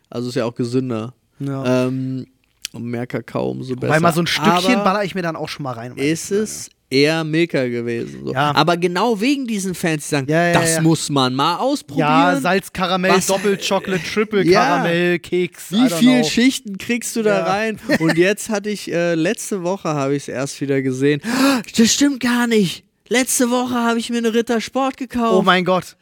Also 0.08 0.30
ist 0.30 0.34
ja 0.34 0.46
auch 0.46 0.54
gesünder. 0.54 1.12
Ja. 1.40 1.86
Ähm, 1.86 2.26
und 2.72 2.84
mehr 2.84 3.06
Kakao, 3.06 3.50
umso 3.50 3.76
besser. 3.76 3.92
Weil 3.92 4.00
mal 4.00 4.14
so 4.14 4.22
ein 4.22 4.26
Stückchen 4.26 4.76
Aber 4.76 4.84
baller 4.84 5.04
ich 5.04 5.14
mir 5.14 5.20
dann 5.20 5.36
auch 5.36 5.48
schon 5.50 5.64
mal 5.64 5.72
rein. 5.72 5.92
um 5.92 5.98
ist 5.98 6.30
es 6.30 6.70
eher 6.92 7.24
Milka 7.24 7.66
gewesen. 7.66 8.26
So. 8.26 8.32
Ja. 8.34 8.54
Aber 8.54 8.76
genau 8.76 9.20
wegen 9.20 9.46
diesen 9.46 9.74
Fans, 9.74 10.04
die 10.04 10.10
sagen, 10.10 10.26
Ja, 10.30 10.48
ja, 10.48 10.52
das 10.60 10.80
muss 10.82 11.08
man 11.08 11.34
mal 11.34 11.56
ausprobieren. 11.56 12.08
Ja, 12.08 12.40
Salz, 12.40 12.72
Karamell, 12.72 13.12
Was- 13.12 13.26
Doppel-Chocolate, 13.26 14.02
Triple 14.04 14.44
Ja. 14.44 14.60
Karamell, 14.60 15.18
Keks. 15.18 15.72
Wie 15.72 15.88
viele. 15.90 16.24
Schichten 16.24 16.76
kriegst 16.78 17.16
du 17.16 17.22
da 17.22 17.44
rein? 17.44 17.78
Und 18.00 18.16
jetzt 18.18 18.48
hatte 18.50 18.68
ich, 18.70 18.92
äh, 18.92 19.14
letzte 19.14 19.62
Woche 19.62 19.88
habe 19.88 20.14
ich 20.14 20.24
es 20.24 20.28
erst 20.28 20.60
wieder 20.60 20.82
gesehen. 20.82 21.20
Das 21.76 21.92
stimmt 21.92 22.20
gar 22.20 22.46
nicht. 22.46 22.84
Letzte 23.08 23.50
Woche 23.50 23.74
habe 23.74 23.98
ich 23.98 24.10
mir 24.10 24.18
eine 24.18 24.32
Rittersport 24.34 24.96
gekauft. 24.96 25.36
Oh 25.38 25.42
mein 25.42 25.64
Gott. 25.64 25.96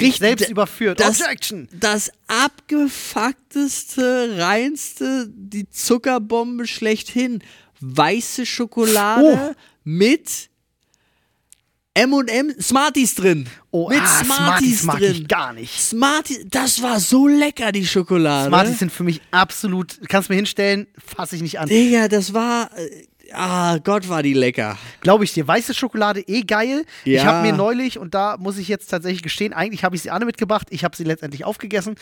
Richtig, 0.00 0.18
Selbst 0.18 0.48
überführt. 0.48 1.00
das- 1.00 1.20
Objection. 1.20 1.68
das 1.72 2.10
abgefuckteste, 2.28 4.36
reinste, 4.38 5.26
die 5.28 5.68
Zuckerbombe 5.68 6.66
schlechthin. 6.66 7.42
Weiße 7.80 8.46
Schokolade 8.46 9.50
Oh. 9.50 9.54
Mit 9.84 10.48
M&M 11.94 12.54
Smarties 12.58 13.14
drin. 13.14 13.46
Oh, 13.70 13.88
mit 13.90 14.00
ah, 14.00 14.06
Smarties, 14.24 14.80
Smarties 14.80 14.82
mag 14.84 14.98
drin. 14.98 15.12
ich 15.12 15.28
gar 15.28 15.52
nicht. 15.52 15.78
Smarties, 15.78 16.40
das 16.48 16.80
war 16.82 16.98
so 17.00 17.26
lecker, 17.28 17.70
die 17.70 17.86
Schokolade. 17.86 18.48
Smarties 18.48 18.78
sind 18.78 18.90
für 18.92 19.04
mich 19.04 19.20
absolut, 19.30 19.98
kannst 20.08 20.30
mir 20.30 20.36
hinstellen, 20.36 20.86
fasse 21.04 21.36
ich 21.36 21.42
nicht 21.42 21.58
an. 21.60 21.68
Digga, 21.68 22.08
das 22.08 22.32
war. 22.32 22.70
äh, 22.78 23.06
Ah, 23.34 23.78
Gott, 23.78 24.10
war 24.10 24.22
die 24.22 24.34
lecker. 24.34 24.76
Glaube 25.00 25.24
ich 25.24 25.32
dir. 25.32 25.48
Weiße 25.48 25.72
Schokolade 25.72 26.20
eh 26.20 26.42
geil. 26.42 26.84
Ich 27.04 27.14
Ja. 27.14 27.24
habe 27.24 27.46
mir 27.46 27.54
neulich, 27.54 27.98
und 27.98 28.12
da 28.12 28.36
muss 28.36 28.58
ich 28.58 28.68
jetzt 28.68 28.88
tatsächlich 28.88 29.22
gestehen, 29.22 29.54
eigentlich 29.54 29.84
habe 29.84 29.96
ich 29.96 30.02
sie 30.02 30.10
Anne 30.10 30.26
mitgebracht, 30.26 30.66
ich 30.68 30.84
habe 30.84 30.94
sie 30.94 31.04
letztendlich 31.04 31.46
aufgegessen, 31.46 31.94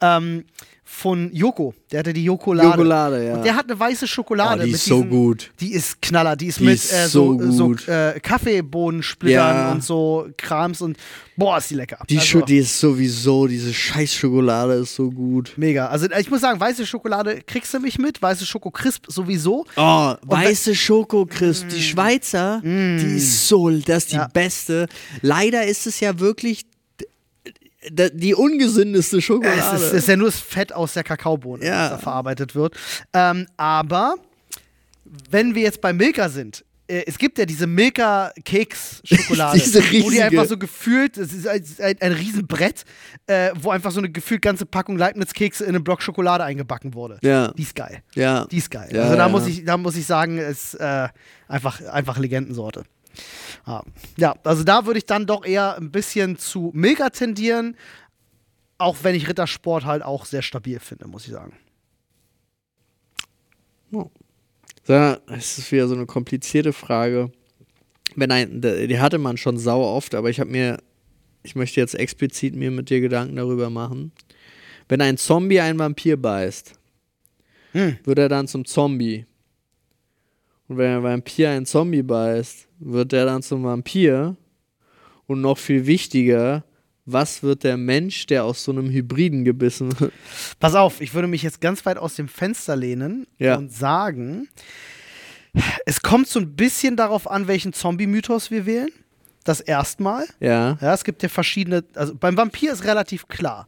ähm, 0.00 0.44
von 0.90 1.30
Joko. 1.34 1.74
Der 1.92 1.98
hatte 2.00 2.12
die 2.14 2.24
Jokolade. 2.24 2.70
Jokolade, 2.70 3.26
ja. 3.26 3.34
Und 3.36 3.44
der 3.44 3.54
hat 3.54 3.66
eine 3.70 3.78
weiße 3.78 4.08
Schokolade. 4.08 4.62
Oh, 4.62 4.64
die 4.64 4.70
ist 4.72 4.86
so 4.86 4.96
diesen- 5.02 5.10
gut. 5.10 5.50
Die 5.60 5.72
ist 5.72 6.00
Knaller. 6.00 6.34
Die 6.34 6.46
ist 6.46 6.60
Die 6.60 6.64
mit 6.64 6.74
ist 6.76 6.92
äh, 6.92 7.06
so, 7.08 7.38
so 7.38 7.50
so 7.52 7.66
gut. 7.68 7.86
äh, 7.88 8.18
Kaffeebohnensplittern 8.22 9.56
Ja. 9.56 9.72
und 9.72 9.84
so 9.84 10.28
Krams 10.36 10.80
und 10.80 10.96
boah, 11.36 11.58
ist 11.58 11.70
die 11.70 11.74
lecker. 11.74 11.98
Die, 12.08 12.18
also, 12.18 12.40
die 12.40 12.58
ist 12.58 12.80
sowieso, 12.80 13.46
diese 13.46 13.72
scheiß 13.72 14.14
Schokolade 14.14 14.74
ist 14.74 14.94
so 14.94 15.10
gut. 15.10 15.52
Mega. 15.56 15.86
Also 15.88 16.06
ich 16.18 16.30
muss 16.30 16.40
sagen, 16.40 16.58
weiße 16.58 16.86
Schokolade 16.86 17.40
kriegst 17.46 17.72
du 17.74 17.80
mich 17.80 17.98
mit, 17.98 18.20
weiße 18.20 18.46
Schoko 18.46 18.70
Crisp 18.70 19.04
sowieso. 19.08 19.66
Oh, 19.76 20.14
weiße 20.22 20.74
Schokocrisp, 20.74 21.68
die 21.68 21.82
Schweizer, 21.82 22.60
die 22.64 23.16
ist 23.16 23.46
so, 23.46 23.68
das 23.70 24.04
ist 24.04 24.12
die 24.12 24.16
Mm. 24.16 24.20
Ja. 24.20 24.28
beste. 24.32 24.86
Leider 25.22 25.64
ist 25.66 25.86
es 25.86 26.00
ja 26.00 26.18
wirklich 26.18 26.64
die 27.90 28.34
ungesündeste 28.34 29.20
Schokolade. 29.22 29.76
Es 29.76 29.82
ist, 29.82 29.92
ist 29.92 30.08
ja 30.08 30.16
nur 30.16 30.28
das 30.28 30.38
Fett 30.40 30.72
aus 30.72 30.94
der 30.94 31.04
Kakaobohne, 31.04 31.64
Ja. 31.64 31.88
das 31.88 31.90
da 31.90 31.98
verarbeitet 31.98 32.54
wird. 32.54 32.74
Ähm, 33.12 33.46
aber 33.56 34.14
wenn 35.30 35.54
wir 35.54 35.62
jetzt 35.62 35.80
bei 35.80 35.92
Milka 35.92 36.28
sind, 36.28 36.64
äh, 36.88 37.04
es 37.06 37.18
gibt 37.18 37.38
ja 37.38 37.44
diese 37.44 37.66
Milka-Keks-Schokolade, 37.66 39.58
wo 40.02 40.10
die 40.10 40.22
einfach 40.22 40.46
so 40.46 40.56
gefühlt, 40.58 41.16
es 41.16 41.32
ist 41.32 41.46
ein, 41.46 41.62
ein, 41.80 41.96
ein 42.00 42.12
Riesenbrett, 42.12 42.84
äh, 43.26 43.50
wo 43.60 43.70
einfach 43.70 43.90
so 43.90 43.98
eine 44.00 44.10
gefühlt 44.10 44.42
ganze 44.42 44.66
Packung 44.66 44.96
Leibniz-Kekse 44.96 45.64
in 45.64 45.74
einen 45.74 45.84
Block 45.84 46.02
Schokolade 46.02 46.44
eingebacken 46.44 46.94
wurde. 46.94 47.18
Ja. 47.22 47.52
Die 47.52 47.62
ist 47.62 47.74
geil. 47.74 48.02
ja. 48.14 48.46
Die 48.46 48.58
ist 48.58 48.70
geil. 48.70 48.88
Ja, 48.92 49.02
also 49.02 49.16
da 49.16 49.28
muss 49.28 49.46
ich, 49.46 49.64
da 49.64 49.76
muss 49.76 49.96
ich 49.96 50.06
sagen, 50.06 50.38
ist 50.38 50.74
äh, 50.74 51.08
einfach, 51.46 51.80
einfach 51.86 52.18
Legendensorte. 52.18 52.84
Ja. 53.66 53.82
ja, 54.16 54.34
also 54.44 54.64
da 54.64 54.86
würde 54.86 54.98
ich 54.98 55.06
dann 55.06 55.26
doch 55.26 55.44
eher 55.44 55.76
ein 55.76 55.90
bisschen 55.90 56.38
zu 56.38 56.70
Milka 56.74 57.10
tendieren, 57.10 57.76
auch 58.78 58.96
wenn 59.02 59.14
ich 59.14 59.28
Rittersport 59.28 59.84
halt 59.84 60.02
auch 60.02 60.24
sehr 60.24 60.42
stabil 60.42 60.78
finde, 60.80 61.08
muss 61.08 61.26
ich 61.26 61.32
sagen. 61.32 61.52
Es 65.26 65.58
ist 65.58 65.72
wieder 65.72 65.88
so 65.88 65.94
eine 65.94 66.06
komplizierte 66.06 66.72
Frage. 66.72 67.30
Wenn 68.16 68.30
ein, 68.30 68.60
die 68.60 69.00
hatte 69.00 69.18
man 69.18 69.36
schon 69.36 69.58
sau 69.58 69.82
oft, 69.82 70.14
aber 70.14 70.30
ich 70.30 70.40
habe 70.40 70.50
mir, 70.50 70.78
ich 71.42 71.54
möchte 71.54 71.80
jetzt 71.80 71.94
explizit 71.94 72.54
mir 72.54 72.70
mit 72.70 72.90
dir 72.90 73.00
Gedanken 73.00 73.36
darüber 73.36 73.70
machen. 73.70 74.12
Wenn 74.88 75.00
ein 75.00 75.18
Zombie 75.18 75.60
einen 75.60 75.78
Vampir 75.78 76.16
beißt, 76.16 76.74
Hm. 77.72 77.98
wird 78.04 78.18
er 78.18 78.28
dann 78.28 78.48
zum 78.48 78.64
Zombie. 78.64 79.26
Und 80.68 80.78
wenn 80.78 80.96
ein 80.96 81.02
Vampir 81.02 81.50
einen 81.50 81.66
Zombie 81.66 82.02
beißt, 82.02 82.67
wird 82.78 83.12
er 83.12 83.26
dann 83.26 83.42
zum 83.42 83.64
Vampir. 83.64 84.36
Und 85.26 85.42
noch 85.42 85.58
viel 85.58 85.86
wichtiger, 85.86 86.64
was 87.04 87.42
wird 87.42 87.62
der 87.64 87.76
Mensch, 87.76 88.26
der 88.26 88.44
aus 88.44 88.64
so 88.64 88.72
einem 88.72 88.88
Hybriden 88.90 89.44
gebissen 89.44 89.98
wird? 90.00 90.12
Pass 90.58 90.74
auf, 90.74 91.00
ich 91.00 91.12
würde 91.14 91.28
mich 91.28 91.42
jetzt 91.42 91.60
ganz 91.60 91.84
weit 91.86 91.98
aus 91.98 92.16
dem 92.16 92.28
Fenster 92.28 92.76
lehnen 92.76 93.26
Ja. 93.38 93.56
und 93.56 93.70
sagen, 93.72 94.48
es 95.86 96.02
kommt 96.02 96.28
so 96.28 96.40
ein 96.40 96.54
bisschen 96.56 96.96
darauf 96.96 97.30
an, 97.30 97.46
welchen 97.46 97.72
Zombie-Mythos 97.72 98.50
wir 98.50 98.64
wählen. 98.66 98.88
Das 99.44 99.60
erstmal. 99.60 100.26
Ja. 100.40 100.76
Ja, 100.80 100.94
es 100.94 101.04
gibt 101.04 101.22
ja 101.22 101.28
verschiedene. 101.28 101.84
Also 101.94 102.14
beim 102.14 102.36
Vampir 102.36 102.72
ist 102.72 102.84
relativ 102.84 103.28
klar. 103.28 103.66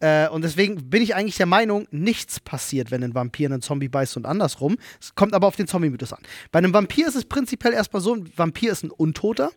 Äh, 0.00 0.28
und 0.28 0.42
deswegen 0.42 0.90
bin 0.90 1.02
ich 1.02 1.14
eigentlich 1.14 1.36
der 1.36 1.46
Meinung, 1.46 1.86
nichts 1.90 2.40
passiert, 2.40 2.90
wenn 2.90 3.02
ein 3.02 3.14
Vampir 3.14 3.48
einen 3.48 3.62
Zombie 3.62 3.88
beißt 3.88 4.16
und 4.16 4.26
andersrum. 4.26 4.76
Es 5.00 5.14
kommt 5.14 5.34
aber 5.34 5.46
auf 5.46 5.56
den 5.56 5.66
Zombie-Mythos 5.66 6.12
an. 6.12 6.20
Bei 6.52 6.58
einem 6.58 6.72
Vampir 6.72 7.08
ist 7.08 7.16
es 7.16 7.24
prinzipiell 7.24 7.72
erstmal 7.72 8.02
so: 8.02 8.14
ein 8.14 8.28
Vampir 8.36 8.72
ist 8.72 8.84
ein 8.84 8.90
Untoter, 8.90 9.50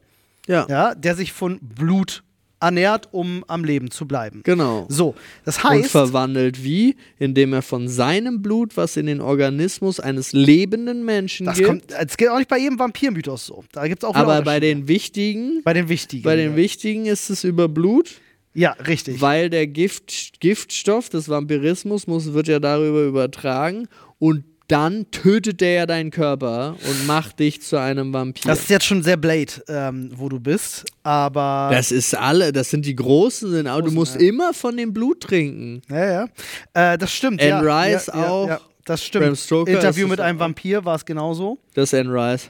Ja. 0.47 0.65
ja, 0.69 0.95
der 0.95 1.15
sich 1.15 1.31
von 1.31 1.59
Blut 1.61 2.23
ernährt, 2.59 3.09
um 3.11 3.43
am 3.47 3.63
Leben 3.65 3.89
zu 3.89 4.07
bleiben. 4.07 4.41
Genau. 4.43 4.85
So, 4.87 5.15
das 5.45 5.57
und 5.57 5.63
heißt. 5.71 5.89
verwandelt 5.91 6.63
wie? 6.63 6.95
Indem 7.17 7.53
er 7.53 7.63
von 7.63 7.87
seinem 7.87 8.41
Blut, 8.43 8.77
was 8.77 8.97
in 8.97 9.07
den 9.07 9.19
Organismus 9.19 9.99
eines 9.99 10.31
lebenden 10.31 11.03
Menschen 11.03 11.47
Das 11.47 11.57
geht, 11.57 11.65
kommt, 11.65 11.91
das 11.91 12.17
geht 12.17 12.29
auch 12.29 12.37
nicht 12.37 12.49
bei 12.49 12.59
jedem 12.59 12.77
Vampir-Mythos 12.77 13.47
so. 13.47 13.63
Da 13.71 13.87
gibt 13.87 14.03
es 14.03 14.07
auch 14.09 14.15
aber 14.15 14.43
bei 14.43 14.59
den 14.59 14.87
wichtigen, 14.87 15.61
bei 15.63 15.73
den 15.73 15.89
wichtigen. 15.89 16.23
bei 16.23 16.35
den 16.35 16.51
ja. 16.51 16.55
wichtigen 16.55 17.07
ist 17.07 17.31
es 17.31 17.43
über 17.43 17.67
Blut, 17.67 18.11
ja, 18.53 18.71
richtig. 18.87 19.21
weil 19.21 19.49
der 19.49 19.67
Gift, 19.67 20.39
Giftstoff 20.39 21.09
des 21.09 21.29
Vampirismus 21.29 22.07
muss, 22.07 22.33
wird 22.33 22.47
ja 22.47 22.59
darüber 22.59 23.03
übertragen 23.03 23.87
und 24.19 24.43
dann 24.71 25.11
tötet 25.11 25.59
der 25.59 25.71
ja 25.71 25.85
deinen 25.85 26.11
Körper 26.11 26.77
und 26.87 27.05
macht 27.05 27.39
dich 27.39 27.61
zu 27.61 27.77
einem 27.77 28.13
Vampir. 28.13 28.43
Das 28.45 28.59
ist 28.59 28.69
jetzt 28.69 28.85
schon 28.85 29.03
sehr 29.03 29.17
Blade, 29.17 29.51
ähm, 29.67 30.11
wo 30.15 30.29
du 30.29 30.39
bist, 30.39 30.85
aber. 31.03 31.69
Das 31.73 31.91
ist 31.91 32.15
alle, 32.15 32.53
das 32.53 32.69
sind 32.69 32.85
die 32.85 32.95
Großen, 32.95 33.67
aber 33.67 33.81
du 33.81 33.91
musst 33.91 34.15
ja. 34.15 34.27
immer 34.27 34.53
von 34.53 34.77
dem 34.77 34.93
Blut 34.93 35.23
trinken. 35.23 35.81
Ja, 35.89 36.27
ja. 36.73 36.93
Äh, 36.93 36.97
das 36.97 37.11
stimmt. 37.11 37.41
Anne 37.41 37.49
ja. 37.49 37.83
Rice 37.83 38.07
ja, 38.07 38.29
auch. 38.29 38.47
Ja, 38.47 38.61
das 38.85 39.03
stimmt. 39.03 39.25
Interview 39.67 40.07
mit 40.07 40.21
einem. 40.21 40.39
Vampir 40.39 40.85
war 40.85 40.95
es 40.95 41.05
genauso. 41.05 41.59
Das 41.73 41.91
ist 41.91 41.99
Anne 41.99 42.09
Rice. 42.13 42.49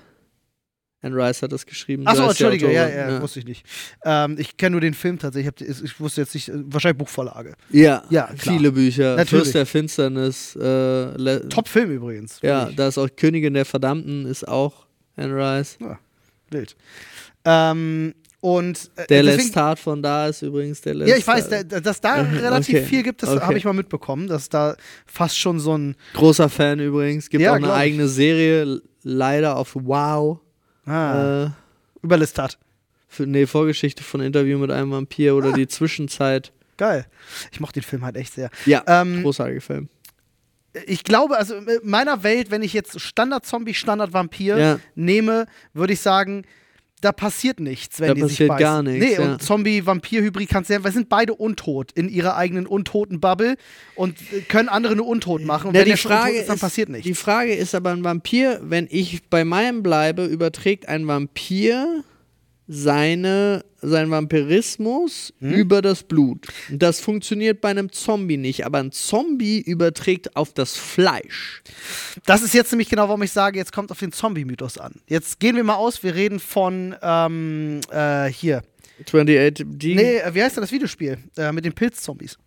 Anne 1.03 1.15
Rice 1.15 1.41
hat 1.41 1.51
das 1.51 1.65
geschrieben. 1.65 2.05
Achso, 2.05 2.27
Entschuldige, 2.27 2.71
ja, 2.71 2.83
Autorin, 2.85 2.99
ja, 3.15 3.21
wusste 3.21 3.39
ich 3.39 3.45
nicht. 3.45 3.65
Ähm, 4.05 4.35
ich 4.37 4.55
kenne 4.57 4.71
nur 4.71 4.81
den 4.81 4.93
Film 4.93 5.17
tatsächlich. 5.17 5.51
Ich, 5.67 5.83
ich 5.83 5.99
wusste 5.99 6.21
jetzt 6.21 6.33
nicht, 6.35 6.49
äh, 6.49 6.53
wahrscheinlich 6.65 6.97
Buchvorlage. 6.99 7.53
Ja, 7.71 8.03
Ja, 8.09 8.25
klar. 8.37 8.55
viele 8.55 8.71
Bücher. 8.71 9.15
Natürlich. 9.15 9.29
Fürst 9.29 9.55
der 9.55 9.65
Finsternis. 9.65 10.55
Äh, 10.55 11.39
Top-Film 11.49 11.91
übrigens. 11.91 12.39
Ja, 12.43 12.69
da 12.75 12.87
ist 12.87 12.97
auch 12.97 13.07
Königin 13.15 13.53
der 13.55 13.65
Verdammten, 13.65 14.25
ist 14.25 14.47
auch 14.47 14.85
Anne 15.15 15.35
Rice. 15.35 15.77
Ja, 15.81 15.97
wild. 16.51 16.75
Ähm, 17.45 18.13
und 18.39 18.89
äh, 18.95 19.05
Der 19.07 19.23
Lestat 19.23 19.77
von 19.79 20.01
da 20.01 20.27
ist 20.27 20.41
übrigens 20.41 20.81
der 20.81 20.95
Lestat. 20.95 21.09
Ja, 21.09 21.17
ich 21.17 21.27
weiß, 21.27 21.49
da- 21.49 21.79
dass 21.79 22.01
da 22.01 22.15
relativ 22.21 22.75
Okay, 22.77 22.85
viel 22.85 23.03
gibt, 23.03 23.21
das 23.23 23.29
okay. 23.29 23.41
habe 23.41 23.57
ich 23.57 23.65
mal 23.65 23.73
mitbekommen, 23.73 24.27
dass 24.27 24.49
da 24.49 24.75
fast 25.05 25.37
schon 25.37 25.59
so 25.59 25.77
ein. 25.77 25.95
Großer 26.13 26.49
Fan 26.49 26.79
übrigens. 26.79 27.29
Gibt 27.29 27.43
Ja, 27.43 27.51
auch 27.51 27.55
eine 27.55 27.65
glaub 27.65 27.75
ich. 27.75 27.81
eigene 27.81 28.07
Serie, 28.07 28.81
leider 29.03 29.57
auf 29.57 29.75
Wow. 29.75 30.39
Ah, 30.85 31.45
Äh, 31.45 31.49
Überlist 32.03 32.37
hat. 32.39 32.57
für, 33.07 33.25
nee, 33.27 33.45
Vorgeschichte 33.45 34.03
von 34.03 34.21
Interview 34.21 34.57
mit 34.57 34.71
einem 34.71 34.91
Vampir 34.91 35.35
oder 35.35 35.49
Ah. 35.49 35.53
die 35.53 35.67
Zwischenzeit. 35.67 36.51
Geil. 36.77 37.05
Ich 37.51 37.59
mochte 37.59 37.79
den 37.79 37.85
Film 37.85 38.03
halt 38.03 38.15
echt 38.15 38.33
sehr. 38.33 38.49
Ja, 38.65 38.83
Ähm, 38.87 39.21
großartiger 39.21 39.61
Film. 39.61 39.89
ich 40.87 41.03
glaube, 41.03 41.37
also 41.37 41.55
in 41.55 41.67
meiner 41.83 42.23
Welt, 42.23 42.49
wenn 42.49 42.63
ich 42.63 42.73
jetzt 42.73 42.99
Standard-Zombie, 42.99 43.73
Standard-Vampir 43.73 44.57
Ja. 44.57 44.79
nehme, 44.95 45.45
würde 45.73 45.93
ich 45.93 45.99
sagen, 45.99 46.43
da 47.01 47.11
passiert 47.11 47.59
nichts, 47.59 47.99
wenn 47.99 48.09
Da 48.09 48.13
die 48.13 48.21
sich 48.21 48.29
passiert 48.31 48.49
beißen. 48.49 48.63
gar 48.63 48.83
nichts, 48.83 49.05
Nee, 49.05 49.13
ja. 49.15 49.33
und 49.33 49.41
Zombie-Vampir-Hybrid 49.41 50.47
kannst 50.49 50.69
du 50.69 50.73
ja, 50.75 50.83
wir 50.83 50.91
sind 50.91 51.09
beide 51.09 51.33
untot 51.33 51.91
in 51.93 52.09
ihrer 52.09 52.35
eigenen 52.37 52.67
untoten 52.67 53.19
Bubble 53.19 53.55
und 53.95 54.17
äh, 54.31 54.41
können 54.41 54.69
andere 54.69 54.95
nur 54.95 55.07
untot 55.07 55.43
machen. 55.43 55.67
Und 55.69 55.73
Ja, 55.75 55.79
wenn 55.81 55.85
die 55.85 55.91
der 55.91 55.97
Frage 55.97 56.33
ist, 56.37 56.49
dann 56.49 56.59
passiert 56.59 56.89
nichts. 56.89 57.05
Die 57.07 57.13
Frage 57.15 57.53
ist 57.53 57.75
aber 57.75 57.91
ein 57.91 58.03
Vampir, 58.03 58.59
wenn 58.63 58.87
ich 58.89 59.23
bei 59.29 59.43
meinem 59.43 59.83
bleibe, 59.83 60.25
überträgt 60.25 60.87
ein 60.87 61.07
Vampir 61.07 62.03
seine, 62.73 63.65
seinen 63.81 64.09
Vampirismus 64.11 65.33
Hm? 65.39 65.51
über 65.53 65.81
das 65.81 66.03
Blut. 66.03 66.47
Das 66.69 67.01
funktioniert 67.01 67.59
bei 67.59 67.69
einem 67.69 67.91
Zombie 67.91 68.37
nicht, 68.37 68.65
aber 68.65 68.79
ein 68.79 68.93
Zombie 68.93 69.59
überträgt 69.59 70.35
auf 70.37 70.53
das 70.53 70.77
Fleisch. 70.77 71.63
Das 72.25 72.41
ist 72.41 72.53
jetzt 72.53 72.71
nämlich 72.71 72.87
genau, 72.89 73.09
warum 73.09 73.21
ich 73.23 73.31
sage, 73.33 73.57
jetzt 73.59 73.73
kommt 73.73 73.91
auf 73.91 73.99
den 73.99 74.13
Zombie-Mythos 74.13 74.77
an. 74.77 74.93
Jetzt 75.07 75.41
gehen 75.41 75.57
wir 75.57 75.65
mal 75.65 75.75
aus, 75.75 76.01
wir 76.01 76.15
reden 76.15 76.39
von 76.39 76.95
ähm, 77.01 77.81
äh, 77.91 78.27
hier. 78.27 78.61
28D. 79.05 79.65
Nee, 79.95 80.17
äh, 80.19 80.33
wie 80.33 80.41
heißt 80.41 80.55
denn 80.55 80.61
das 80.63 80.71
Videospiel? 80.71 81.17
Äh, 81.35 81.51
mit 81.51 81.65
den 81.65 81.73
Pilzzombies. 81.73 82.37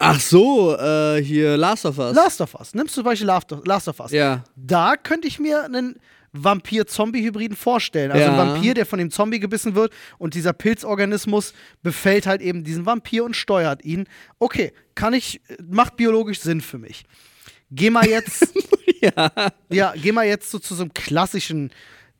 Ach 0.00 0.20
so, 0.20 0.76
äh, 0.76 1.22
hier 1.22 1.56
Last 1.56 1.84
of 1.84 1.98
Us. 1.98 2.14
Last 2.16 2.40
of 2.40 2.54
Us. 2.54 2.74
Nimmst 2.74 2.94
du 2.96 3.00
zum 3.00 3.04
Beispiel 3.04 3.26
Last 3.26 3.52
of- 3.52 3.64
Last 3.66 3.86
of 3.88 4.00
Us. 4.00 4.10
Ja. 4.12 4.44
Da 4.56 4.96
könnte 4.96 5.28
ich 5.28 5.38
mir 5.38 5.64
einen 5.64 5.96
Vampir-Zombie-Hybriden 6.32 7.56
vorstellen. 7.56 8.10
Also 8.12 8.24
Ja. 8.24 8.32
ein 8.32 8.38
Vampir, 8.54 8.74
der 8.74 8.86
von 8.86 8.98
dem 8.98 9.10
Zombie 9.10 9.40
gebissen 9.40 9.74
wird 9.74 9.92
und 10.18 10.34
dieser 10.34 10.52
Pilzorganismus 10.52 11.54
befällt 11.82 12.26
halt 12.26 12.40
eben 12.40 12.64
diesen 12.64 12.86
Vampir 12.86 13.24
und 13.24 13.34
steuert 13.36 13.84
ihn. 13.84 14.06
Okay, 14.38 14.72
kann 14.94 15.14
ich, 15.14 15.40
macht 15.62 15.96
biologisch 15.96 16.40
Sinn 16.40 16.60
für 16.60 16.78
mich. 16.78 17.04
Geh 17.70 17.90
mal 17.90 18.06
jetzt, 18.06 18.52
ja. 19.00 19.30
ja, 19.70 19.92
geh 19.96 20.12
mal 20.12 20.26
jetzt 20.26 20.50
so 20.50 20.58
zu 20.58 20.74
so 20.74 20.82
einem 20.82 20.94
klassischen 20.94 21.70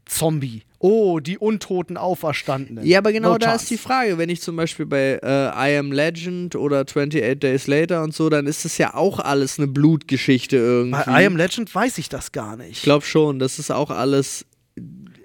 Zombie. 0.05 0.63
Oh, 0.81 1.19
die 1.19 1.39
untoten 1.39 1.97
Auferstandenen. 1.97 2.87
Ja, 2.87 2.99
aber 2.99 3.13
genau 3.13 3.33
No 3.33 3.39
da 3.39 3.49
chance. 3.49 3.65
ist 3.65 3.71
die 3.71 3.79
Frage. 3.79 4.17
Wenn 4.17 4.29
ich 4.29 4.41
zum 4.41 4.55
Beispiel 4.55 4.87
bei 4.87 5.19
äh, 5.23 5.73
I 5.75 5.77
Am 5.79 5.91
Legend 5.91 6.55
oder 6.55 6.81
28 6.83 7.41
Days 7.41 7.67
Later 7.67 8.03
und 8.05 8.15
so, 8.15 8.29
dann 8.29 8.47
ist 8.47 8.65
das 8.65 8.79
ja 8.79 8.95
auch 8.95 9.19
alles 9.19 9.59
eine 9.59 9.67
Blutgeschichte 9.67 10.57
irgendwie. 10.57 11.03
Bei 11.05 11.23
I 11.23 11.27
Am 11.27 11.37
Legend 11.37 11.75
weiß 11.75 11.99
ich 11.99 12.09
das 12.09 12.31
gar 12.31 12.57
nicht. 12.57 12.71
ich 12.77 12.83
glaube 12.83 13.05
schon, 13.05 13.39
das 13.41 13.59
ist 13.59 13.73
auch 13.73 13.91
alles. 13.91 14.45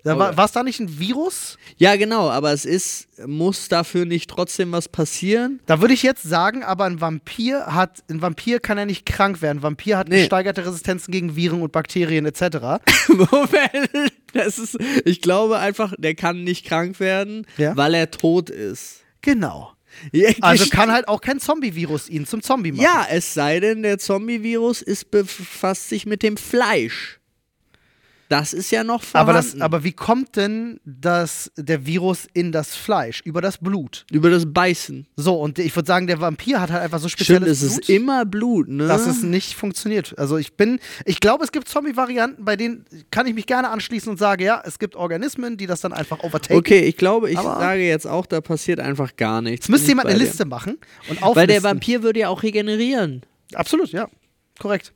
Da 0.05 0.19
war 0.19 0.37
es 0.43 0.51
da 0.51 0.63
nicht 0.63 0.81
ein 0.81 0.99
Virus? 0.99 1.57
Ja, 1.77 1.95
genau, 1.95 2.29
aber 2.29 2.51
es 2.51 2.65
ist, 2.65 3.07
muss 3.25 3.69
dafür 3.69 4.03
nicht 4.03 4.29
trotzdem 4.29 4.73
was 4.73 4.89
passieren? 4.89 5.61
Da 5.65 5.79
würde 5.79 5.93
ich 5.93 6.03
jetzt 6.03 6.23
sagen, 6.23 6.61
aber 6.61 6.83
ein 6.83 6.99
Vampir 6.99 7.67
hat, 7.67 8.03
ein 8.09 8.21
Vampir 8.21 8.59
kann 8.59 8.77
ja 8.77 8.85
nicht 8.85 9.05
krank 9.05 9.41
werden. 9.41 9.59
Ein 9.59 9.63
Vampir 9.63 9.97
hat 9.97 10.09
Nee. 10.09 10.19
gesteigerte 10.19 10.65
Resistenzen 10.65 11.13
gegen 11.13 11.37
Viren 11.37 11.61
und 11.61 11.71
Bakterien 11.71 12.25
etc. 12.25 12.41
Moment, 13.07 14.11
das 14.33 14.59
ist, 14.59 14.77
ich 15.05 15.21
glaube 15.21 15.59
einfach, 15.59 15.93
der 15.97 16.15
kann 16.15 16.43
nicht 16.43 16.65
krank 16.65 16.99
werden, 16.99 17.47
Ja. 17.57 17.77
weil 17.77 17.93
er 17.93 18.11
tot 18.11 18.49
ist. 18.49 19.03
Genau. 19.21 19.71
Ja, 20.11 20.31
Also 20.41 20.65
kann 20.69 20.91
halt 20.91 21.07
auch 21.07 21.21
kein 21.21 21.39
Zombie-Virus 21.39 22.09
ihn 22.09 22.25
zum 22.25 22.41
Zombie 22.41 22.71
machen. 22.73 22.83
Ja, 22.83 23.05
es 23.09 23.33
sei 23.33 23.59
denn, 23.61 23.83
der 23.83 23.99
Zombie-Virus 23.99 24.83
befasst 25.09 25.87
sich 25.87 26.05
mit 26.05 26.23
dem 26.23 26.35
Fleisch. 26.35 27.19
Das 28.29 28.53
ist 28.53 28.71
ja 28.71 28.83
noch 28.83 29.03
vorhanden. 29.03 29.29
aber, 29.29 29.37
das, 29.37 29.61
aber 29.61 29.83
wie 29.83 29.91
kommt 29.91 30.35
denn 30.37 30.79
das, 30.85 31.51
der 31.55 31.85
Virus 31.85 32.27
in 32.33 32.51
das 32.51 32.75
Fleisch? 32.75 33.21
Über 33.25 33.41
das 33.41 33.57
Blut. 33.59 34.05
Über 34.11 34.29
das 34.31 34.51
Beißen. 34.51 35.05
So, 35.15 35.35
und 35.39 35.59
ich 35.59 35.75
würde 35.75 35.85
sagen, 35.87 36.07
der 36.07 36.19
Vampir 36.19 36.59
hat 36.59 36.71
halt 36.71 36.81
einfach 36.81 36.99
so 36.99 37.09
Stimmt, 37.09 37.25
spezielles 37.27 37.61
es 37.61 37.73
Blut. 37.73 37.81
ist 37.81 37.89
immer 37.89 38.25
Blut, 38.25 38.67
ne? 38.69 38.87
dass 38.87 39.05
es 39.05 39.21
nicht 39.23 39.53
funktioniert. 39.55 40.17
Also 40.17 40.37
ich 40.37 40.55
bin, 40.55 40.79
ich 41.05 41.19
glaube, 41.19 41.43
es 41.43 41.51
gibt 41.51 41.67
Zombie-Varianten, 41.67 42.43
bei 42.43 42.55
denen 42.55 42.85
kann 43.11 43.27
ich 43.27 43.35
mich 43.35 43.45
gerne 43.45 43.69
anschließen 43.69 44.09
und 44.09 44.17
sage, 44.17 44.45
ja, 44.45 44.63
es 44.65 44.79
gibt 44.79 44.95
Organismen, 44.95 45.57
die 45.57 45.67
das 45.67 45.81
dann 45.81 45.93
einfach 45.93 46.23
overtaken. 46.23 46.57
okay, 46.57 46.79
ich 46.79 46.97
glaube, 46.97 47.29
ich 47.29 47.37
Aber- 47.37 47.59
sage 47.59 47.81
jetzt 47.85 48.07
auch, 48.07 48.25
da 48.25 48.41
passiert 48.41 48.79
einfach 48.79 49.15
gar 49.15 49.41
nichts. 49.41 49.65
Jetzt 49.67 49.69
müsste 49.71 49.89
jemand 49.89 50.07
eine 50.07 50.15
bei 50.15 50.19
dir. 50.23 50.25
Liste 50.27 50.45
machen 50.45 50.77
und 51.09 51.21
Weil 51.21 51.27
auflisten. 51.29 51.47
der 51.49 51.63
Vampir 51.63 52.01
würde 52.03 52.21
ja 52.21 52.29
auch 52.29 52.41
regenerieren. 52.41 53.21
Absolut, 53.53 53.91
ja. 53.91 54.07
Korrekt. 54.59 54.93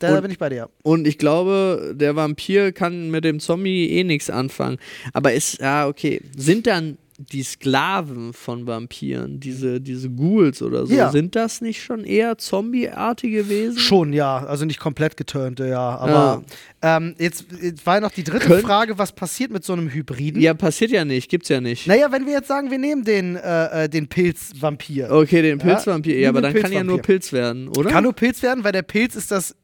Da 0.00 0.14
Und- 0.14 0.22
bin 0.22 0.30
ich 0.30 0.38
bei 0.38 0.48
dir. 0.48 0.68
Und 0.82 1.06
ich 1.06 1.18
glaube, 1.18 1.94
der 1.96 2.16
Vampir 2.16 2.72
kann 2.72 3.10
mit 3.10 3.24
dem 3.24 3.40
Zombie 3.40 3.90
eh 3.90 4.04
nichts 4.04 4.30
anfangen. 4.30 4.78
Aber 5.12 5.32
ist, 5.32 5.60
ja, 5.60 5.86
okay. 5.88 6.20
Sind 6.36 6.66
dann 6.66 6.98
die 7.18 7.42
Sklaven 7.44 8.34
von 8.34 8.66
Vampiren, 8.66 9.40
diese, 9.40 9.80
diese 9.80 10.10
Ghouls 10.10 10.60
oder 10.60 10.86
so, 10.86 10.92
Ja. 10.94 11.10
sind 11.10 11.34
das 11.34 11.62
nicht 11.62 11.82
schon 11.82 12.04
eher 12.04 12.36
zombieartige 12.36 13.48
Wesen? 13.48 13.78
Schon, 13.78 14.12
ja. 14.12 14.44
Also 14.44 14.66
nicht 14.66 14.78
komplett 14.78 15.16
geturnte, 15.16 15.66
ja. 15.66 15.96
Aber 15.96 16.44
ähm, 16.82 17.14
jetzt, 17.18 17.46
jetzt 17.62 17.86
war 17.86 17.94
ja 17.94 18.00
noch 18.02 18.10
die 18.10 18.22
dritte 18.22 18.46
Könnt- 18.46 18.64
Frage, 18.66 18.98
was 18.98 19.12
passiert 19.12 19.50
mit 19.50 19.64
so 19.64 19.72
einem 19.72 19.88
Hybriden? 19.88 20.42
Ja, 20.42 20.52
passiert 20.52 20.90
ja 20.90 21.06
nicht, 21.06 21.30
gibt's 21.30 21.48
ja 21.48 21.62
nicht. 21.62 21.86
Naja, 21.86 22.12
wenn 22.12 22.26
wir 22.26 22.34
jetzt 22.34 22.48
sagen, 22.48 22.70
wir 22.70 22.78
nehmen 22.78 23.02
den, 23.02 23.36
äh, 23.36 23.84
äh, 23.84 23.88
den 23.88 24.08
Pilzvampir. 24.08 25.10
Okay, 25.10 25.40
den 25.40 25.58
Pilzvampir, 25.58 26.18
ja, 26.18 26.28
nimm 26.28 26.36
aber 26.36 26.42
dann 26.52 26.62
kann 26.62 26.70
ja 26.70 26.84
nur. 26.84 27.00
Pilz 27.00 27.32
werden, 27.32 27.68
oder? 27.68 27.88
Kann 27.88 28.04
nur 28.04 28.12
Pilz 28.12 28.42
werden, 28.42 28.62
weil 28.62 28.72
der 28.72 28.82
Pilz 28.82 29.16
ist 29.16 29.30
das 29.30 29.56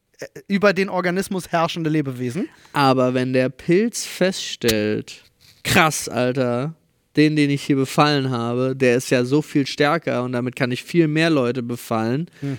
über 0.49 0.73
den 0.73 0.89
Organismus 0.89 1.49
herrschende 1.51 1.91
Lebewesen. 1.91 2.49
Aber 2.73 3.14
wenn 3.14 3.33
der 3.33 3.49
Pilz 3.49 4.05
feststellt, 4.07 5.23
krass, 5.64 6.09
Alter, 6.09 6.75
den, 7.16 7.37
den 7.37 7.51
ich 7.51 7.62
hier 7.62 7.77
befallen 7.77 8.31
habe, 8.31 8.75
der 8.75 8.97
ist 8.97 9.11
ja 9.11 9.25
so 9.25 9.43
viel 9.43 9.66
stärker 9.66 10.23
und 10.25 10.33
damit 10.33 10.57
kann 10.57 10.73
ich 10.73 10.83
viel 10.83 11.09
mehr 11.09 11.31
Leute 11.31 11.62
befallen, 11.62 12.31
Hm. 12.41 12.59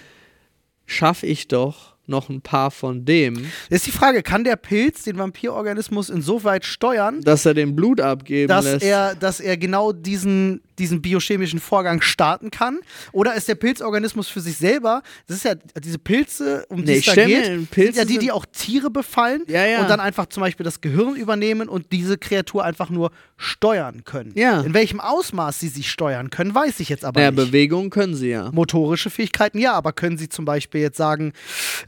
schaffe 0.85 1.25
ich 1.25 1.47
doch 1.47 1.92
noch 2.05 2.29
ein 2.29 2.41
paar 2.41 2.71
von 2.71 3.05
dem, 3.05 3.45
ist 3.69 3.87
die 3.87 3.91
Frage, 3.91 4.23
kann 4.23 4.43
der 4.43 4.55
Pilz 4.55 5.03
den 5.03 5.17
Vampirorganismus 5.17 6.09
insoweit 6.09 6.65
steuern, 6.65 7.21
dass 7.21 7.45
er 7.45 7.53
den 7.53 7.75
Blut 7.75 8.01
abgeben 8.01 8.49
dass 8.49 8.65
lässt. 8.65 8.85
er, 8.85 9.15
dass 9.15 9.39
er 9.39 9.55
genau 9.57 9.93
diesen, 9.93 10.61
diesen 10.77 11.01
biochemischen 11.01 11.59
Vorgang 11.59 12.01
starten 12.01 12.51
kann? 12.51 12.79
Oder 13.13 13.35
ist 13.35 13.47
der 13.47 13.55
Pilzorganismus 13.55 14.27
für 14.27 14.41
sich 14.41 14.57
selber, 14.57 15.01
das 15.27 15.37
ist 15.37 15.45
ja 15.45 15.55
diese 15.81 15.97
Pilze, 15.99 16.65
um 16.69 16.83
die 16.83 16.91
Nee, 16.91 16.97
es 16.97 17.07
ich 17.07 17.13
da 17.13 17.25
geht, 17.25 17.45
sind 17.45 17.95
ja 17.95 18.05
die, 18.05 18.17
die 18.17 18.31
auch 18.31 18.45
Tiere 18.51 18.89
befallen 18.89 19.43
Ja, 19.47 19.65
ja. 19.65 19.81
und 19.81 19.89
dann 19.89 19.99
einfach 19.99 20.25
zum 20.25 20.41
Beispiel 20.41 20.63
das 20.63 20.81
Gehirn 20.81 21.15
übernehmen 21.15 21.69
und 21.69 21.91
diese 21.91 22.17
Kreatur 22.17 22.65
einfach 22.65 22.89
nur 22.89 23.11
steuern 23.37 24.03
können. 24.03 24.31
Ja. 24.35 24.61
In 24.61 24.73
welchem 24.73 24.99
Ausmaß 24.99 25.59
sie 25.59 25.69
sich 25.69 25.89
steuern 25.89 26.29
können, 26.29 26.53
weiß 26.53 26.79
ich 26.81 26.89
jetzt 26.89 27.05
aber 27.05 27.19
naja, 27.19 27.31
nicht. 27.31 27.45
Bewegungen 27.45 27.89
können 27.89 28.15
sie 28.15 28.29
ja. 28.29 28.51
Motorische 28.51 29.09
Fähigkeiten, 29.09 29.57
ja, 29.57 29.73
aber 29.73 29.93
können 29.93 30.17
Sie 30.17 30.29
zum 30.29 30.45
Beispiel 30.45 30.81
jetzt 30.81 30.97
sagen, 30.97 31.33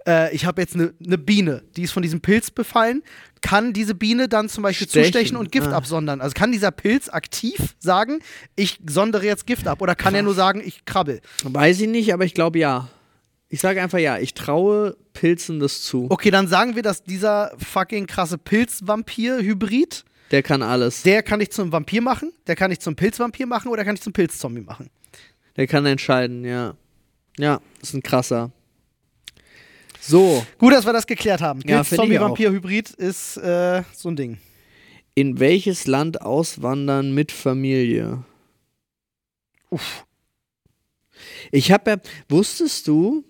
äh, 0.08 0.34
ich 0.36 0.46
habe 0.46 0.62
jetzt 0.62 0.76
eine 0.76 0.94
ne 1.00 1.18
Biene, 1.18 1.64
die 1.76 1.84
ist 1.84 1.92
von 1.92 2.04
diesem 2.04 2.22
Pilz 2.22 2.52
befallen, 2.52 3.04
kann 3.42 3.74
diese 3.74 3.94
Biene 3.96 4.28
dann 4.28 4.50
zum 4.50 4.64
Beispiel 4.64 4.88
Stechen. 4.88 5.12
zustechen 5.14 5.38
und 5.38 5.52
Gift 5.52 5.68
Ah. 5.68 5.78
absondern? 5.78 6.22
Also 6.22 6.34
kann 6.34 6.52
dieser 6.52 6.72
Pilz 6.72 7.10
aktiv 7.10 7.76
sagen, 7.80 8.20
ich 8.56 8.80
sondere 8.88 9.26
jetzt 9.26 9.46
Gift 9.46 9.68
ab 9.68 9.82
oder 9.82 9.96
kann 9.96 10.16
er 10.16 10.24
nur 10.24 10.34
sagen, 10.34 10.62
ich 10.66 10.86
krabbel? 10.86 11.22
Weiß 11.44 11.80
ich 11.82 11.88
nicht, 11.88 12.14
aber 12.14 12.26
ich 12.26 12.34
glaube 12.34 12.60
ja. 12.60 12.90
Ich 13.50 13.62
sage 13.62 13.82
einfach 13.82 14.00
ja, 14.00 14.18
ich 14.18 14.34
traue 14.34 14.98
Pilzen 15.14 15.60
das 15.60 15.84
zu. 15.84 16.08
Okay, 16.10 16.32
dann 16.32 16.48
sagen 16.48 16.76
wir, 16.76 16.82
dass 16.82 17.04
dieser 17.04 17.54
fucking 17.58 18.08
krasse 18.08 18.38
Pilz-Vampir-Hybrid, 18.40 20.04
Der 20.32 20.44
kann 20.44 20.62
alles. 20.64 21.04
der 21.04 21.22
kann 21.24 21.40
ich 21.42 21.52
zum 21.52 21.72
Vampir 21.72 22.02
machen, 22.02 22.32
der 22.48 22.56
kann 22.56 22.72
ich 22.72 22.80
zum 22.80 22.96
Pilzvampir 22.96 23.46
machen 23.46 23.70
oder 23.70 23.86
kann 23.86 23.96
ich 23.96 24.02
zum 24.02 24.14
Pilzzombie 24.14 24.62
machen? 24.62 24.90
Der 25.58 25.68
kann 25.68 25.86
entscheiden, 25.86 26.44
ja. 26.44 26.76
Ja, 27.38 27.62
ist 27.82 27.94
ein 27.94 28.02
krasser. 28.04 28.52
So, 30.08 30.46
Gut, 30.58 30.74
dass 30.74 30.86
wir 30.86 30.94
das 30.94 31.08
geklärt 31.08 31.42
haben. 31.42 31.62
Ja. 31.66 31.82
Pilz-Zombie-Vampir-Hybrid 31.82 32.92
ist 32.92 33.38
äh, 33.38 33.84
so 33.94 34.10
ein 34.10 34.16
Ding. 34.16 34.38
in 35.16 35.40
welches 35.40 35.88
Land 35.88 36.22
auswandern 36.22 37.14
mit 37.14 37.32
Familie? 37.32 38.24
Uff. 39.70 40.06
Ich 41.52 41.72
habe 41.72 41.92
ja, 41.92 41.98
wusstest 42.30 42.88
du? 42.88 43.24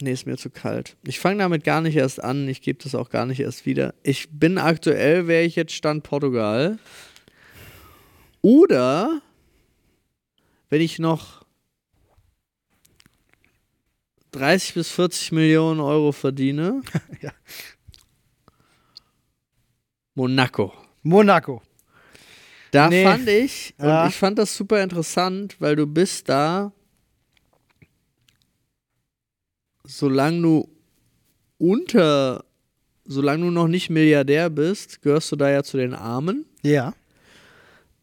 Nee, 0.00 0.12
ist 0.12 0.26
mir 0.26 0.38
zu 0.38 0.48
kalt. 0.48 0.96
Ich 1.06 1.20
fange 1.20 1.40
damit 1.40 1.62
gar 1.62 1.82
nicht 1.82 1.96
erst 1.96 2.24
an. 2.24 2.48
Ich 2.48 2.62
gebe 2.62 2.82
das 2.82 2.94
auch 2.94 3.10
gar 3.10 3.26
nicht 3.26 3.40
erst 3.40 3.66
wieder. 3.66 3.94
Ich 4.02 4.30
bin 4.30 4.56
aktuell, 4.56 5.26
wäre 5.26 5.42
ich 5.42 5.56
jetzt 5.56 5.74
Stand 5.74 6.04
Portugal. 6.04 6.78
Oder 8.40 9.20
wenn 10.70 10.80
ich 10.80 10.98
noch 10.98 11.39
30 14.32 14.74
bis 14.74 14.90
40 14.90 15.32
Millionen 15.32 15.80
Euro 15.80 16.12
verdiene. 16.12 16.82
Ja. 17.22 17.32
Monaco. 20.14 20.72
Monaco. 21.02 21.62
Da 22.72 22.88
Nee. 22.88 23.04
fand 23.04 23.28
ich, 23.28 23.74
Ja. 23.78 24.02
und 24.04 24.08
ich 24.10 24.16
fand 24.16 24.38
das 24.38 24.54
super 24.56 24.82
interessant, 24.82 25.56
weil 25.60 25.76
du 25.76 25.86
bist 25.86 26.28
da, 26.28 26.72
solange 29.84 30.42
du 30.42 30.68
unter, 31.58 32.44
solange 33.04 33.44
du 33.46 33.50
noch 33.50 33.68
nicht 33.68 33.90
Milliardär 33.90 34.50
bist, 34.50 35.02
gehörst 35.02 35.32
du 35.32 35.36
da 35.36 35.50
ja 35.50 35.62
zu 35.62 35.76
den 35.76 35.94
Armen, 35.94 36.46
Ja. 36.62 36.94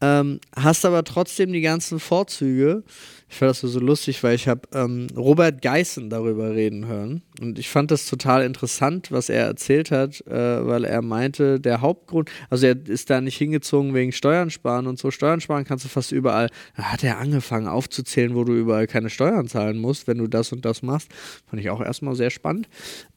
Ähm, 0.00 0.40
hast 0.54 0.84
aber 0.84 1.02
trotzdem 1.04 1.52
die 1.52 1.60
ganzen 1.60 1.98
Vorzüge. 1.98 2.84
Ich 3.30 3.36
fand 3.36 3.50
das 3.50 3.60
so, 3.60 3.80
lustig, 3.80 4.22
weil 4.22 4.34
ich 4.34 4.48
habe 4.48 4.62
ähm, 4.72 5.08
Robert 5.14 5.60
Geissen 5.60 6.08
darüber 6.08 6.54
reden 6.54 6.86
hören 6.86 7.22
und 7.40 7.58
ich 7.58 7.68
fand 7.68 7.90
das 7.90 8.06
total 8.06 8.42
interessant, 8.42 9.12
was 9.12 9.28
er 9.28 9.44
erzählt 9.44 9.90
hat, 9.90 10.26
äh, 10.26 10.66
weil 10.66 10.84
er 10.84 11.02
meinte, 11.02 11.60
der 11.60 11.82
Hauptgrund, 11.82 12.30
also 12.48 12.66
er 12.66 12.76
ist 12.86 13.10
da 13.10 13.20
nicht 13.20 13.36
hingezogen 13.36 13.92
wegen 13.92 14.12
Steuern 14.12 14.50
sparen 14.50 14.86
und 14.86 14.98
so. 14.98 15.10
Steuern 15.10 15.40
sparen 15.40 15.64
kannst 15.64 15.84
du 15.84 15.88
fast 15.88 16.12
überall. 16.12 16.48
Da 16.76 16.84
hat 16.84 17.04
er 17.04 17.18
angefangen 17.18 17.68
aufzuzählen, 17.68 18.34
wo 18.34 18.44
du 18.44 18.54
überall 18.54 18.86
keine 18.86 19.10
Steuern 19.10 19.46
zahlen 19.46 19.78
musst, 19.78 20.06
wenn 20.06 20.18
du 20.18 20.26
das 20.26 20.52
und 20.52 20.64
das 20.64 20.82
machst. 20.82 21.08
Fand 21.46 21.60
ich 21.60 21.68
auch 21.68 21.82
erstmal 21.82 22.14
sehr 22.14 22.30
spannend. 22.30 22.68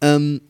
Ähm, 0.01 0.41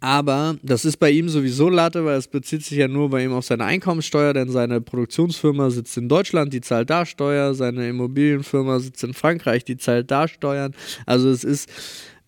aber 0.00 0.56
das 0.62 0.84
ist 0.84 0.98
bei 0.98 1.10
ihm 1.10 1.28
sowieso 1.28 1.68
Latte, 1.68 2.04
weil 2.04 2.16
es 2.16 2.28
bezieht 2.28 2.64
sich 2.64 2.78
ja 2.78 2.86
nur 2.86 3.10
bei 3.10 3.24
ihm 3.24 3.32
auf 3.32 3.44
seine 3.44 3.64
Einkommenssteuer, 3.64 4.32
denn 4.32 4.48
seine 4.48 4.80
Produktionsfirma 4.80 5.70
sitzt 5.70 5.96
in 5.96 6.08
Deutschland, 6.08 6.52
die 6.52 6.60
zahlt 6.60 6.88
da 6.90 7.04
Steuer, 7.04 7.54
seine 7.54 7.88
Immobilienfirma 7.88 8.78
sitzt 8.78 9.02
in 9.02 9.14
Frankreich, 9.14 9.64
die 9.64 9.76
zahlt 9.76 10.10
da 10.10 10.28
Steuern. 10.28 10.74
Also 11.04 11.30
es 11.30 11.42
ist, 11.42 11.68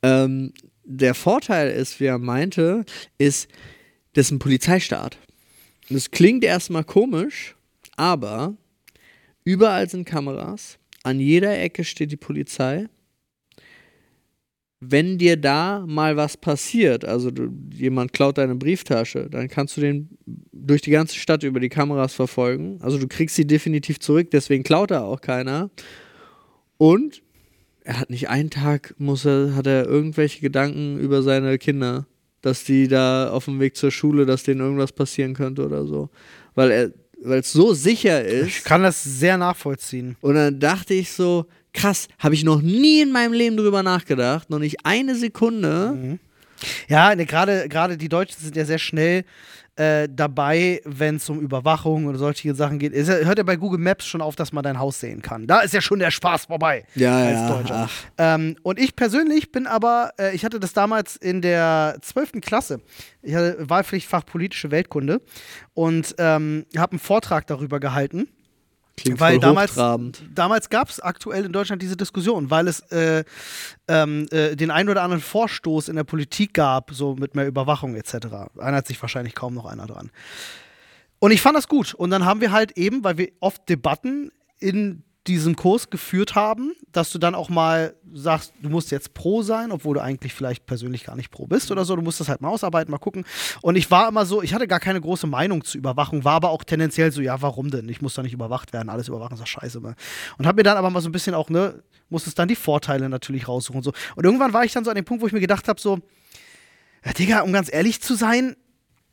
ähm, 0.03 0.53
der 0.85 1.15
Vorteil 1.15 1.71
ist, 1.71 2.01
wie 2.01 2.07
er 2.07 2.19
meinte, 2.19 2.85
ist, 3.19 3.49
das 4.15 4.27
ist 4.27 4.33
ein 4.33 4.39
Polizeistaat. 4.41 5.19
Das 5.89 6.11
klingt 6.11 6.43
erstmal 6.43 6.85
komisch, 6.85 7.55
aber 7.97 8.57
überall 9.45 9.89
sind 9.89 10.05
Kameras, 10.07 10.79
an 11.05 11.21
jeder 11.21 11.57
Ecke 11.59 11.85
steht 11.85 12.11
die 12.11 12.17
Polizei 12.17 12.89
wenn 14.81 15.19
dir 15.19 15.37
da 15.37 15.85
mal 15.87 16.17
was 16.17 16.39
passiert, 16.39 17.05
also 17.05 17.31
du, 17.31 17.51
jemand 17.73 18.15
klaut 18.15 18.39
deine 18.39 18.55
Brieftasche, 18.55 19.29
dann 19.31 19.49
kannst 19.49 19.77
du 19.77 19.83
den 19.83 20.09
durch 20.53 20.81
die 20.81 20.91
ganze 20.91 21.17
Stadt 21.17 21.43
über 21.43 21.61
die 21.61 21.69
Kameras 21.69 22.15
verfolgen. 22.15 22.79
Also 22.81 22.99
du 22.99 23.07
kriegst 23.07 23.37
sie 23.37 23.47
definitiv 23.47 24.01
zurück, 24.01 24.31
deswegen 24.31 24.65
klaut 24.65 24.91
er 24.91 25.05
auch 25.05 25.21
keiner. 25.21 25.71
Und 26.79 27.23
er 27.85 28.01
hat 28.01 28.09
nicht 28.09 28.31
einen 28.31 28.49
Tag, 28.49 28.95
muss 28.97 29.27
er, 29.27 29.55
hat 29.55 29.67
er 29.67 29.87
irgendwelche 29.87 30.41
Gedanken 30.41 30.99
über 30.99 31.23
seine 31.23 31.59
Kinder, 31.59 32.07
dass 32.41 32.65
die 32.65 32.89
da 32.89 33.31
auf 33.31 33.45
dem 33.45 33.61
Weg 33.61 33.77
zur 33.77 33.91
Schule, 33.91 34.25
dass 34.25 34.45
denen 34.45 34.61
irgendwas 34.61 34.93
passieren 34.93 35.35
könnte 35.35 35.65
oder 35.65 35.85
so. 35.85 36.09
Weil 36.55 36.71
er, 36.71 36.93
weil 37.23 37.41
es 37.41 37.53
so 37.53 37.75
sicher 37.75 38.25
ist. 38.25 38.49
Ich 38.49 38.65
kann 38.65 38.83
das 38.83 39.03
sehr 39.03 39.37
nachvollziehen. 39.37 40.17
Und 40.23 40.37
dann 40.37 40.59
dachte 40.59 40.95
ich 40.95 41.13
so, 41.13 41.47
krass, 41.73 42.09
habe 42.19 42.35
ich 42.35 42.45
noch 42.45 42.63
nie 42.63 43.01
in 43.01 43.13
meinem 43.13 43.33
Leben 43.33 43.57
drüber 43.57 43.83
nachgedacht, 43.83 44.51
noch 44.51 44.59
nicht 44.59 44.85
eine 44.85 45.15
Sekunde. 45.15 46.19
Ja, 46.89 47.15
ne, 47.15 47.27
gerade 47.27 47.69
gerade 47.69 47.97
die 47.97 48.09
Deutschen 48.09 48.41
sind 48.41 48.57
ja 48.57 48.65
sehr 48.65 48.79
schnell 48.79 49.25
äh, 49.77 50.09
dabei, 50.11 50.83
wenn 50.85 51.17
es 51.17 51.29
um 51.31 51.41
Überwachung 51.41 52.07
oder 52.07 52.19
solche 52.19 52.55
Sachen 52.55 52.79
geht. 52.79 52.93
Es 52.93 53.09
hört 53.09 53.39
ja 53.39 53.45
bei 53.45 53.57
Google 53.57 53.79
Maps 53.79 54.05
schon 54.05 54.21
auf, 54.21 54.37
dass 54.37 54.53
man 54.53 54.63
dein 54.63 54.79
Haus 54.79 55.01
sehen 55.01 55.23
kann. 55.23 55.47
Da 55.47 55.61
ist 55.61 55.73
ja 55.73 55.81
schon 55.81 56.01
der 56.01 56.11
Spaß 56.11 56.47
vorbei. 56.47 56.85
Ja, 56.97 57.17
als 57.17 57.39
ja, 57.39 57.49
Deutscher. 57.49 57.89
Ähm, 58.19 58.57
und 58.63 58.79
ich 58.79 58.95
persönlich 58.95 59.53
bin 59.53 59.67
aber, 59.67 60.13
äh, 60.19 60.35
ich 60.35 60.45
hatte 60.45 60.61
das 60.61 60.75
damals 60.75 61.17
in 61.17 61.41
der 61.41 61.97
12. 62.03 62.43
Klasse. 62.43 62.81
Ich 63.23 63.35
hatte 63.35 63.57
Wahlpflichtfach 63.71 64.27
politische 64.27 64.71
Weltkunde 64.71 65.23
und 65.73 66.15
ähm, 66.19 66.67
habe 66.77 66.93
einen 66.93 67.01
Vortrag 67.01 67.47
darüber 67.47 67.81
gehalten. 67.81 68.29
Klingt 69.03 69.21
weil 69.21 69.39
damals, 69.39 69.73
hochtrabend. 69.73 70.23
damals 70.35 70.69
gab 70.69 70.89
es 70.89 71.01
aktuell 71.01 71.45
in 71.45 71.53
Deutschland 71.53 71.83
diese 71.83 71.97
Diskussion, 71.97 72.51
weil 72.51 72.69
es 72.69 72.81
äh, 72.91 73.25
ähm, 73.89 74.27
äh, 74.31 74.57
den 74.57 74.71
einen 74.71 74.89
oder 74.89 75.03
anderen 75.03 75.23
Vorstoß 75.23 75.89
in 75.89 75.97
der 75.97 76.05
Politik 76.05 76.55
gab, 76.55 76.93
so 76.93 77.15
mit 77.15 77.35
mehr 77.35 77.47
Überwachung 77.47 77.95
etc. 77.95 78.27
Erinnert 78.59 78.87
sich 78.87 79.01
wahrscheinlich 79.01 79.35
kaum 79.35 79.55
noch 79.55 79.67
einer 79.67 79.87
dran. 79.87 80.11
Und 81.19 81.33
ich 81.33 81.41
fand 81.43 81.57
das 81.57 81.69
gut. 81.69 81.95
Und 81.95 82.11
dann 82.11 82.25
haben 82.25 82.41
wir 82.41 82.53
halt 82.53 82.73
eben, 82.73 83.05
weil 83.05 83.19
wir 83.19 83.31
oft 83.41 83.69
Debatten 83.69 84.31
in 84.59 85.03
diesem 85.27 85.55
Kurs 85.55 85.91
geführt 85.91 86.35
haben, 86.35 86.73
dass 86.93 87.11
du 87.11 87.19
dann 87.19 87.35
auch 87.35 87.51
mal 87.51 87.95
sagst, 88.13 88.55
du 88.63 88.71
musst 88.71 88.91
jetzt 88.91 89.13
pro 89.13 89.43
sein, 89.43 89.71
obwohl 89.71 89.95
du 89.95 90.03
eigentlich 90.03 90.33
vielleicht 90.33 90.65
persönlich 90.65 91.05
gar 91.05 91.15
nicht 91.15 91.31
pro 91.31 91.47
bist 91.47 91.71
oder 91.71 91.85
so. 91.85 91.95
Du 91.95 92.03
musst 92.03 92.21
das 92.21 92.29
halt 92.29 92.41
mal 92.41 92.49
ausarbeiten, 92.49 92.91
mal 92.91 92.99
gucken. 92.99 93.25
Und 93.61 93.77
ich 93.77 93.91
war 93.91 94.09
immer 94.09 94.25
so, 94.25 94.43
ich 94.43 94.55
hatte 94.55 94.67
gar 94.67 94.81
keine 94.81 95.01
große 95.01 95.27
Meinung 95.27 95.63
zu 95.63 95.77
Überwachung, 95.77 96.25
war 96.25 96.35
aber 96.35 96.51
auch 96.51 96.65
tendenziell 96.65 97.13
so, 97.13 97.21
ja, 97.21 97.43
warum 97.43 97.71
denn? 97.71 97.89
Ich 97.91 98.01
muss 98.01 98.15
doch 98.15 98.23
nicht 98.23 98.33
überwacht 98.33 98.73
werden, 98.73 98.89
alles 98.89 99.09
überwachen 99.09 99.35
ist 99.35 99.41
doch 99.41 99.47
scheiße. 99.47 99.81
Ne? 99.81 99.95
Und 100.39 100.47
habe 100.47 100.57
mir 100.57 100.63
dann 100.63 100.79
aber 100.79 100.89
mal 100.89 101.03
so 101.03 101.11
ein 101.11 101.13
bisschen 101.13 101.35
auch, 101.35 101.51
ne, 101.51 101.83
musstest 102.09 102.39
dann 102.39 102.49
die 102.49 102.57
Vorteile 102.57 103.09
natürlich 103.11 103.47
raussuchen 103.47 103.79
und 103.79 103.85
so. 103.85 103.93
Und 104.17 104.25
irgendwann 104.25 104.55
war 104.55 104.65
ich 104.65 104.73
dann 104.73 104.85
so 104.85 104.91
an 104.91 104.97
dem 104.97 105.05
Punkt, 105.05 105.23
wo 105.23 105.27
ich 105.27 105.35
mir 105.35 105.41
gedacht 105.41 105.69
habe, 105.69 105.81
so, 105.81 105.99
ja, 107.05 107.13
Digga, 107.13 107.41
um 107.41 107.53
ganz 107.53 107.71
ehrlich 107.73 108.01
zu 108.01 108.15
sein, 108.15 108.57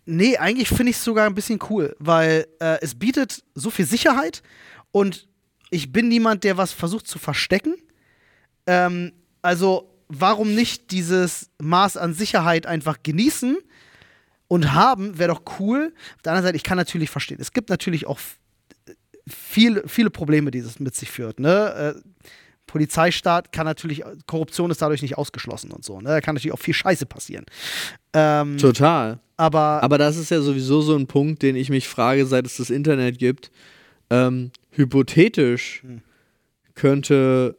nee, 0.06 0.38
eigentlich 0.38 0.70
finde 0.70 0.92
ich 0.92 0.96
es 0.96 1.04
sogar 1.04 1.28
ein 1.28 1.36
bisschen 1.36 1.60
cool, 1.70 1.96
weil 2.00 2.48
äh, 2.60 2.78
es 2.82 2.96
bietet 2.96 3.44
so 3.56 3.70
viel 3.70 3.86
Sicherheit 3.86 4.42
und 4.92 5.28
ich 5.70 5.92
bin 5.92 6.08
niemand, 6.08 6.44
der 6.44 6.58
was 6.58 6.72
versucht 6.72 7.08
zu 7.08 7.20
verstecken. 7.20 7.76
Ähm, 8.66 9.14
also, 9.42 9.90
warum 10.08 10.54
nicht 10.54 10.92
dieses 10.92 11.50
Maß 11.60 11.98
an 11.98 12.14
Sicherheit 12.14 12.66
einfach 12.66 12.98
genießen 13.04 13.58
und 14.48 14.74
haben, 14.74 15.18
wäre 15.18 15.34
doch 15.34 15.42
cool. 15.60 15.94
Auf 16.16 16.22
der 16.22 16.34
anderen 16.34 16.48
Seite, 16.48 16.58
ich 16.58 16.64
kann 16.64 16.78
natürlich 16.78 17.10
verstehen, 17.10 17.38
es 17.40 17.52
gibt 17.52 17.70
natürlich 17.70 18.08
auch 18.08 18.20
viele, 19.28 19.88
viele 19.88 20.10
Probleme, 20.10 20.52
die 20.52 20.60
es 20.60 20.80
mit 20.80 20.96
sich 20.96 21.12
führt. 21.12 21.40
Ne? 21.40 21.96
Äh, 21.96 22.02
Polizeistaat 22.66 23.52
kann 23.52 23.66
natürlich, 23.66 24.04
Korruption 24.26 24.72
ist 24.72 24.82
dadurch 24.82 25.02
nicht 25.02 25.18
ausgeschlossen 25.18 25.72
und 25.72 25.84
so. 25.84 26.00
Ne? 26.00 26.10
Da 26.10 26.22
kann 26.22 26.36
natürlich 26.36 26.54
auch 26.54 26.60
viel 26.60 26.74
Scheiße 26.74 27.06
passieren. 27.06 27.46
Ähm, 28.14 28.58
Total. 28.58 29.20
aber, 29.38 29.82
Aber 29.82 29.98
das 29.98 30.18
ist 30.18 30.32
ja 30.32 30.42
sowieso 30.42 30.82
so 30.82 30.96
ein 30.96 31.08
Punkt, 31.08 31.42
den 31.42 31.56
ich 31.56 31.70
mich 31.70 31.88
frage, 31.88 32.26
seit 32.26 32.46
es 32.46 32.58
das 32.58 32.70
Internet 32.70 33.20
gibt. 33.20 33.52
Ähm, 34.10 34.52
hypothetisch 34.72 35.84
Hm. 35.84 36.02
könnte 36.76 37.58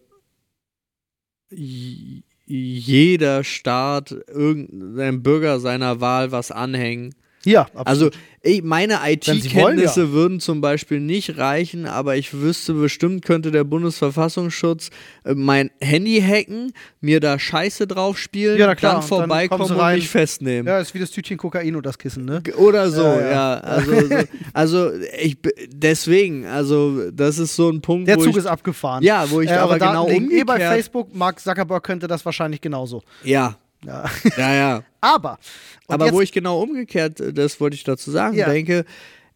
jeder 2.46 3.44
Staat 3.44 4.12
irgendeinem 4.12 5.22
Bürger 5.22 5.61
seiner 5.61 6.01
Wahl 6.01 6.32
was 6.32 6.51
anhängen. 6.51 7.14
Ja, 7.45 7.62
absolut. 7.74 7.86
Also 7.86 8.11
ich, 8.43 8.62
meine 8.62 8.99
IT-Kenntnisse 9.05 10.12
würden 10.12 10.41
zum 10.41 10.61
Beispiel 10.61 11.01
nicht 11.01 11.39
reichen, 11.39 11.86
aber 11.86 12.16
ich 12.16 12.32
wüsste 12.32 12.72
bestimmt, 12.74 13.24
könnte 13.24 13.51
der 13.51 13.64
Bundesverfassungsschutz 13.64 14.91
äh, 15.24 15.34
mein 15.34 15.70
Handy 15.80 16.20
hacken, 16.20 16.72
mir 17.01 17.20
da 17.20 17.39
Scheiße 17.39 17.86
drauf 17.86 18.18
spielen, 18.18 18.59
Ja, 18.59 18.74
klar, 18.74 18.93
dann 18.95 19.03
und 19.03 19.11
dann 19.11 19.18
vorbeikommen 19.18 19.66
kommen 19.68 19.78
sie 19.78 19.84
und 19.84 19.95
mich 19.95 20.09
festnehmen. 20.09 20.66
ja, 20.68 20.78
ist 20.78 20.95
wie 20.95 20.99
das 21.01 21.11
Tütchen 21.11 21.36
Kokain 21.36 21.74
und 21.76 21.84
das 21.84 21.99
Kissen, 21.99 22.24
ne? 22.24 22.43
Oder 22.57 22.91
so, 22.91 23.03
Ja, 23.03 23.20
ja. 23.20 23.30
ja. 23.30 23.55
Also, 23.59 24.07
so, 24.09 24.16
also 24.53 24.91
ich 25.20 25.36
deswegen, 25.72 26.47
also 26.47 27.11
das 27.11 27.39
ist 27.39 27.55
so 27.57 27.68
ein 27.70 27.80
Punkt, 27.80 28.09
Der 28.09 28.18
Zug 28.18 28.30
ich, 28.30 28.36
ist 28.36 28.47
abgefahren. 28.47 29.03
ja, 29.03 29.28
wo 29.30 29.41
ich 29.41 29.51
Äh, 29.51 29.55
aber, 29.55 29.74
aber 29.74 29.78
genau 29.86 30.09
liegen 30.09 30.30
eh 30.30 30.45
bei 30.45 30.55
umgekehrt, 30.55 30.74
Facebook. 30.74 31.14
Mark 31.14 31.41
Zuckerberg 31.41 31.82
könnte 31.82 32.07
das 32.07 32.24
wahrscheinlich 32.24 32.61
genauso. 32.61 33.03
ja, 33.24 33.57
Ja. 33.85 34.11
ja, 34.37 34.55
ja. 34.55 34.83
aber. 35.01 35.39
aber 35.87 36.07
jetzt, 36.07 36.14
wo 36.14 36.20
ich 36.20 36.33
genau 36.33 36.61
umgekehrt, 36.61 37.20
äh, 37.20 37.33
das 37.33 37.61
wollte 37.61 37.76
ich 37.76 37.85
dazu 37.85 38.11
sagen, 38.11 38.37
Ja. 38.37 38.49
denke, 38.49 38.85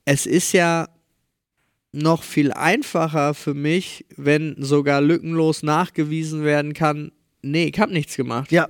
es 0.04 0.26
ist 0.26 0.52
ja 0.52 0.88
noch 1.92 2.22
viel 2.22 2.52
einfacher 2.52 3.34
für 3.34 3.54
mich, 3.54 4.06
wenn 4.16 4.56
sogar 4.58 5.00
lückenlos 5.00 5.62
nachgewiesen 5.62 6.42
werden 6.44 6.72
kann, 6.72 7.12
nee, 7.42 7.70
ich 7.72 7.78
habe 7.78 7.92
nichts 7.92 8.16
gemacht. 8.16 8.50
Ja. 8.50 8.68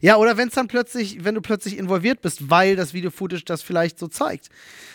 Ja, 0.00 0.16
oder 0.16 0.36
wenn 0.36 0.48
es 0.48 0.54
dann 0.54 0.68
plötzlich, 0.68 1.24
wenn 1.24 1.34
du 1.34 1.40
plötzlich 1.40 1.78
involviert 1.78 2.20
bist, 2.20 2.50
weil 2.50 2.76
das 2.76 2.92
Video-Footage 2.92 3.44
das 3.44 3.62
vielleicht 3.62 3.98
so 3.98 4.08
zeigt. 4.08 4.48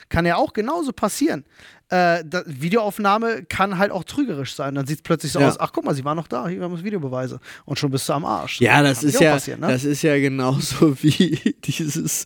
Kann 0.09 0.25
ja 0.25 0.35
auch 0.35 0.53
genauso 0.53 0.91
passieren. 0.91 1.45
Äh, 1.91 2.23
da, 2.25 2.43
Videoaufnahme 2.45 3.43
kann 3.49 3.77
halt 3.77 3.91
auch 3.91 4.05
trügerisch 4.05 4.55
sein. 4.55 4.75
Dann 4.75 4.87
sieht 4.87 4.99
es 4.99 5.01
plötzlich 5.01 5.33
so 5.33 5.41
Ja. 5.41 5.49
aus, 5.49 5.59
ach 5.59 5.73
guck 5.73 5.83
mal, 5.83 5.93
sie 5.93 6.05
war 6.05 6.15
noch 6.15 6.29
da, 6.29 6.47
hier 6.47 6.61
haben 6.61 6.73
wir 6.73 6.81
Videobeweise. 6.81 7.41
Und 7.65 7.77
schon 7.77 7.91
bist 7.91 8.07
du 8.07 8.13
am 8.13 8.23
Arsch. 8.23 8.61
Ja, 8.61 8.81
das 8.81 9.03
ist 9.03 9.19
ja, 9.19 9.33
passieren, 9.33 9.59
ne? 9.59 9.67
das 9.67 9.83
ist 9.83 10.01
ja 10.01 10.17
genauso 10.17 10.95
wie 11.03 11.53
dieses, 11.65 12.23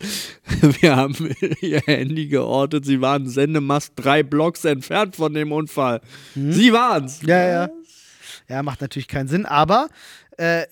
wir 0.81 0.95
haben 0.95 1.15
ihr 1.61 1.81
Handy 1.81 2.27
geortet, 2.27 2.85
sie 2.85 3.01
waren 3.01 3.27
Sendemast 3.27 3.93
drei 3.95 4.21
Blocks 4.21 4.65
entfernt 4.65 5.15
von 5.15 5.33
dem 5.33 5.51
Unfall. 5.51 6.01
Sie 6.35 6.71
waren's. 6.71 7.23
Ja, 7.23 7.47
ja. 7.47 7.69
Ja, 8.47 8.61
macht 8.61 8.81
natürlich 8.81 9.07
keinen 9.07 9.27
Sinn, 9.27 9.47
aber 9.47 9.87
äh, 10.37 10.65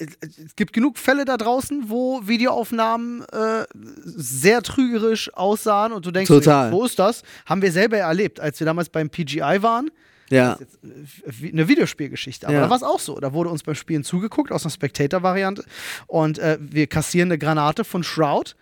es 0.46 0.56
gibt 0.56 0.74
genug 0.74 0.98
Fälle 0.98 1.26
da 1.26 1.38
draußen, 1.38 1.90
wo 1.90 2.22
Videoaufnahmen 2.28 3.24
äh, 3.32 3.66
sehr 4.06 4.62
trügerisch 4.62 5.34
aussahen 5.34 5.92
und 5.94 6.06
du 6.06 6.12
denkst, 6.12 6.28
Total. 6.28 6.72
wo 6.72 6.84
ist 6.86 7.00
das? 7.00 7.24
Haben 7.46 7.62
wir 7.62 7.72
selber 7.72 7.98
erlebt, 7.98 8.40
als 8.40 8.60
wir 8.60 8.66
damals 8.66 8.90
beim 8.90 9.10
PGI 9.10 9.58
waren. 9.62 9.90
Ja, 10.30 10.54
äh, 10.54 11.50
eine 11.52 11.68
Videospielgeschichte. 11.68 12.48
Aber 12.48 12.56
Ja. 12.56 12.62
da 12.62 12.70
war 12.70 12.78
es 12.78 12.84
auch 12.84 13.00
so. 13.00 13.20
Da 13.20 13.34
wurde 13.34 13.50
uns 13.50 13.64
beim 13.64 13.76
Spielen 13.76 14.04
zugeguckt 14.04 14.52
aus 14.52 14.64
einer 14.64 14.72
Spectator-Variante 14.72 15.64
und 16.08 16.40
äh, 16.40 16.58
wir 16.60 16.88
kassieren 16.88 17.30
eine 17.30 17.38
Granate 17.38 17.84
von 17.84 18.04
Shroud. 18.04 18.56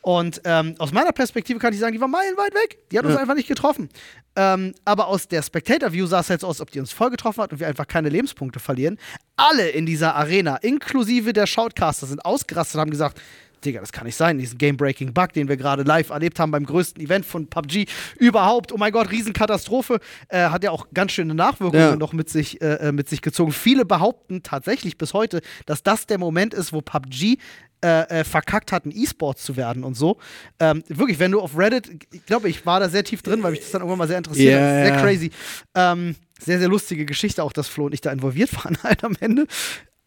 Und 0.00 0.40
ähm, 0.44 0.74
aus 0.78 0.92
meiner 0.92 1.12
Perspektive 1.12 1.58
kann 1.58 1.72
ich 1.72 1.80
sagen, 1.80 1.92
die 1.92 2.00
war 2.00 2.08
meilenweit 2.08 2.54
weg. 2.54 2.78
Die 2.90 2.98
hat 2.98 3.04
uns 3.04 3.14
Ja. 3.14 3.20
einfach 3.20 3.34
nicht 3.34 3.48
getroffen. 3.48 3.88
Ähm, 4.36 4.74
aber 4.84 5.08
aus 5.08 5.26
der 5.28 5.42
Spectator-View 5.42 6.06
sah 6.06 6.20
es 6.20 6.28
jetzt 6.28 6.44
aus, 6.44 6.60
ob 6.60 6.70
die 6.70 6.78
uns 6.80 6.92
voll 6.92 7.10
getroffen 7.10 7.42
hat 7.42 7.52
und 7.52 7.58
wir 7.60 7.66
einfach 7.66 7.86
keine 7.86 8.08
Lebenspunkte 8.08 8.60
verlieren. 8.60 8.98
Alle 9.36 9.68
in 9.68 9.84
dieser 9.86 10.14
Arena, 10.14 10.56
inklusive 10.56 11.32
der 11.32 11.46
Shoutcaster, 11.46 12.06
sind 12.06 12.24
ausgerastet 12.24 12.76
und 12.76 12.80
haben 12.82 12.90
gesagt, 12.90 13.20
Digga, 13.64 13.80
das 13.80 13.92
kann 13.92 14.04
nicht 14.06 14.16
sein. 14.16 14.38
Diesen 14.38 14.58
Game-Breaking 14.58 15.12
Bug, 15.12 15.32
den 15.32 15.48
wir 15.48 15.56
gerade 15.56 15.82
live 15.82 16.10
erlebt 16.10 16.38
haben 16.38 16.50
beim 16.50 16.64
größten 16.64 17.02
Event 17.02 17.24
von 17.26 17.46
PUBG 17.48 17.86
überhaupt. 18.18 18.72
Oh 18.72 18.76
mein 18.76 18.92
Gott, 18.92 19.10
Riesenkatastrophe. 19.10 20.00
Äh, 20.28 20.48
hat 20.50 20.64
ja 20.64 20.70
auch 20.70 20.88
ganz 20.94 21.12
schöne 21.12 21.34
Nachwirkungen 21.34 21.80
Ja. 21.82 21.96
noch 21.96 22.12
mit 22.12 22.28
sich, 22.28 22.60
äh, 22.60 22.88
äh, 22.88 22.92
mit 22.92 23.08
sich 23.08 23.22
gezogen. 23.22 23.52
Viele 23.52 23.84
behaupten 23.84 24.42
tatsächlich 24.42 24.98
bis 24.98 25.14
heute, 25.14 25.40
dass 25.66 25.82
das 25.82 26.06
der 26.06 26.18
Moment 26.18 26.54
ist, 26.54 26.72
wo 26.72 26.80
PUBG 26.80 27.38
äh, 27.80 28.20
äh, 28.20 28.24
verkackt 28.24 28.72
hat, 28.72 28.86
ein 28.86 28.92
E-Sport 28.92 29.38
zu 29.38 29.56
werden 29.56 29.84
und 29.84 29.94
so. 29.94 30.18
Ähm, 30.58 30.82
wirklich, 30.88 31.20
wenn 31.20 31.30
du 31.30 31.40
auf 31.40 31.56
Reddit, 31.56 31.88
ich 32.12 32.26
glaube, 32.26 32.48
ich 32.48 32.66
war 32.66 32.80
da 32.80 32.88
sehr 32.88 33.04
tief 33.04 33.22
drin, 33.22 33.40
weil 33.44 33.52
mich 33.52 33.60
das 33.60 33.70
dann 33.70 33.82
irgendwann 33.82 33.98
mal 33.98 34.08
sehr 34.08 34.18
interessiert 34.18 34.54
hat. 34.54 34.60
Das 34.62 34.72
ist 34.72 34.84
Sehr 34.86 34.94
ja. 34.94 35.00
crazy. 35.00 35.30
Ähm, 35.76 36.16
sehr, 36.40 36.58
sehr 36.58 36.68
lustige 36.68 37.04
Geschichte, 37.06 37.42
auch 37.44 37.52
dass 37.52 37.68
Flo 37.68 37.86
und 37.86 37.94
ich 37.94 38.00
da 38.00 38.10
involviert 38.10 38.52
waren 38.64 38.76
halt 38.82 39.04
am 39.04 39.14
Ende. 39.20 39.46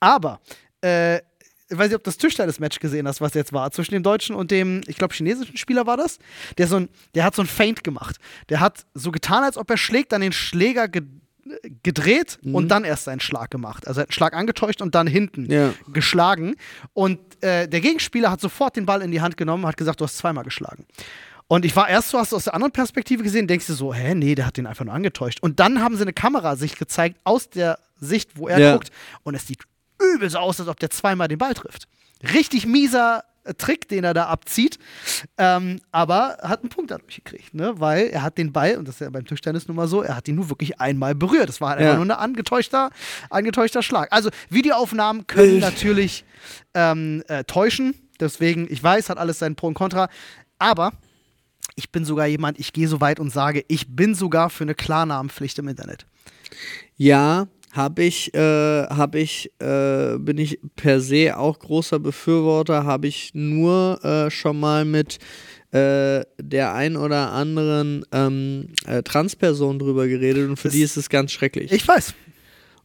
Aber, 0.02 0.42
äh, 0.82 1.20
ich 1.72 1.78
weiß 1.78 1.88
nicht, 1.88 1.96
ob 1.96 2.04
du 2.04 2.10
das 2.10 2.18
Tischtennis-Match 2.18 2.80
gesehen 2.80 3.08
hast, 3.08 3.22
was 3.22 3.34
jetzt 3.34 3.54
war, 3.54 3.72
zwischen 3.72 3.94
dem 3.94 4.04
deutschen 4.04 4.36
und 4.36 4.52
dem, 4.52 4.82
ich 4.88 4.98
glaube, 4.98 5.14
chinesischen 5.14 5.56
Spieler 5.58 5.88
war 5.88 5.98
das. 5.98 6.20
Der, 6.58 6.68
so 6.68 6.76
ein, 6.78 6.90
der 7.16 7.24
hat 7.24 7.34
so 7.36 7.42
ein 7.42 7.48
Feint 7.48 7.84
gemacht. 7.84 8.18
Der 8.50 8.60
hat 8.60 8.86
so 8.94 9.12
getan, 9.12 9.44
als 9.44 9.58
ob 9.58 9.70
er 9.70 9.78
schlägt, 9.78 10.12
dann 10.12 10.22
den 10.22 10.34
Schläger 10.34 10.88
ge 10.88 11.04
gedreht 11.84 12.38
und 12.44 12.68
dann 12.70 12.84
erst 12.84 13.06
seinen 13.06 13.20
Schlag 13.20 13.50
gemacht. 13.50 13.88
Also 13.88 14.00
er 14.00 14.04
hat 14.04 14.10
einen 14.10 14.14
Schlag 14.14 14.34
angetäuscht 14.36 14.82
und 14.82 14.94
dann 14.94 15.08
hinten 15.08 15.52
Ja. 15.52 15.74
geschlagen. 15.92 16.56
Und 16.94 17.20
äh, 17.44 17.68
der 17.68 17.82
Gegenspieler 17.82 18.30
hat 18.32 18.40
sofort 18.42 18.76
den 18.76 18.86
Ball 18.86 19.02
in 19.02 19.12
die 19.12 19.22
Hand 19.22 19.38
genommen 19.38 19.64
und 19.64 19.68
hat 19.70 19.76
gesagt, 19.78 20.00
du 20.00 20.06
hast 20.06 20.18
zweimal 20.18 20.44
geschlagen. 20.44 20.86
Und 21.48 21.66
ich 21.66 21.76
war 21.76 21.90
erst 21.90 22.10
so, 22.10 22.20
hast 22.20 22.32
du 22.32 22.36
aus 22.36 22.44
der 22.46 22.54
anderen 22.54 22.72
Perspektive 22.72 23.24
gesehen, 23.24 23.48
denkst 23.48 23.68
du 23.68 23.74
so, 23.74 23.94
hä, 23.94 24.14
nee, 24.16 24.36
der 24.36 24.46
hat 24.46 24.56
den 24.58 24.68
einfach 24.68 24.86
nur 24.86 24.94
angetäuscht. 24.94 25.40
Und 25.42 25.60
dann 25.60 25.82
haben 25.82 25.96
sie 25.96 26.04
eine 26.04 26.14
Kamerasicht 26.14 26.78
gezeigt 26.78 27.18
aus 27.24 27.50
der 27.50 27.80
Sicht, 28.00 28.38
wo 28.38 28.48
er 28.48 28.60
Ja. 28.60 28.74
guckt. 28.74 28.92
Und 29.24 29.34
es 29.36 29.48
sieht 29.48 29.64
übel 30.16 30.30
so 30.30 30.38
aus, 30.40 30.60
als 30.60 30.70
ob 30.70 30.80
der 30.80 30.90
zweimal 30.90 31.28
den 31.28 31.38
Ball 31.38 31.54
trifft. 31.54 31.88
Richtig 32.34 32.66
mieser 32.66 33.24
äh, 33.44 33.54
Trick, 33.56 33.88
den 33.90 34.04
er 34.04 34.14
da 34.14 34.28
abzieht. 34.28 34.78
Ähm, 35.38 35.80
aber 35.92 36.38
er 36.42 36.50
hat 36.50 36.62
einen 36.62 36.70
Punkt 36.70 36.92
dadurch 36.92 37.16
gekriegt, 37.24 37.54
ne? 37.54 37.74
weil 37.78 38.08
er 38.08 38.22
hat 38.24 38.38
den 38.38 38.52
Ball, 38.54 38.78
und 38.78 38.88
das 38.88 38.96
ist 38.96 39.02
ja 39.02 39.10
beim 39.10 39.26
Tischtennis 39.26 39.68
nun 39.68 39.76
mal 39.78 39.88
so, 39.88 40.02
er 40.04 40.16
hat 40.16 40.28
ihn 40.28 40.36
nur 40.36 40.50
wirklich 40.50 40.80
einmal 40.80 41.16
berührt. 41.16 41.50
Das 41.50 41.60
war 41.62 41.70
halt 41.72 41.82
Ja. 41.82 41.92
einfach 41.94 42.06
nur 42.06 42.16
ein 42.16 42.20
angetäuschter, 42.24 42.92
angetäuschter 43.30 43.82
Schlag. 43.82 44.12
Also 44.12 44.30
Videoaufnahmen 44.50 45.26
können 45.28 45.60
natürlich 45.60 46.24
ähm, 46.74 47.24
äh, 47.28 47.44
täuschen. 47.44 47.96
Deswegen, 48.20 48.68
ich 48.72 48.84
weiß, 48.84 49.10
hat 49.10 49.18
alles 49.18 49.40
sein 49.40 49.56
Pro 49.56 49.68
und 49.68 49.74
Contra. 49.74 50.08
Aber 50.60 50.94
ich 51.76 51.92
bin 51.92 52.06
sogar 52.06 52.28
jemand, 52.28 52.60
ich 52.60 52.74
gehe 52.74 52.88
so 52.88 53.02
weit 53.02 53.20
und 53.20 53.32
sage, 53.32 53.66
ich 53.68 53.96
bin 53.96 54.14
sogar 54.14 54.52
für 54.52 54.64
eine 54.64 54.76
Klarnamenpflicht 54.76 55.58
im 55.58 55.68
Internet. 55.70 56.06
Ja, 56.98 57.48
habe 57.74 58.04
ich, 58.04 58.34
äh, 58.34 58.40
habe 58.88 59.20
ich, 59.20 59.52
äh, 59.60 60.18
bin 60.18 60.38
ich 60.38 60.60
per 60.76 61.00
se 61.00 61.38
auch 61.38 61.58
großer 61.60 62.00
Befürworter, 62.00 62.84
habe 62.84 63.08
ich 63.08 63.32
nur 63.34 64.04
äh, 64.04 64.30
schon 64.30 64.60
mal 64.60 64.84
mit 64.86 65.20
äh, 65.72 66.26
der 66.42 66.74
ein 66.74 66.98
oder 66.98 67.32
anderen 67.32 68.04
ähm, 68.12 68.68
äh, 68.86 69.02
Transperson 69.04 69.80
drüber 69.80 70.08
geredet 70.08 70.50
und 70.50 70.58
für 70.58 70.68
Das- 70.68 70.74
die 70.76 70.82
ist 70.82 70.98
es 70.98 71.10
ganz 71.10 71.32
schrecklich. 71.32 71.72
Ich 71.72 71.88
weiß. 71.88 72.14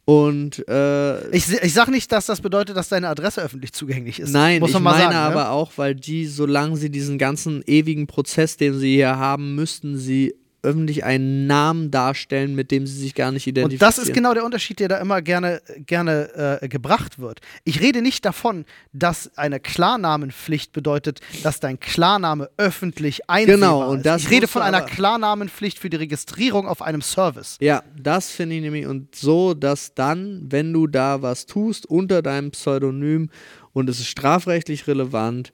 und 0.05 0.64
äh, 0.68 1.28
Ich, 1.30 1.51
ich 1.51 1.72
sage 1.72 1.91
nicht, 1.91 2.12
dass 2.12 2.26
das 2.26 2.41
bedeutet, 2.41 2.76
dass 2.76 2.89
deine 2.89 3.09
Adresse 3.09 3.43
öffentlich 3.43 3.72
zugänglich 3.72 4.20
ist. 4.20 4.30
Nein, 4.32 4.61
Muss 4.61 4.70
ich 4.70 4.78
meine 4.78 4.99
sagen, 5.03 5.16
aber 5.16 5.43
ne? 5.45 5.51
auch, 5.51 5.72
weil 5.76 5.97
die, 5.97 6.26
solange 6.26 6.76
sie 6.76 6.91
diesen 6.91 7.18
ganzen 7.18 7.64
ewigen 7.66 8.07
Prozess, 8.07 8.57
den 8.57 8.78
sie 8.78 8.95
hier 8.95 9.16
haben, 9.16 9.57
müssten 9.57 9.99
sie 9.99 10.37
öffentlich 10.66 11.04
einen 11.04 11.46
Namen 11.46 11.90
darstellen, 11.90 12.54
mit 12.54 12.70
dem 12.70 12.86
sie 12.86 12.98
sich 12.98 13.14
gar 13.14 13.30
nicht 13.30 13.46
identifizieren. 13.46 13.88
Und 13.88 13.96
das 13.96 13.98
ist 13.98 14.12
genau 14.12 14.34
der 14.34 14.44
Unterschied, 14.44 14.80
der 14.80 14.88
da 14.88 14.98
immer 14.98 15.22
gerne, 15.22 15.62
gerne 15.86 16.60
äh, 16.60 16.68
gebracht 16.68 17.18
wird. 17.18 17.40
Ich 17.64 17.80
rede 17.80 18.02
nicht 18.02 18.24
davon, 18.24 18.64
dass 18.92 19.30
eine 19.38 19.60
Klarnamenpflicht 19.60 20.72
bedeutet, 20.72 21.20
dass 21.44 21.60
dein 21.60 21.78
Klarname 21.78 22.50
öffentlich 22.56 23.30
einsehbar 23.30 23.56
Genau, 23.56 23.90
und 23.90 23.98
ist. 23.98 24.06
das 24.06 24.22
ich 24.22 24.30
rede 24.30 24.48
von 24.48 24.62
einer 24.62 24.82
Klarnamenpflicht 24.82 25.78
für 25.78 25.88
die 25.88 25.96
Registrierung 25.96 26.66
auf 26.66 26.82
einem 26.82 27.00
Service. 27.00 27.56
Ja, 27.60 27.82
das 27.96 28.30
finde 28.30 28.56
ich 28.56 28.62
nämlich 28.62 28.86
und 28.86 29.14
so, 29.14 29.54
dass 29.54 29.94
dann, 29.94 30.42
wenn 30.48 30.72
du 30.72 30.88
da 30.88 31.22
was 31.22 31.46
tust 31.46 31.86
unter 31.86 32.22
deinem 32.22 32.50
Pseudonym 32.50 33.30
und 33.72 33.88
es 33.88 34.00
ist 34.00 34.08
strafrechtlich 34.08 34.86
relevant, 34.88 35.52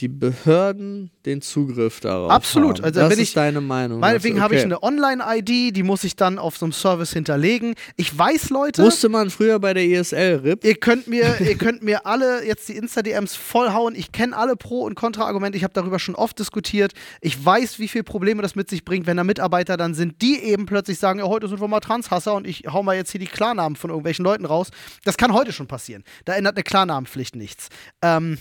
die 0.00 0.08
Behörden 0.08 1.10
den 1.26 1.42
Zugriff 1.42 2.00
darauf 2.00 2.30
Absolut. 2.30 2.78
haben. 2.78 2.84
Also 2.84 3.00
das 3.00 3.12
ist 3.14 3.18
ich- 3.18 3.34
deine 3.34 3.60
Meinung. 3.60 4.00
Meinetwegen 4.00 4.36
dazu. 4.36 4.44
habe 4.44 4.54
ich 4.54 4.60
Okay. 4.64 4.66
eine 4.74 4.82
Online-ID, 4.82 5.72
die 5.76 5.82
muss 5.82 6.04
ich 6.04 6.16
dann 6.16 6.38
auf 6.38 6.56
so 6.56 6.66
einem 6.66 6.72
Service 6.72 7.12
hinterlegen. 7.12 7.74
Ich 7.96 8.16
weiß, 8.16 8.50
Leute. 8.50 8.82
Musste 8.82 9.08
man 9.08 9.30
früher 9.30 9.58
bei 9.58 9.74
der 9.74 9.82
ESL, 9.84 10.40
RIP. 10.44 10.64
Ihr 10.64 10.76
könnt 10.76 11.06
mir, 11.08 11.40
ihr 11.40 11.56
könnt 11.56 11.82
mir 11.82 12.06
alle 12.06 12.44
jetzt 12.46 12.68
die 12.68 12.76
Insta-DMs 12.76 13.34
vollhauen. 13.34 13.94
Ich 13.94 14.12
kenne 14.12 14.36
alle 14.36 14.56
Pro- 14.56 14.84
und 14.84 14.94
Kontra-Argumente. 14.94 15.56
Ich 15.58 15.64
habe 15.64 15.74
darüber 15.74 15.98
schon 15.98 16.14
oft 16.14 16.38
diskutiert. 16.38 16.92
Ich 17.20 17.44
weiß, 17.44 17.78
wie 17.78 17.88
viele 17.88 18.04
Probleme 18.04 18.40
das 18.42 18.54
mit 18.54 18.70
sich 18.70 18.84
bringt, 18.84 19.06
wenn 19.06 19.16
da 19.16 19.24
Mitarbeiter 19.24 19.76
dann 19.76 19.94
sind, 19.94 20.22
die 20.22 20.38
eben 20.42 20.66
plötzlich 20.66 20.98
sagen, 20.98 21.18
ja, 21.18 21.26
heute 21.26 21.48
sind 21.48 21.60
wir 21.60 21.68
mal 21.68 21.80
Transhasser 21.80 22.34
und 22.34 22.46
ich 22.46 22.64
hau 22.72 22.82
mal 22.82 22.94
jetzt 22.96 23.10
hier 23.10 23.20
die 23.20 23.26
Klarnamen 23.26 23.76
von 23.76 23.90
irgendwelchen 23.90 24.24
Leuten 24.24 24.44
raus. 24.44 24.68
Das 25.04 25.16
kann 25.16 25.32
heute 25.34 25.52
schon 25.52 25.66
passieren. 25.66 26.04
Da 26.24 26.34
ändert 26.34 26.56
eine 26.56 26.62
Klarnamenpflicht 26.64 27.36
nichts. 27.36 27.68
Ähm, 28.02 28.38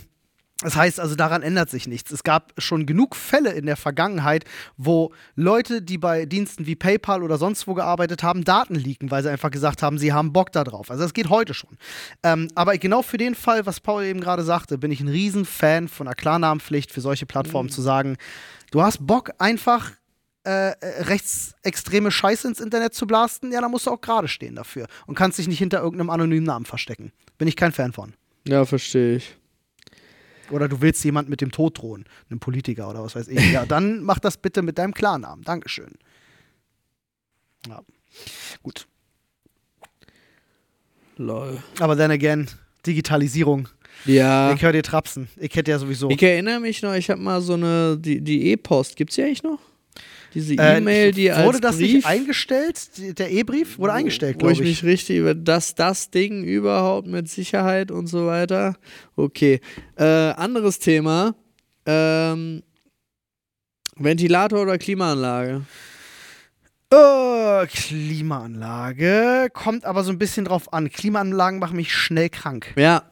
das 0.62 0.76
heißt 0.76 1.00
also, 1.00 1.14
daran 1.14 1.44
ändert 1.44 1.70
sich 1.70 1.88
nichts. 1.88 2.12
Es 2.12 2.24
gab 2.24 2.52
schon 2.58 2.88
genug 2.88 3.16
Fälle 3.16 3.52
in 3.52 3.68
der 3.68 3.78
Vergangenheit, 3.78 4.44
wo 4.76 5.14
Leute, 5.36 5.84
die 5.84 6.00
bei 6.00 6.26
Diensten 6.26 6.66
wie 6.66 6.76
PayPal 6.76 7.22
oder 7.22 7.38
sonst 7.38 7.68
wo 7.68 7.76
gearbeitet 7.76 8.24
haben, 8.24 8.44
Daten 8.44 8.74
leaken, 8.74 9.12
weil 9.12 9.22
sie 9.22 9.30
einfach 9.30 9.52
gesagt 9.52 9.84
haben, 9.84 10.00
sie 10.00 10.14
haben 10.14 10.34
Bock 10.34 10.52
da 10.52 10.64
drauf. 10.64 10.90
Also 10.90 11.04
das 11.04 11.14
geht 11.14 11.30
heute 11.30 11.54
schon. 11.54 11.78
Ähm, 12.24 12.48
aber 12.56 12.76
genau 12.80 13.04
für 13.04 13.20
den 13.20 13.36
Fall, 13.36 13.68
was 13.68 13.80
Paul 13.80 14.04
eben 14.04 14.20
gerade 14.20 14.44
sagte, 14.44 14.80
bin 14.80 14.92
ich 14.92 15.00
ein 15.00 15.08
Riesenfan 15.08 15.88
von 15.88 16.08
einer 16.08 16.16
Klarnamenpflicht 16.16 16.92
für 16.92 17.02
solche 17.02 17.28
Plattformen 17.28 17.70
zu 17.70 17.84
sagen, 17.84 18.18
du 18.72 18.82
hast 18.82 19.06
Bock 19.06 19.34
einfach 19.38 19.92
äh, 20.44 20.72
äh, 20.72 21.04
rechtsextreme 21.04 22.10
Scheiße 22.10 22.48
ins 22.48 22.60
Internet 22.60 22.96
zu 22.96 23.06
blasten, 23.06 23.52
ja, 23.52 23.62
dann 23.62 23.70
musst 23.70 23.86
du 23.86 23.92
auch 23.92 24.02
gerade 24.02 24.28
stehen 24.28 24.56
dafür 24.56 24.88
und 25.06 25.14
kannst 25.14 25.38
dich 25.38 25.48
nicht 25.48 25.60
hinter 25.60 25.82
irgendeinem 25.82 26.10
anonymen 26.10 26.46
Namen 26.46 26.66
verstecken. 26.66 27.12
Bin 27.38 27.48
ich 27.48 27.56
kein 27.56 27.74
Fan 27.74 27.94
von. 27.94 28.14
Ja, 28.48 28.66
verstehe 28.66 29.18
ich. 29.18 29.37
Oder 30.50 30.68
du 30.68 30.82
willst 30.82 31.04
jemand 31.04 31.30
mit 31.30 31.42
dem 31.42 31.52
Tod 31.52 31.78
drohen, 31.78 32.06
einem 32.30 32.40
Politiker 32.40 32.90
oder 32.90 33.04
was 33.04 33.16
weiß 33.16 33.28
ich. 33.28 33.52
Ja, 33.52 33.66
dann 33.66 34.02
mach 34.04 34.20
das 34.20 34.38
bitte 34.38 34.62
mit 34.62 34.78
deinem 34.78 34.94
Klarnamen. 34.94 35.44
Dankeschön. 35.44 35.94
Ja. 37.68 37.82
Gut. 38.64 38.88
Lol. 41.18 41.62
Aber 41.80 41.98
then 41.98 42.12
again, 42.12 42.48
Digitalisierung. 42.86 43.68
Ja. 44.06 44.54
Ich 44.54 44.62
höre 44.62 44.72
dir 44.72 44.84
trapsen. 44.84 45.28
Ich 45.38 45.56
hätte 45.56 45.72
ja 45.72 45.80
sowieso. 45.80 46.10
Ich 46.10 46.22
erinnere 46.22 46.60
mich 46.60 46.82
noch, 46.82 46.94
ich 46.94 47.10
habe 47.10 47.22
mal 47.22 47.42
so 47.42 47.54
eine, 47.54 47.98
die 47.98 48.22
die 48.22 48.52
E-Post, 48.52 48.96
gibt's 48.96 49.16
die 49.16 49.24
eigentlich 49.24 49.44
noch? 49.44 49.60
Diese 50.34 50.56
Äh, 50.56 50.78
E-Mail, 50.78 51.12
die 51.12 51.32
als 51.32 51.46
Wurde 51.46 51.60
das 51.62 51.78
Brief, 51.78 51.94
nicht 51.96 52.06
eingestellt? 52.06 53.20
Der 53.20 53.32
E-Brief 53.32 53.78
wurde 53.80 53.94
eingestellt, 53.94 54.36
wo 54.36 54.40
glaube 54.40 54.54
ich 54.54 54.60
ich. 54.62 54.68
mich 54.68 54.84
richtig 54.84 55.18
über 55.18 55.34
das, 55.36 55.76
das 55.76 56.10
Ding 56.10 56.44
überhaupt 56.44 57.08
mit 57.08 57.30
Sicherheit 57.30 57.92
und 57.92 58.08
so 58.08 58.28
weiter. 58.28 58.76
Okay. 59.16 59.62
Äh, 59.96 60.04
anderes 60.04 60.80
Thema. 60.80 61.36
Ähm, 61.86 62.64
Ventilator 63.96 64.62
oder 64.62 64.78
Klimaanlage? 64.78 65.62
Äh, 66.92 67.68
Klimaanlage. 67.68 69.50
Kommt 69.54 69.86
aber 69.86 70.04
so 70.04 70.12
ein 70.12 70.18
bisschen 70.18 70.46
drauf 70.46 70.72
an. 70.74 70.90
Klimaanlagen 70.90 71.60
machen 71.60 71.76
mich 71.76 71.94
schnell 71.94 72.30
krank. 72.30 72.74
Ja. 72.78 73.04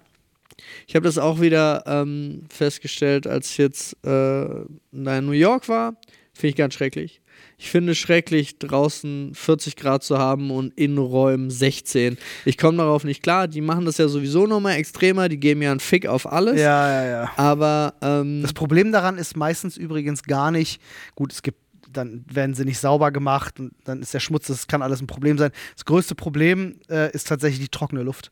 Ich 0.88 0.96
habe 0.96 1.06
das 1.06 1.18
auch 1.18 1.42
wieder 1.42 1.84
ähm, 1.86 2.44
festgestellt, 2.50 3.28
als 3.28 3.50
ich 3.52 3.58
jetzt 3.58 3.98
äh, 4.06 4.46
in 4.46 5.26
New 5.26 5.32
York 5.32 5.68
war. 5.68 5.96
Finde 6.36 6.50
ich 6.50 6.56
ganz 6.58 6.74
schrecklich. 6.74 7.22
Ich 7.58 7.70
finde 7.72 7.96
schrecklich, 7.96 8.60
draußen 8.60 9.34
40 9.34 9.78
Grad 9.78 10.04
zu 10.04 10.18
haben 10.18 10.52
und 10.52 10.78
in 10.78 10.98
Räumen 10.98 11.50
16. 11.50 12.18
Ich 12.44 12.58
komme 12.58 12.78
darauf 12.78 13.06
nicht 13.06 13.24
klar. 13.24 13.48
Die 13.48 13.62
machen 13.62 13.86
das 13.86 13.98
ja 13.98 14.10
sowieso 14.10 14.46
nochmal 14.46 14.76
extremer. 14.76 15.30
Die 15.30 15.40
geben 15.40 15.62
ja 15.62 15.72
einen 15.72 15.80
Fick 15.80 16.08
auf 16.08 16.30
alles. 16.32 16.60
Ja, 16.60 16.90
ja, 16.92 17.10
ja. 17.10 17.32
Aber 17.38 17.94
ähm, 18.02 18.42
Das 18.42 18.52
Problem 18.52 18.92
daran 18.92 19.18
ist 19.18 19.38
meistens 19.38 19.78
übrigens 19.78 20.24
gar 20.24 20.52
nicht, 20.52 20.82
gut, 21.16 21.32
es 21.32 21.42
gibt, 21.42 21.60
dann 21.92 22.26
werden 22.30 22.54
sie 22.54 22.66
nicht 22.66 22.80
sauber 22.80 23.12
gemacht 23.12 23.58
und 23.62 23.72
dann 23.86 24.02
ist 24.02 24.14
der 24.14 24.20
Schmutz, 24.20 24.48
das 24.48 24.68
kann 24.68 24.82
alles 24.82 25.02
ein 25.02 25.08
Problem 25.08 25.38
sein. 25.38 25.52
Das 25.76 25.86
größte 25.86 26.16
Problem 26.16 26.80
äh, 26.90 27.10
ist 27.14 27.28
tatsächlich 27.30 27.62
die 27.62 27.70
trockene 27.70 28.04
Luft. 28.04 28.32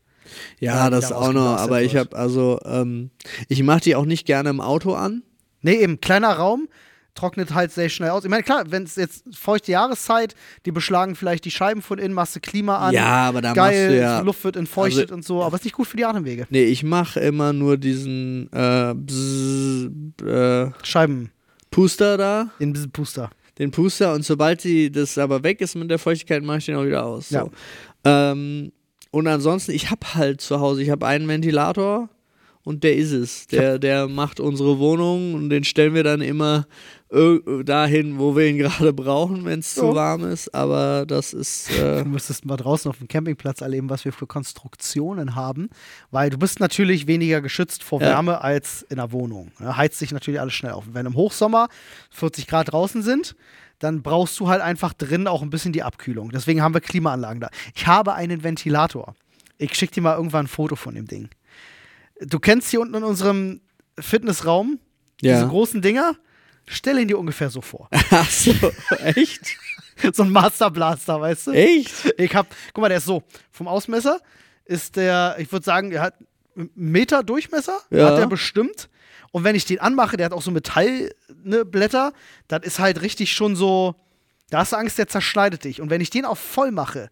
ja, 0.60 0.84
die 0.84 0.90
das 0.90 1.08
da 1.08 1.16
auch 1.16 1.32
noch. 1.32 1.56
Aber 1.56 1.80
ich 1.80 1.96
habe 1.96 2.14
also, 2.14 2.60
ähm, 2.66 3.10
ich 3.48 3.62
mache 3.62 3.80
die 3.80 3.96
auch 3.96 4.04
nicht 4.04 4.26
gerne 4.26 4.50
im 4.50 4.60
Auto 4.60 4.92
an. 4.92 5.22
Nee, 5.62 5.76
eben, 5.76 5.98
kleiner 6.02 6.34
Raum, 6.34 6.68
trocknet 7.14 7.54
halt 7.54 7.72
sehr 7.72 7.88
schnell 7.88 8.10
aus. 8.10 8.24
Ich 8.24 8.30
meine, 8.30 8.42
klar, 8.42 8.64
wenn 8.70 8.82
es 8.84 8.96
jetzt 8.96 9.24
feuchte 9.36 9.72
Jahreszeit, 9.72 10.34
die 10.66 10.72
beschlagen 10.72 11.14
vielleicht 11.14 11.44
die 11.44 11.50
Scheiben 11.50 11.82
von 11.82 11.98
innen, 11.98 12.14
machst 12.14 12.34
du 12.36 12.40
Klima 12.40 12.78
an. 12.78 12.92
Ja, 12.94 13.28
aber 13.28 13.40
da 13.40 13.52
Geil, 13.52 13.88
machst 13.88 13.90
du 13.90 14.00
ja. 14.00 14.20
Luft 14.20 14.44
wird 14.44 14.56
entfeuchtet 14.56 15.04
also- 15.04 15.14
und 15.14 15.24
so, 15.24 15.42
aber 15.42 15.56
ist 15.56 15.64
nicht 15.64 15.76
gut 15.76 15.86
für 15.86 15.96
die 15.96 16.04
Atemwege. 16.04 16.46
Nee, 16.50 16.64
ich 16.64 16.82
mache 16.82 17.20
immer 17.20 17.52
nur 17.52 17.76
diesen 17.76 18.52
äh, 18.52 18.94
Bzz, 18.94 19.90
äh, 20.24 20.70
Scheiben 20.82 21.30
Puster 21.70 22.16
da. 22.16 22.50
in 22.58 22.72
diesem 22.72 22.90
Puster. 22.90 23.30
den 23.58 23.70
Puster 23.70 24.14
und 24.14 24.24
sobald 24.24 24.64
die, 24.64 24.90
das 24.90 25.16
aber 25.18 25.42
weg 25.42 25.60
ist 25.60 25.74
mit 25.76 25.90
der 25.90 25.98
Feuchtigkeit, 25.98 26.42
mache 26.42 26.58
ich 26.58 26.66
den 26.66 26.76
auch 26.76 26.84
wieder 26.84 27.04
aus. 27.04 27.28
So. 27.28 27.50
Ja. 28.04 28.30
Ähm, 28.32 28.72
und 29.10 29.28
ansonsten, 29.28 29.70
ich 29.72 29.90
habe 29.90 30.14
halt 30.14 30.40
zu 30.40 30.58
Hause, 30.58 30.82
ich 30.82 30.90
habe 30.90 31.06
einen 31.06 31.28
Ventilator 31.28 32.08
und 32.64 32.82
der 32.82 32.96
ist 32.96 33.12
es. 33.12 33.46
Der, 33.46 33.78
der 33.78 34.08
macht 34.08 34.40
unsere 34.40 34.78
Wohnung 34.78 35.34
und 35.34 35.50
den 35.50 35.64
stellen 35.64 35.94
wir 35.94 36.02
dann 36.02 36.20
immer 36.22 36.66
dahin, 37.64 38.18
wo 38.18 38.34
wir 38.36 38.46
ihn 38.48 38.58
gerade 38.58 38.92
brauchen, 38.92 39.44
wenn 39.44 39.60
es 39.60 39.76
Ja. 39.76 39.82
zu 39.82 39.94
warm 39.94 40.24
ist. 40.24 40.52
Aber 40.54 41.04
das 41.06 41.32
ist. 41.32 41.70
Äh, 41.78 41.94
Du 42.04 42.08
müsstest 42.10 42.44
mal 42.44 42.56
draußen 42.56 42.88
auf 42.90 42.98
dem 42.98 43.06
Campingplatz 43.08 43.60
erleben, 43.60 43.88
was 43.88 44.04
wir 44.04 44.12
für 44.12 44.26
Konstruktionen 44.26 45.34
haben, 45.34 45.68
weil 46.10 46.30
du 46.30 46.38
bist 46.38 46.58
natürlich 46.60 47.06
weniger 47.06 47.40
geschützt 47.40 47.82
vor 47.84 48.00
Ja. 48.00 48.08
Wärme 48.08 48.40
als 48.40 48.82
in 48.88 48.96
der 48.96 49.12
Wohnung. 49.12 49.52
Ja, 49.60 49.76
heizt 49.76 49.98
sich 49.98 50.10
natürlich 50.12 50.40
alles 50.40 50.54
schnell 50.54 50.72
auf. 50.72 50.84
Wenn 50.92 51.06
im 51.06 51.14
Hochsommer 51.14 51.68
40 52.10 52.46
Grad 52.46 52.72
draußen 52.72 53.02
sind, 53.02 53.36
dann 53.78 54.02
brauchst 54.02 54.38
du 54.40 54.48
halt 54.48 54.60
einfach 54.62 54.92
drin 54.92 55.26
auch 55.26 55.42
ein 55.42 55.50
bisschen 55.50 55.72
die 55.72 55.82
Abkühlung. 55.82 56.30
Deswegen 56.30 56.62
haben 56.62 56.74
wir 56.74 56.80
Klimaanlagen 56.80 57.40
da. 57.40 57.48
Ich 57.74 57.86
habe 57.86 58.14
einen 58.14 58.42
Ventilator. 58.42 59.14
Ich 59.58 59.74
schicke 59.76 59.94
dir 59.94 60.00
mal 60.02 60.16
irgendwann 60.16 60.46
ein 60.46 60.48
Foto 60.48 60.74
von 60.76 60.94
dem 60.94 61.06
Ding. 61.06 61.28
Du 62.20 62.38
kennst 62.38 62.70
hier 62.70 62.80
unten 62.80 62.94
in 62.94 63.04
unserem 63.04 63.60
Fitnessraum 63.98 64.78
diese 65.20 65.32
ja. 65.34 65.46
großen 65.46 65.82
Dinger? 65.82 66.16
Stell 66.66 66.98
ihn 66.98 67.08
dir 67.08 67.18
ungefähr 67.18 67.50
so 67.50 67.60
vor. 67.60 67.88
Ach 68.10 68.30
so, 68.30 68.52
echt? 69.04 69.56
so 70.12 70.22
ein 70.22 70.30
Master 70.30 70.70
Blaster, 70.70 71.20
weißt 71.20 71.48
du? 71.48 71.50
Echt? 71.52 72.14
Ich 72.16 72.34
hab, 72.34 72.46
guck 72.72 72.82
mal, 72.82 72.88
der 72.88 72.98
ist 72.98 73.04
so. 73.06 73.22
Vom 73.50 73.68
Ausmesser 73.68 74.20
ist 74.64 74.96
der, 74.96 75.36
ich 75.38 75.50
würde 75.52 75.64
sagen, 75.64 75.92
er 75.92 76.02
hat 76.02 76.14
einen 76.56 76.70
Meter 76.74 77.22
Durchmesser, 77.22 77.78
Ja. 77.90 78.10
hat 78.10 78.18
er 78.18 78.26
bestimmt. 78.26 78.88
Und 79.30 79.44
wenn 79.44 79.56
ich 79.56 79.64
den 79.64 79.80
anmache, 79.80 80.16
der 80.16 80.26
hat 80.26 80.32
auch 80.32 80.42
so 80.42 80.50
Metallblätter, 80.50 81.14
ne, 81.42 81.64
Blätter, 81.64 82.12
das 82.48 82.62
ist 82.64 82.78
halt 82.78 83.02
richtig 83.02 83.32
schon 83.32 83.56
so, 83.56 83.96
da 84.50 84.58
hast 84.58 84.72
du 84.72 84.76
Angst, 84.76 84.98
der 84.98 85.08
zerschneidet 85.08 85.64
dich. 85.64 85.80
Und 85.80 85.90
wenn 85.90 86.00
ich 86.00 86.10
den 86.10 86.24
auf 86.24 86.38
voll 86.38 86.70
mache, 86.70 87.08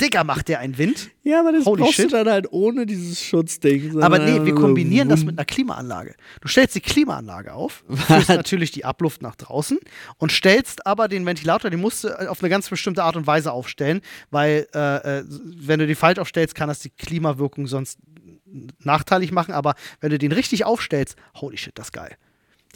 Digga, 0.00 0.22
macht 0.24 0.48
der 0.48 0.60
einen 0.60 0.78
Wind. 0.78 1.10
Ja, 1.28 1.40
aber 1.40 1.52
das 1.52 1.66
Holy 1.66 1.82
brauchst 1.82 1.96
shit. 1.96 2.06
du 2.06 2.16
dann 2.16 2.26
halt 2.26 2.50
ohne 2.52 2.86
dieses 2.86 3.22
Schutzding. 3.22 4.00
Aber 4.02 4.18
nee, 4.18 4.42
wir 4.46 4.54
kombinieren 4.54 5.10
das 5.10 5.26
mit 5.26 5.36
einer 5.36 5.44
Klimaanlage. 5.44 6.14
Du 6.40 6.48
stellst 6.48 6.74
die 6.74 6.80
Klimaanlage 6.80 7.52
auf, 7.52 7.84
führst 8.06 8.30
natürlich 8.30 8.70
die 8.70 8.86
Abluft 8.86 9.20
nach 9.20 9.36
draußen 9.36 9.78
und 10.16 10.32
stellst 10.32 10.86
aber 10.86 11.06
den 11.06 11.26
Ventilator, 11.26 11.70
den 11.70 11.80
musst 11.80 12.04
du 12.04 12.30
auf 12.30 12.40
eine 12.40 12.48
ganz 12.48 12.70
bestimmte 12.70 13.04
Art 13.04 13.14
und 13.16 13.26
Weise 13.26 13.52
aufstellen, 13.52 14.00
weil 14.30 14.68
äh, 14.74 15.18
äh, 15.18 15.24
wenn 15.28 15.80
du 15.80 15.86
die 15.86 15.94
falsch 15.94 16.18
aufstellst, 16.18 16.54
kann 16.54 16.68
das 16.68 16.78
die 16.78 16.88
Klimawirkung 16.88 17.66
sonst 17.66 17.98
nachteilig 18.78 19.30
machen, 19.30 19.52
aber 19.52 19.74
wenn 20.00 20.08
du 20.08 20.16
den 20.16 20.32
richtig 20.32 20.64
aufstellst, 20.64 21.16
holy 21.34 21.58
shit, 21.58 21.78
das 21.78 21.88
ist 21.88 21.92
geil. 21.92 22.16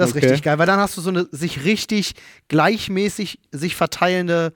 Das 0.03 0.11
ist 0.11 0.17
Okay. 0.17 0.27
richtig 0.27 0.43
geil, 0.45 0.59
weil 0.59 0.67
dann 0.67 0.79
hast 0.81 0.97
du 0.97 1.01
so 1.01 1.11
eine 1.11 1.27
sich 1.31 1.65
richtig 1.65 2.15
gleichmäßig 2.49 3.39
sich 3.53 3.75
verteilende 3.77 4.53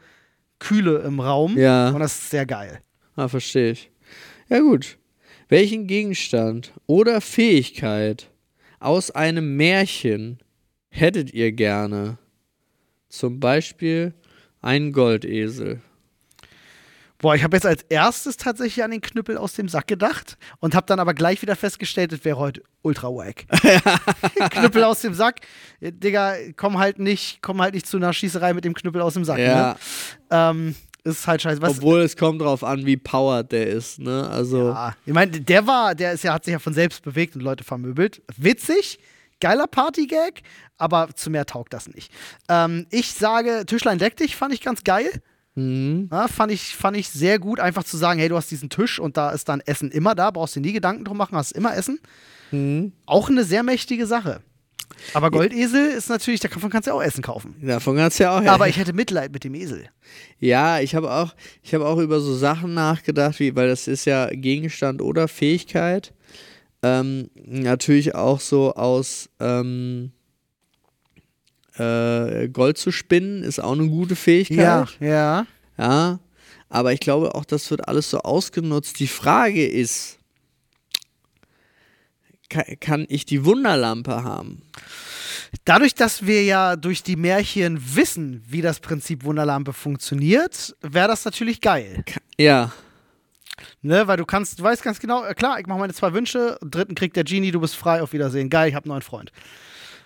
Kühle 0.59 0.99
im 1.01 1.21
Raum 1.21 1.57
Ja. 1.59 1.91
und 1.91 2.01
das 2.01 2.17
ist 2.19 2.31
sehr 2.31 2.47
geil. 2.47 2.81
Ah, 3.17 3.29
verstehe 3.29 3.73
ich. 3.73 3.91
Ja, 4.49 4.61
gut. 4.61 4.99
Welchen 5.49 5.87
Gegenstand 5.87 6.73
oder 6.87 7.21
Fähigkeit 7.21 8.31
aus 8.81 9.11
einem 9.11 9.57
Märchen 9.57 10.39
hättet 10.91 11.33
ihr 11.33 11.53
gerne? 11.53 12.19
Zum 13.09 13.41
Beispiel 13.41 14.15
einen 14.61 14.93
Goldesel. 14.93 15.81
Boah, 17.19 17.35
ich 17.35 17.43
habe 17.43 17.57
jetzt 17.57 17.67
als 17.67 17.83
erstes 17.89 18.37
tatsächlich 18.37 18.85
an 18.85 18.91
den 18.91 19.01
Knüppel 19.01 19.39
aus 19.39 19.55
dem 19.55 19.69
Sack 19.69 19.87
gedacht 19.87 20.37
und 20.61 20.75
habe 20.75 20.87
dann 20.87 21.01
aber 21.01 21.15
gleich 21.15 21.41
wieder 21.41 21.57
festgestellt, 21.57 22.13
das 22.13 22.25
wäre 22.25 22.39
heute 22.39 22.63
ultra 22.83 23.09
wack. 23.09 23.47
Knüppel 24.51 24.85
aus 24.85 25.01
dem 25.01 25.15
Sack, 25.15 25.41
Ja, 25.81 25.91
Digga, 25.91 26.35
komm 26.57 26.79
halt 26.79 26.99
nicht, 26.99 27.41
komm 27.43 27.63
halt 27.63 27.75
nicht 27.75 27.87
zu 27.87 27.97
einer 27.97 28.13
Schießerei 28.13 28.53
mit 28.53 28.65
dem 28.65 28.75
Knüppel 28.75 29.01
aus 29.01 29.15
dem 29.15 29.25
Sack. 29.25 29.39
Ja. 29.39 29.73
Ne? 29.73 29.77
Ähm, 30.31 30.75
ist 31.05 31.27
halt 31.27 31.41
scheiße. 31.41 31.63
Was, 31.63 31.79
Obwohl 31.79 32.01
es 32.01 32.17
kommt 32.17 32.43
drauf 32.43 32.65
an, 32.65 32.85
wie 32.85 32.97
powered 32.97 33.53
der 33.53 33.69
ist, 33.69 34.01
ne? 34.01 34.29
Also. 34.29 34.71
ja, 34.71 34.95
ich 35.07 35.13
meine, 35.13 35.41
der 35.41 35.67
war, 35.67 35.95
der 35.95 36.13
ist 36.13 36.25
ja, 36.25 36.35
hat 36.35 36.45
sich 36.45 36.53
ja 36.53 36.59
von 36.59 36.75
selbst 36.75 37.03
bewegt 37.03 37.37
und 37.37 37.43
Leute 37.43 37.63
vermöbelt. 37.63 38.23
Witzig, 38.37 38.99
geiler 39.41 39.69
Partygag, 39.69 40.43
aber 40.79 41.09
zu 41.15 41.31
mehr 41.31 41.47
taugt 41.47 41.73
das 41.73 41.89
nicht. 41.89 42.13
Ähm, 42.49 42.87
ich 42.91 43.13
sage, 43.13 43.65
Tischlein 43.67 43.99
deck 43.99 44.17
dich, 44.17 44.37
fand 44.37 44.53
ich 44.53 44.61
ganz 44.61 44.83
geil. 44.83 45.23
Mhm. 45.57 46.09
Ja, 46.13 46.29
fand, 46.29 46.53
ich, 46.53 46.77
fand 46.77 46.97
ich 46.97 47.09
sehr 47.09 47.39
gut, 47.39 47.61
einfach 47.61 47.83
zu 47.83 47.97
sagen, 47.97 48.21
hey, 48.21 48.29
du 48.29 48.37
hast 48.37 48.51
diesen 48.51 48.71
Tisch 48.71 48.99
und 48.99 49.17
da 49.17 49.31
ist 49.31 49.49
dann 49.49 49.61
Essen 49.61 49.91
immer 49.91 50.15
da, 50.15 50.31
brauchst 50.31 50.55
dir 50.55 50.61
nie 50.61 50.73
Gedanken 50.73 51.05
drum 51.05 51.17
machen, 51.17 51.37
hast 51.37 51.53
immer 51.53 51.75
Essen. 51.75 51.99
Mhm. 52.53 52.93
Auch 53.07 53.29
eine 53.29 53.43
sehr 53.43 53.63
mächtige 53.63 54.07
Sache. 54.07 54.41
Aber 55.15 55.31
Goldesel 55.31 55.89
ist 55.89 56.09
natürlich, 56.09 56.41
davon 56.41 56.71
kannst 56.71 56.87
du 56.87 56.91
ja 56.91 56.97
auch 56.97 57.03
Essen 57.03 57.23
kaufen. 57.23 57.57
Davon 57.61 57.97
kannst 57.97 58.19
du 58.19 58.25
ja 58.25 58.39
auch 58.39 58.45
Aber 58.45 58.69
ich 58.69 58.77
hätte 58.77 58.93
Mitleid 58.93 59.33
mit 59.33 59.45
dem 59.45 59.55
Esel. 59.55 59.89
Ja, 60.39 60.81
ich 60.81 60.95
habe 60.95 61.11
auch, 61.11 61.35
ich 61.63 61.75
habe 61.75 61.87
auch 61.87 61.99
über 61.99 62.21
so 62.21 62.35
Sachen 62.35 62.75
nachgedacht, 62.75 63.41
wie, 63.41 63.57
weil 63.57 63.69
das 63.69 63.89
ist 63.89 64.05
ja 64.05 64.29
Gegenstand 64.31 65.03
oder 65.03 65.29
Fähigkeit. 65.29 66.13
Ähm, 66.83 67.31
natürlich 67.35 68.15
auch 68.15 68.41
so 68.41 68.75
aus 68.75 69.29
ähm, 69.41 70.13
äh, 71.79 72.49
Gold 72.49 72.79
zu 72.79 72.91
spinnen, 72.93 73.43
ist 73.43 73.61
auch 73.61 73.73
eine 73.73 73.89
gute 73.89 74.17
Fähigkeit. 74.17 74.59
ja. 75.01 75.47
Ja, 75.79 76.21
aber 76.69 76.93
ich 76.93 77.01
glaube 77.01 77.35
auch, 77.35 77.45
das 77.45 77.71
wird 77.71 77.87
alles 77.87 78.11
so 78.11 78.21
ausgenutzt. 78.21 78.99
Die 78.99 79.07
Frage 79.07 79.67
ist, 79.67 80.19
kann, 82.81 83.07
ich 83.09 83.27
die 83.27 83.45
Wunderlampe 83.45 84.25
haben? 84.25 84.63
Dadurch, 85.65 85.95
dass 85.95 86.27
wir 86.27 86.45
ja 86.45 86.77
durch 86.77 87.03
die 87.03 87.17
Märchen 87.17 87.81
wissen, 87.95 88.43
wie 88.49 88.63
das 88.63 88.81
Prinzip 88.81 89.25
Wunderlampe 89.25 89.73
funktioniert, 89.73 90.75
wäre 90.81 91.09
das 91.09 91.25
natürlich 91.25 91.61
geil. 91.61 92.05
Ja, 92.39 92.73
Ne? 93.83 94.07
Weil 94.07 94.17
du 94.17 94.25
kannst, 94.25 94.59
du 94.59 94.63
weißt 94.63 94.83
ganz 94.83 95.01
genau, 95.01 95.25
äh, 95.25 95.35
klar, 95.35 95.59
ich 95.61 95.67
mache 95.67 95.79
meine 95.79 95.95
zwei 95.95 96.13
Wünsche, 96.13 96.59
dritten 96.61 96.95
kriegt 96.95 97.17
der 97.17 97.25
Genie, 97.25 97.51
du 97.53 97.61
bist 97.61 97.77
frei, 97.77 98.03
auf 98.03 98.13
Wiedersehen. 98.13 98.51
Geil, 98.51 98.69
ich 98.69 98.75
habe 98.75 98.85
einen 98.85 98.91
neuen 98.91 99.03
Freund. 99.03 99.33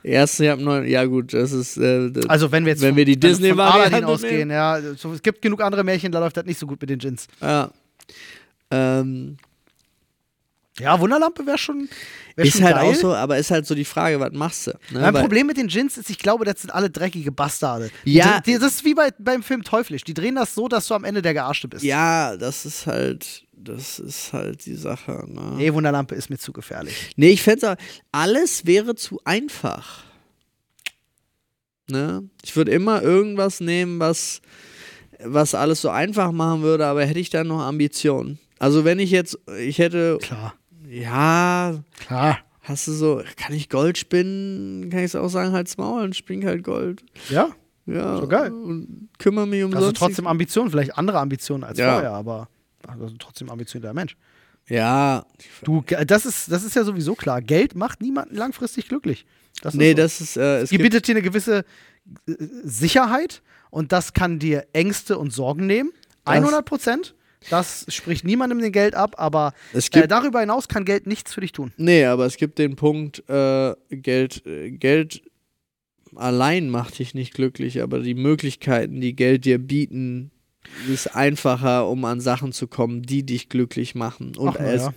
Erst, 0.03 0.41
ich 0.41 0.49
habe 0.49 0.63
neun, 0.63 0.87
ja 0.89 1.05
gut, 1.05 1.33
das 1.35 1.53
ist, 1.53 1.77
äh, 1.77 2.11
das, 2.11 2.27
Also 2.29 2.51
wenn 2.53 2.65
wir 2.65 2.73
jetzt 2.73 2.83
Wenn 2.83 2.91
von, 2.91 2.97
wir 2.99 3.05
die 3.05 3.21
wir 3.23 3.35
von 3.51 3.61
Aladdin 3.61 4.05
ausgehen, 4.05 4.51
ja. 4.51 4.81
So, 4.97 5.13
es 5.13 5.23
gibt 5.23 5.43
genug 5.43 5.61
andere 5.63 5.85
Märchen, 5.85 6.11
da 6.13 6.19
läuft 6.21 6.37
das 6.37 6.45
nicht 6.47 6.59
so 6.59 6.67
gut 6.67 6.81
mit 6.81 6.91
den 6.91 6.99
Djinns. 6.99 7.27
ja. 7.41 7.71
Ähm, 8.71 9.37
Ja, 10.79 10.99
Wunderlampe 10.99 11.45
wäre 11.47 11.59
schon, 11.59 11.89
wär 12.37 12.45
ist 12.47 12.55
schon 12.55 12.65
halt 12.65 12.77
geil. 12.77 12.91
auch 12.91 12.95
so, 12.95 13.15
aber 13.15 13.37
ist 13.37 13.51
halt 13.51 13.67
so 13.67 13.75
die 13.75 13.85
Frage, 13.85 14.19
was 14.21 14.33
machst 14.33 14.69
du? 14.69 14.71
Ne? 14.71 15.01
Mein 15.01 15.13
Weil- 15.15 15.23
Problem 15.23 15.47
mit 15.49 15.57
den 15.59 15.69
Djinns 15.69 15.99
ist, 15.99 16.09
ich 16.09 16.19
glaube, 16.19 16.45
das 16.45 16.61
sind 16.63 16.71
alle 16.71 16.89
dreckige 16.89 17.33
Bastarde. 17.33 17.91
Ja. 18.05 18.41
Die, 18.41 18.53
die, 18.53 18.59
das 18.59 18.75
ist 18.77 18.85
wie 18.85 18.95
bei, 18.95 19.11
beim 19.19 19.43
Film 19.43 19.63
Teuflisch. 19.65 20.05
Die 20.05 20.15
drehen 20.15 20.37
das 20.37 20.55
so, 20.55 20.69
dass 20.69 20.87
du 20.87 20.95
am 20.95 21.05
Ende 21.05 21.21
der 21.21 21.35
Gearschte 21.35 21.69
bist. 21.69 21.83
Ja, 21.85 22.37
das 22.37 22.65
ist 22.65 22.87
halt, 22.87 23.43
das 23.63 23.99
ist 23.99 24.33
halt 24.33 24.65
die 24.67 24.75
Sache. 24.75 25.25
Ne? 25.27 25.55
Nee, 25.57 25.73
Wunderlampe 25.75 26.15
ist 26.15 26.31
mir 26.31 26.39
zu 26.39 26.53
gefährlich. 26.53 27.13
Nee, 27.17 27.31
ich 27.31 27.43
fände 27.43 27.77
alles 28.13 28.67
wäre 28.67 28.95
zu 28.95 29.21
einfach. 29.25 30.05
Ne? 31.89 32.29
Ich 32.45 32.55
würde 32.57 32.71
immer 32.71 33.03
irgendwas 33.03 33.61
nehmen, 33.61 33.99
was, 33.99 34.41
was 35.23 35.55
alles 35.55 35.81
so 35.81 35.91
einfach 35.91 36.33
machen 36.33 36.63
würde, 36.63 36.87
aber 36.87 37.05
hätte 37.05 37.21
ich 37.21 37.31
dann 37.31 37.49
noch 37.49 37.61
Ambitionen. 37.61 38.39
Also 38.59 38.85
wenn 38.85 38.99
ich 38.99 39.11
jetzt, 39.11 39.39
ich 39.59 39.79
hätte, 39.79 40.19
Klar. 40.21 40.55
ja, 40.89 41.83
Klar. 41.99 42.39
hast 42.61 42.87
du 42.89 42.93
so, 42.93 43.23
kann 43.37 43.55
ich 43.55 43.69
Gold 43.69 43.99
spinnen, 43.99 44.91
kann 44.91 45.01
ich 45.01 45.07
es 45.07 45.17
auch 45.17 45.29
sagen, 45.29 45.53
halt's 45.53 45.77
Maul, 45.79 46.03
dann 46.03 46.13
spring 46.13 46.45
halt 46.47 46.63
Gold. 46.63 47.03
Ja. 47.29 47.49
Ja. 47.87 48.19
So 48.19 48.29
geil. 48.29 48.53
Und 48.53 49.09
kümmere 49.19 49.47
mich 49.49 49.65
um 49.65 49.75
Also 49.75 49.91
trotzdem 49.91 50.27
Ambitionen, 50.29 50.71
vielleicht 50.71 50.97
andere 50.97 51.19
Ambitionen 51.19 51.65
als 51.65 51.79
Ja. 51.79 51.93
vorher, 51.95 52.13
aber 52.13 52.49
also 52.87 53.15
trotzdem 53.19 53.51
ambitionierter 53.51 53.95
Mensch. 53.95 54.17
Ja. 54.69 55.27
Du, 55.65 55.83
ge- 55.83 56.05
das 56.05 56.27
ist, 56.27 56.51
das 56.53 56.63
ist 56.65 56.77
ja 56.77 56.85
sowieso 56.85 57.15
klar. 57.15 57.41
Geld 57.43 57.75
macht 57.75 58.01
niemanden 58.03 58.37
langfristig 58.37 58.89
glücklich. 58.89 59.27
Das 59.63 59.75
Nee, 59.75 59.91
ist 59.91 59.97
so. 59.97 60.03
das 60.03 60.21
ist, 60.21 60.37
äh, 60.37 60.61
es 60.61 60.71
bietet 60.71 61.07
dir 61.09 61.13
eine 61.13 61.23
gewisse 61.23 61.65
äh, 62.29 62.33
Sicherheit 62.63 63.43
und 63.71 63.93
das 63.93 64.13
kann 64.13 64.39
dir 64.39 64.67
Ängste 64.73 65.19
und 65.19 65.33
Sorgen 65.33 65.67
nehmen. 65.67 65.91
100 66.25 66.65
Prozent. 66.65 67.15
Das 67.49 67.87
spricht 67.89 68.25
niemandem 68.25 68.59
den 68.61 68.71
Geld 68.71 68.95
ab, 68.95 69.15
aber 69.17 69.55
es 69.73 69.89
äh, 69.89 70.07
darüber 70.07 70.41
hinaus 70.41 70.69
kann 70.69 70.85
Geld 70.85 71.07
nichts 71.07 71.33
für 71.33 71.41
dich 71.41 71.53
tun. 71.53 71.73
Nee, 71.79 72.05
aber 72.05 72.27
es 72.27 72.37
gibt 72.37 72.59
den 72.59 72.77
Punkt, 72.77 73.25
äh, 73.31 73.75
Geld, 73.91 74.45
äh, 74.47 74.71
Geld 74.71 75.23
allein 76.15 76.69
macht 76.71 76.99
dich 76.99 77.15
nicht 77.15 77.33
glücklich, 77.35 77.81
aber 77.83 78.01
die 78.01 78.15
Möglichkeiten, 78.15 79.01
die 79.01 79.17
Geld 79.17 79.45
dir 79.47 79.59
bieten, 79.59 80.31
ist 80.89 81.15
einfacher, 81.15 81.89
um 81.89 82.05
an 82.05 82.21
Sachen 82.21 82.53
zu 82.53 82.67
kommen, 82.67 83.03
die 83.03 83.25
dich 83.25 83.49
glücklich 83.49 83.95
machen. 83.95 84.37
Und 84.37 84.57
Ach, 84.57 84.61
es 84.61 84.83
ja. 84.83 84.93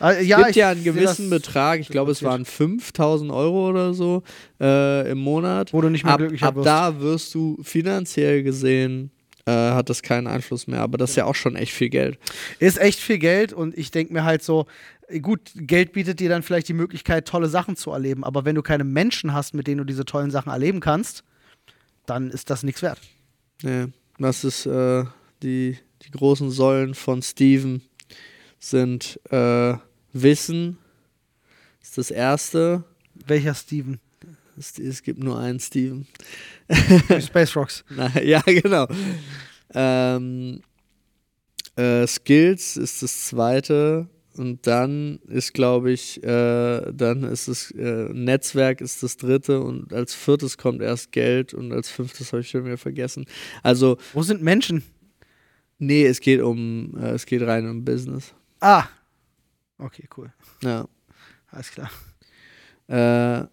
Äh, 0.00 0.24
ja, 0.24 0.42
gibt 0.42 0.56
ja 0.56 0.70
einen 0.70 0.84
gewissen 0.84 1.30
Betrag, 1.30 1.80
ich 1.80 1.88
glaube, 1.88 2.12
es 2.12 2.22
waren 2.22 2.44
5000 2.44 3.30
Euro 3.30 3.68
oder 3.68 3.94
so 3.94 4.22
äh, 4.60 5.10
im 5.10 5.18
Monat. 5.18 5.72
Wo 5.72 5.80
du 5.80 5.88
nicht 5.88 6.04
mehr 6.04 6.14
Ab, 6.14 6.18
glücklicher 6.18 6.46
ab 6.46 6.56
wirst. 6.56 6.66
da 6.66 7.00
wirst 7.00 7.34
du 7.34 7.58
finanziell 7.62 8.42
gesehen, 8.42 9.10
äh, 9.46 9.52
hat 9.52 9.88
das 9.88 10.02
keinen 10.02 10.26
Einfluss 10.26 10.66
mehr, 10.66 10.80
aber 10.80 10.98
das 10.98 11.10
ist 11.10 11.16
ja 11.16 11.24
auch 11.24 11.34
schon 11.34 11.56
echt 11.56 11.72
viel 11.72 11.88
Geld. 11.88 12.18
Ist 12.58 12.78
echt 12.78 13.00
viel 13.00 13.18
Geld 13.18 13.52
und 13.52 13.76
ich 13.76 13.90
denke 13.90 14.12
mir 14.12 14.24
halt 14.24 14.42
so, 14.42 14.66
gut, 15.22 15.52
Geld 15.54 15.92
bietet 15.92 16.20
dir 16.20 16.28
dann 16.28 16.42
vielleicht 16.42 16.68
die 16.68 16.74
Möglichkeit, 16.74 17.26
tolle 17.26 17.48
Sachen 17.48 17.76
zu 17.76 17.90
erleben, 17.90 18.24
aber 18.24 18.44
wenn 18.44 18.54
du 18.54 18.62
keine 18.62 18.84
Menschen 18.84 19.32
hast, 19.32 19.54
mit 19.54 19.66
denen 19.66 19.78
du 19.78 19.84
diese 19.84 20.04
tollen 20.04 20.30
Sachen 20.30 20.50
erleben 20.50 20.80
kannst, 20.80 21.24
dann 22.06 22.30
ist 22.30 22.50
das 22.50 22.62
nichts 22.62 22.82
wert. 22.82 22.98
Nee, 23.62 23.86
das 24.22 24.44
ist 24.44 24.66
äh, 24.66 25.04
die, 25.42 25.78
die 26.02 26.10
großen 26.10 26.50
Säulen 26.50 26.94
von 26.94 27.22
Steven 27.22 27.82
sind 28.58 29.18
äh, 29.30 29.74
Wissen, 30.12 30.78
ist 31.82 31.98
das 31.98 32.10
erste. 32.10 32.84
Welcher 33.26 33.54
Steven? 33.54 33.98
Es, 34.58 34.78
es 34.78 35.02
gibt 35.02 35.22
nur 35.22 35.38
einen 35.38 35.60
Steven. 35.60 36.06
Space 37.20 37.56
Rocks. 37.56 37.84
Na, 37.88 38.20
ja, 38.20 38.40
genau. 38.42 38.86
Ähm, 39.72 40.60
äh, 41.76 42.06
Skills 42.06 42.76
ist 42.76 43.02
das 43.02 43.26
zweite. 43.26 44.08
Und 44.36 44.66
dann 44.66 45.18
ist, 45.26 45.54
glaube 45.54 45.90
ich, 45.90 46.22
äh, 46.22 46.92
dann 46.92 47.24
ist 47.24 47.48
das 47.48 47.70
äh, 47.72 48.08
Netzwerk 48.12 48.80
ist 48.80 49.02
das 49.02 49.16
dritte 49.16 49.60
und 49.60 49.92
als 49.92 50.14
viertes 50.14 50.56
kommt 50.56 50.82
erst 50.82 51.12
Geld 51.12 51.52
und 51.52 51.72
als 51.72 51.90
fünftes 51.90 52.32
habe 52.32 52.42
ich 52.42 52.50
schon 52.50 52.64
wieder 52.64 52.78
vergessen. 52.78 53.26
Also, 53.62 53.98
Wo 54.12 54.22
sind 54.22 54.42
Menschen? 54.42 54.82
nee, 55.78 56.06
es 56.06 56.20
geht 56.20 56.40
um, 56.40 56.96
äh, 56.96 57.10
es 57.10 57.26
geht 57.26 57.42
rein 57.42 57.68
um 57.68 57.84
Business. 57.84 58.32
Ah. 58.60 58.84
Okay, 59.78 60.08
cool. 60.16 60.32
Ja. 60.62 60.86
Alles 61.50 61.70
klar. 61.70 61.90
Äh, 62.86 63.46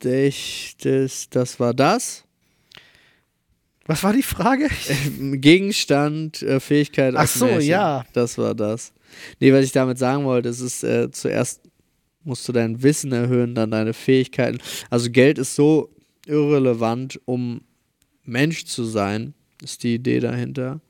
das, 0.00 1.28
das 1.30 1.60
war 1.60 1.74
das. 1.74 2.24
Was 3.88 4.02
war 4.04 4.12
die 4.12 4.22
Frage? 4.22 4.68
Gegenstand, 5.18 6.42
äh, 6.42 6.60
Fähigkeit. 6.60 7.14
Ach 7.16 7.26
so, 7.26 7.46
Märchen. 7.46 7.68
ja. 7.70 8.04
Das 8.12 8.36
war 8.38 8.54
das. 8.54 8.92
Nee, 9.40 9.52
was 9.52 9.64
ich 9.64 9.72
damit 9.72 9.98
sagen 9.98 10.24
wollte, 10.24 10.50
ist, 10.50 10.60
ist 10.60 10.84
äh, 10.84 11.10
zuerst 11.10 11.62
musst 12.22 12.46
du 12.46 12.52
dein 12.52 12.82
Wissen 12.82 13.12
erhöhen, 13.12 13.54
dann 13.54 13.70
deine 13.70 13.94
Fähigkeiten. 13.94 14.58
Also 14.90 15.10
Geld 15.10 15.38
ist 15.38 15.54
so 15.54 15.88
irrelevant, 16.26 17.18
um 17.24 17.62
Mensch 18.24 18.66
zu 18.66 18.84
sein, 18.84 19.32
ist 19.62 19.82
die 19.82 19.94
Idee 19.94 20.20
dahinter. 20.20 20.80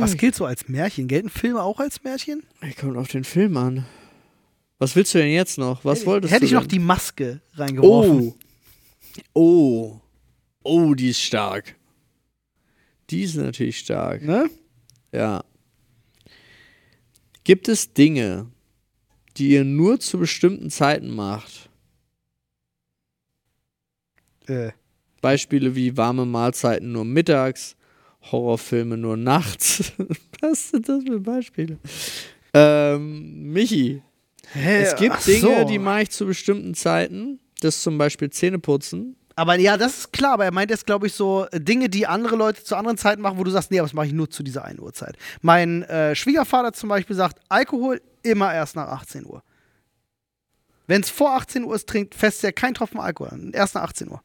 Was 0.00 0.16
gilt 0.16 0.36
so 0.36 0.44
als 0.44 0.68
Märchen? 0.68 1.08
Gelten 1.08 1.30
Filme 1.30 1.62
auch 1.62 1.80
als 1.80 2.04
Märchen? 2.04 2.44
Ich 2.62 2.76
kommt 2.76 2.96
auf 2.96 3.08
den 3.08 3.24
Film 3.24 3.56
an. 3.56 3.86
Was 4.78 4.94
willst 4.94 5.14
du 5.14 5.18
denn 5.18 5.32
jetzt 5.32 5.58
noch? 5.58 5.84
Was 5.84 6.06
wolltest 6.06 6.32
Hätte 6.32 6.42
du 6.42 6.46
ich 6.46 6.52
noch 6.52 6.60
denn? 6.60 6.68
die 6.68 6.78
Maske 6.78 7.40
reingeworfen. 7.54 8.34
Oh. 9.34 9.90
Oh. 9.96 10.00
Oh, 10.68 10.94
die 10.94 11.08
ist 11.08 11.22
stark. 11.22 11.76
Die 13.08 13.22
ist 13.22 13.36
natürlich 13.36 13.78
stark. 13.78 14.22
Ne? 14.22 14.50
Ja. 15.12 15.42
Gibt 17.42 17.68
es 17.68 17.94
Dinge, 17.94 18.50
die 19.38 19.48
ihr 19.48 19.64
nur 19.64 19.98
zu 19.98 20.18
bestimmten 20.18 20.68
Zeiten 20.68 21.14
macht? 21.14 21.70
Äh, 24.46 24.72
Beispiele 25.22 25.74
wie 25.74 25.96
warme 25.96 26.26
Mahlzeiten 26.26 26.92
nur 26.92 27.06
mittags, 27.06 27.74
Horrorfilme 28.30 28.98
nur 28.98 29.16
nachts. 29.16 29.92
Was 30.42 30.68
sind 30.68 30.86
das 30.86 31.02
für 31.02 31.20
Beispiele? 31.20 31.78
Ähm, 32.52 33.52
Michi, 33.52 34.02
hä, 34.52 34.82
es 34.82 34.96
gibt 34.96 35.16
ach 35.16 35.24
Dinge, 35.24 35.60
so. 35.60 35.64
die 35.64 35.78
mache 35.78 36.02
ich 36.02 36.10
zu 36.10 36.26
bestimmten 36.26 36.74
Zeiten. 36.74 37.40
Das 37.60 37.76
ist 37.76 37.82
zum 37.82 37.96
Beispiel 37.96 38.28
Zähneputzen. 38.28 39.16
Aber 39.38 39.56
ja, 39.56 39.76
das 39.76 39.98
ist 39.98 40.12
klar, 40.12 40.32
aber 40.32 40.46
er 40.46 40.52
meint 40.52 40.68
jetzt, 40.68 40.84
glaube 40.84 41.06
ich, 41.06 41.12
so 41.12 41.46
Dinge, 41.52 41.88
die 41.88 42.08
andere 42.08 42.34
Leute 42.34 42.64
zu 42.64 42.74
anderen 42.74 42.98
Zeiten 42.98 43.22
machen, 43.22 43.38
wo 43.38 43.44
du 43.44 43.52
sagst, 43.52 43.70
nee, 43.70 43.78
aber 43.78 43.86
das 43.86 43.94
mache 43.94 44.06
ich 44.06 44.12
nur 44.12 44.28
zu 44.28 44.42
dieser 44.42 44.64
einen 44.64 44.80
Uhrzeit. 44.80 45.16
Mein 45.42 45.84
äh, 45.84 46.16
Schwiegervater 46.16 46.72
zum 46.72 46.88
Beispiel 46.88 47.14
sagt, 47.14 47.38
Alkohol 47.48 48.02
immer 48.24 48.52
erst 48.52 48.74
nach 48.74 48.88
18 48.88 49.24
Uhr. 49.24 49.44
Wenn 50.88 51.02
es 51.02 51.10
vor 51.10 51.36
18 51.36 51.62
Uhr 51.62 51.76
ist, 51.76 51.88
trinkt 51.88 52.16
fest 52.16 52.42
ja 52.42 52.50
kein 52.50 52.74
Tropfen 52.74 52.98
Alkohol 52.98 53.28
an. 53.28 53.52
Erst 53.52 53.76
nach 53.76 53.82
18 53.82 54.10
Uhr. 54.10 54.20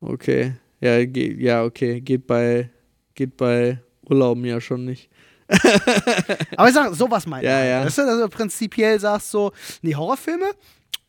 Okay. 0.00 0.54
Ja, 0.80 1.04
ge 1.04 1.34
ja, 1.38 1.62
okay. 1.62 2.00
Geht 2.00 2.26
bei, 2.26 2.70
geht 3.14 3.36
bei 3.36 3.78
Urlauben 4.08 4.46
ja 4.46 4.58
schon 4.58 4.86
nicht. 4.86 5.10
aber 6.56 6.68
ich 6.68 6.74
sage, 6.74 6.94
sowas 6.94 7.26
meine 7.26 7.42
ich. 7.42 7.48
Ja, 7.50 7.62
ja. 7.62 7.84
Weißt 7.84 7.98
du, 7.98 8.06
dass 8.06 8.20
du 8.22 8.28
prinzipiell 8.30 8.98
sagst 8.98 9.30
so, 9.30 9.52
nee, 9.82 9.94
Horrorfilme 9.94 10.46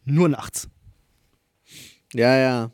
nur 0.03 0.27
nachts. 0.27 0.67
Ja, 2.13 2.37
ja. 2.37 2.71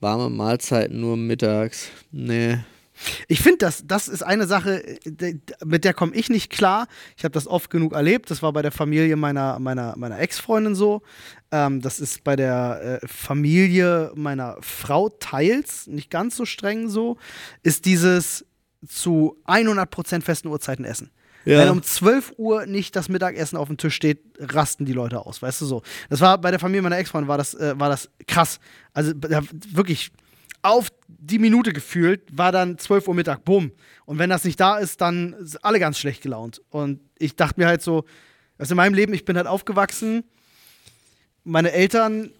Warme 0.00 0.30
Mahlzeiten 0.30 1.00
nur 1.00 1.16
mittags. 1.16 1.88
Nee. 2.10 2.58
Ich 3.28 3.40
finde, 3.40 3.58
das, 3.58 3.84
das 3.86 4.08
ist 4.08 4.22
eine 4.22 4.46
Sache, 4.46 4.82
äh, 5.04 5.34
mit 5.64 5.84
der 5.84 5.94
komme 5.94 6.14
ich 6.14 6.28
nicht 6.28 6.50
klar. 6.50 6.86
Ich 7.16 7.24
habe 7.24 7.32
das 7.32 7.46
oft 7.46 7.70
genug 7.70 7.92
erlebt. 7.92 8.30
Das 8.30 8.42
war 8.42 8.52
bei 8.52 8.62
der 8.62 8.72
Familie 8.72 9.16
meiner, 9.16 9.58
meiner, 9.58 9.94
meiner 9.96 10.18
Ex-Freundin 10.18 10.74
so. 10.74 11.02
Ähm, 11.50 11.80
das 11.80 12.00
ist 12.00 12.24
bei 12.24 12.36
der 12.36 13.00
äh, 13.02 13.06
Familie 13.06 14.12
meiner 14.14 14.56
Frau 14.60 15.08
teils 15.08 15.86
nicht 15.86 16.10
ganz 16.10 16.36
so 16.36 16.44
streng 16.44 16.88
so. 16.88 17.16
Ist 17.62 17.84
dieses 17.84 18.44
zu 18.86 19.36
100% 19.46 20.22
festen 20.22 20.48
Uhrzeiten 20.48 20.84
essen. 20.84 21.10
Ja. 21.44 21.58
Wenn 21.58 21.70
um 21.70 21.82
12 21.82 22.34
Uhr 22.36 22.66
nicht 22.66 22.94
das 22.96 23.08
Mittagessen 23.08 23.56
auf 23.56 23.68
dem 23.68 23.78
Tisch 23.78 23.94
steht, 23.94 24.20
rasten 24.38 24.84
die 24.84 24.92
Leute 24.92 25.24
aus, 25.24 25.40
weißt 25.40 25.62
du 25.62 25.66
so. 25.66 25.82
Das 26.08 26.20
war 26.20 26.38
bei 26.38 26.50
der 26.50 26.60
Familie 26.60 26.82
meiner 26.82 26.98
Ex-Freundin 26.98 27.28
war 27.28 27.38
das, 27.38 27.54
äh, 27.54 27.78
war 27.78 27.88
das 27.88 28.10
krass. 28.26 28.60
Also 28.92 29.12
ja, 29.28 29.40
wirklich 29.70 30.12
auf 30.62 30.88
die 31.08 31.38
Minute 31.38 31.72
gefühlt, 31.72 32.36
war 32.36 32.52
dann 32.52 32.76
12 32.76 33.08
Uhr 33.08 33.14
Mittag, 33.14 33.44
bumm. 33.44 33.72
Und 34.04 34.18
wenn 34.18 34.30
das 34.30 34.44
nicht 34.44 34.60
da 34.60 34.78
ist, 34.78 35.00
dann 35.00 35.34
sind 35.40 35.64
alle 35.64 35.78
ganz 35.78 35.98
schlecht 35.98 36.22
gelaunt. 36.22 36.60
Und 36.68 37.00
ich 37.18 37.36
dachte 37.36 37.58
mir 37.58 37.66
halt 37.66 37.82
so, 37.82 38.04
also 38.58 38.72
in 38.72 38.76
meinem 38.76 38.94
Leben, 38.94 39.14
ich 39.14 39.24
bin 39.24 39.36
halt 39.36 39.46
aufgewachsen, 39.46 40.24
meine 41.44 41.72
Eltern 41.72 42.30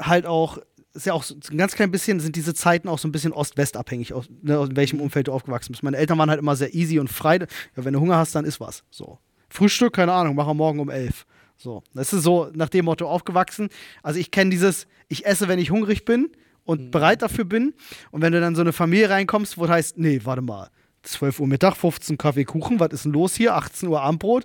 halt 0.00 0.26
auch 0.26 0.58
ist 0.96 1.06
ja 1.06 1.12
auch 1.12 1.22
so 1.22 1.34
ein 1.50 1.58
ganz 1.58 1.74
klein 1.74 1.90
bisschen, 1.90 2.20
sind 2.20 2.36
diese 2.36 2.54
Zeiten 2.54 2.88
auch 2.88 2.98
so 2.98 3.06
ein 3.06 3.12
bisschen 3.12 3.32
Ost-West 3.32 3.76
abhängig, 3.76 4.12
aus, 4.12 4.26
ne, 4.42 4.58
aus 4.58 4.68
welchem 4.72 5.00
Umfeld 5.00 5.28
du 5.28 5.32
aufgewachsen 5.32 5.72
bist. 5.72 5.82
Meine 5.82 5.96
Eltern 5.96 6.18
waren 6.18 6.30
halt 6.30 6.40
immer 6.40 6.56
sehr 6.56 6.74
easy 6.74 6.98
und 6.98 7.08
frei. 7.08 7.38
Ja, 7.76 7.84
wenn 7.84 7.92
du 7.92 8.00
Hunger 8.00 8.16
hast, 8.16 8.34
dann 8.34 8.44
ist 8.44 8.60
was. 8.60 8.82
So. 8.90 9.18
Frühstück, 9.48 9.94
keine 9.94 10.12
Ahnung, 10.12 10.34
machen 10.34 10.48
wir 10.48 10.54
morgen 10.54 10.80
um 10.80 10.90
elf. 10.90 11.26
So. 11.56 11.82
Das 11.94 12.12
ist 12.12 12.22
so 12.22 12.50
nach 12.54 12.68
dem 12.68 12.84
Motto 12.86 13.08
aufgewachsen. 13.08 13.68
Also 14.02 14.18
ich 14.18 14.30
kenne 14.30 14.50
dieses, 14.50 14.86
ich 15.08 15.26
esse, 15.26 15.48
wenn 15.48 15.58
ich 15.58 15.70
hungrig 15.70 16.04
bin 16.04 16.30
und 16.64 16.80
mhm. 16.80 16.90
bereit 16.90 17.22
dafür 17.22 17.44
bin. 17.44 17.74
Und 18.10 18.22
wenn 18.22 18.32
du 18.32 18.40
dann 18.40 18.54
so 18.54 18.62
eine 18.62 18.72
Familie 18.72 19.10
reinkommst, 19.10 19.58
wo 19.58 19.68
heißt, 19.68 19.98
nee, 19.98 20.20
warte 20.24 20.42
mal, 20.42 20.70
12 21.06 21.40
Uhr 21.40 21.46
Mittag, 21.46 21.76
15 21.76 22.18
Kaffee 22.18 22.44
Kuchen, 22.44 22.80
was 22.80 22.90
ist 22.90 23.04
denn 23.04 23.12
los 23.12 23.34
hier? 23.34 23.54
18 23.54 23.88
Uhr 23.88 24.02
Abendbrot. 24.02 24.44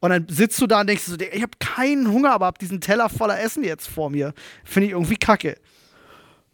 Und 0.00 0.10
dann 0.10 0.26
sitzt 0.28 0.60
du 0.60 0.66
da 0.66 0.80
und 0.80 0.88
denkst 0.88 1.04
so, 1.04 1.16
ich 1.16 1.42
habe 1.42 1.52
keinen 1.58 2.10
Hunger, 2.10 2.32
aber 2.32 2.46
hab 2.46 2.58
diesen 2.58 2.80
Teller 2.80 3.08
voller 3.08 3.40
Essen 3.40 3.64
jetzt 3.64 3.86
vor 3.86 4.10
mir. 4.10 4.34
Finde 4.64 4.86
ich 4.86 4.92
irgendwie 4.92 5.16
kacke. 5.16 5.56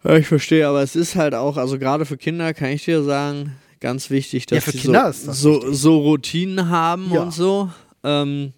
Ja, 0.07 0.17
ich 0.17 0.29
verstehe, 0.29 0.69
aber 0.69 0.83
es 0.83 0.95
ist 0.95 1.17
halt 1.17 1.35
auch, 1.35 1.57
also 1.57 1.79
gerade 1.81 2.07
für 2.07 2.17
Kinder 2.17 2.55
kann 2.55 2.69
ich 2.69 2.85
dir 2.85 3.03
sagen, 3.03 3.57
ganz 3.81 4.09
wichtig, 4.09 4.47
dass 4.47 4.67
ja, 4.67 4.73
sie 4.73 4.79
Kinder 4.79 5.13
so, 5.13 5.33
so, 5.33 5.73
so, 5.73 5.99
Routinen 5.99 6.69
haben 6.69 7.11
ja. 7.13 7.23
und 7.23 7.33
so. 7.33 7.71
Ähm, 8.05 8.53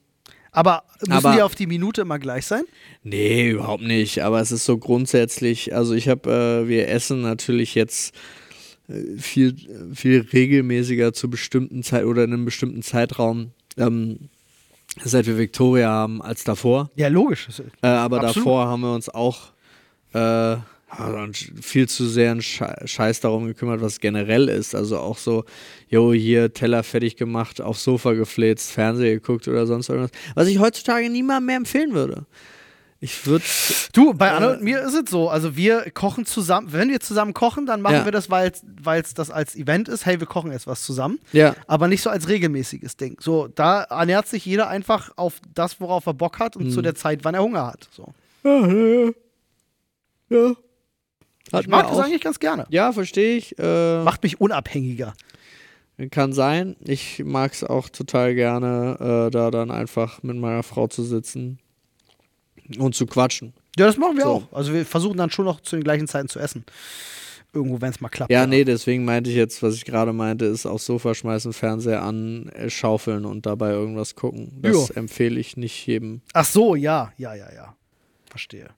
aber 0.52 0.82
müssen 1.00 1.12
aber, 1.12 1.34
die 1.34 1.42
auf 1.42 1.54
die 1.54 1.66
Minute 1.66 2.02
immer 2.02 2.18
gleich 2.18 2.44
sein? 2.44 2.64
Nee, 3.02 3.50
überhaupt 3.50 3.82
nicht. 3.82 4.22
Aber 4.24 4.40
es 4.40 4.52
ist 4.52 4.66
so 4.66 4.76
grundsätzlich, 4.76 5.74
also 5.74 5.94
ich 5.94 6.08
habe, 6.08 6.64
äh, 6.64 6.68
wir 6.68 6.88
essen 6.88 7.22
natürlich 7.22 7.74
jetzt 7.74 8.14
äh, 8.88 9.16
viel, 9.16 9.56
viel 9.94 10.26
regelmäßiger 10.30 11.14
zu 11.14 11.30
bestimmten 11.30 11.82
Zeit 11.82 12.04
oder 12.04 12.24
in 12.24 12.32
einem 12.34 12.44
bestimmten 12.44 12.82
Zeitraum. 12.82 13.52
Ähm, 13.78 14.28
seit 15.02 15.26
wir 15.26 15.38
Victoria 15.38 15.88
haben 15.88 16.20
als 16.20 16.44
davor. 16.44 16.90
Ja, 16.96 17.08
logisch. 17.08 17.48
Äh, 17.80 17.86
aber 17.86 18.18
Absolut. 18.18 18.36
davor 18.36 18.66
haben 18.66 18.80
wir 18.82 18.92
uns 18.92 19.08
auch 19.08 19.52
äh, 20.90 21.32
viel 21.60 21.88
zu 21.88 22.06
sehr 22.06 22.32
einen 22.32 22.42
Scheiß 22.42 23.20
darum 23.20 23.46
gekümmert, 23.46 23.80
was 23.80 24.00
generell 24.00 24.48
ist. 24.48 24.74
Also 24.74 24.98
auch 24.98 25.18
so, 25.18 25.44
jo, 25.88 26.12
hier 26.12 26.52
Teller 26.52 26.82
fertig 26.82 27.16
gemacht, 27.16 27.60
aufs 27.60 27.84
Sofa 27.84 28.12
gefläzt, 28.12 28.70
Fernseher 28.70 29.14
geguckt 29.14 29.48
oder 29.48 29.66
sonst 29.66 29.88
irgendwas. 29.88 30.12
Was 30.34 30.48
ich 30.48 30.58
heutzutage 30.58 31.10
niemandem 31.10 31.46
mehr 31.46 31.56
empfehlen 31.56 31.94
würde. 31.94 32.26
Ich 33.00 33.26
würde. 33.26 33.44
Du, 33.92 34.12
bei 34.12 34.32
Anne 34.32 34.54
und 34.54 34.62
mir 34.62 34.82
ist 34.82 34.94
es 34.94 35.08
so. 35.08 35.28
Also, 35.28 35.56
wir 35.56 35.88
kochen 35.92 36.26
zusammen. 36.26 36.72
Wenn 36.72 36.88
wir 36.88 36.98
zusammen 36.98 37.32
kochen, 37.32 37.64
dann 37.64 37.80
machen 37.80 37.94
ja. 37.94 38.04
wir 38.04 38.10
das, 38.10 38.28
weil 38.28 38.50
es 38.50 39.14
das 39.14 39.30
als 39.30 39.54
Event 39.54 39.88
ist. 39.88 40.04
Hey, 40.04 40.18
wir 40.18 40.26
kochen 40.26 40.50
jetzt 40.50 40.66
was 40.66 40.82
zusammen. 40.82 41.20
Ja. 41.32 41.54
Aber 41.68 41.86
nicht 41.86 42.02
so 42.02 42.10
als 42.10 42.28
regelmäßiges 42.28 42.96
Ding. 42.96 43.16
So, 43.20 43.46
da 43.46 43.82
ernährt 43.82 44.26
sich 44.26 44.44
jeder 44.44 44.68
einfach 44.68 45.12
auf 45.14 45.34
das, 45.54 45.80
worauf 45.80 46.06
er 46.06 46.14
Bock 46.14 46.40
hat 46.40 46.56
und 46.56 46.66
mhm. 46.66 46.70
zu 46.70 46.82
der 46.82 46.96
Zeit, 46.96 47.20
wann 47.22 47.34
er 47.34 47.42
Hunger 47.42 47.68
hat. 47.68 47.88
So. 47.92 48.12
Ja, 48.42 48.66
ja. 48.66 49.10
ja. 50.30 50.56
Hat 51.52 51.62
ich 51.62 51.68
mag 51.68 51.88
das 51.88 51.98
eigentlich 51.98 52.20
ganz 52.20 52.38
gerne. 52.38 52.66
Ja, 52.70 52.92
verstehe 52.92 53.36
ich. 53.36 53.58
Äh, 53.58 54.02
Macht 54.02 54.22
mich 54.22 54.40
unabhängiger. 54.40 55.14
Kann 56.10 56.32
sein. 56.32 56.76
Ich 56.84 57.22
mag 57.24 57.52
es 57.52 57.64
auch 57.64 57.88
total 57.88 58.34
gerne, 58.34 59.26
äh, 59.26 59.30
da 59.30 59.50
dann 59.50 59.70
einfach 59.72 60.22
mit 60.22 60.36
meiner 60.36 60.62
Frau 60.62 60.86
zu 60.86 61.02
sitzen 61.02 61.58
und 62.78 62.94
zu 62.94 63.06
quatschen. 63.06 63.52
Ja, 63.76 63.86
das 63.86 63.96
machen 63.96 64.16
wir 64.16 64.24
so. 64.24 64.30
auch. 64.30 64.52
Also 64.52 64.72
wir 64.72 64.86
versuchen 64.86 65.16
dann 65.16 65.30
schon 65.30 65.44
noch 65.44 65.60
zu 65.60 65.76
den 65.76 65.82
gleichen 65.82 66.06
Zeiten 66.06 66.28
zu 66.28 66.38
essen. 66.38 66.64
Irgendwo, 67.52 67.80
wenn 67.80 67.90
es 67.90 68.00
mal 68.00 68.10
klappt. 68.10 68.30
Ja, 68.30 68.46
nee, 68.46 68.62
deswegen 68.62 69.04
meinte 69.04 69.30
ich 69.30 69.36
jetzt, 69.36 69.62
was 69.62 69.74
ich 69.74 69.84
gerade 69.84 70.12
meinte, 70.12 70.44
ist 70.44 70.66
aufs 70.66 70.84
Sofa 70.84 71.14
schmeißen, 71.14 71.52
Fernseher 71.52 72.02
an, 72.02 72.48
äh, 72.50 72.68
schaufeln 72.68 73.24
und 73.24 73.46
dabei 73.46 73.70
irgendwas 73.70 74.14
gucken. 74.14 74.58
Das 74.60 74.72
jo. 74.72 74.88
empfehle 74.94 75.40
ich 75.40 75.56
nicht 75.56 75.86
jedem. 75.86 76.20
Ch 76.36 76.44
so, 76.44 76.76
ja, 76.76 77.12
ja, 77.16 77.34
ja, 77.34 77.52
ja. 77.52 77.74
Verstehe. 78.28 78.68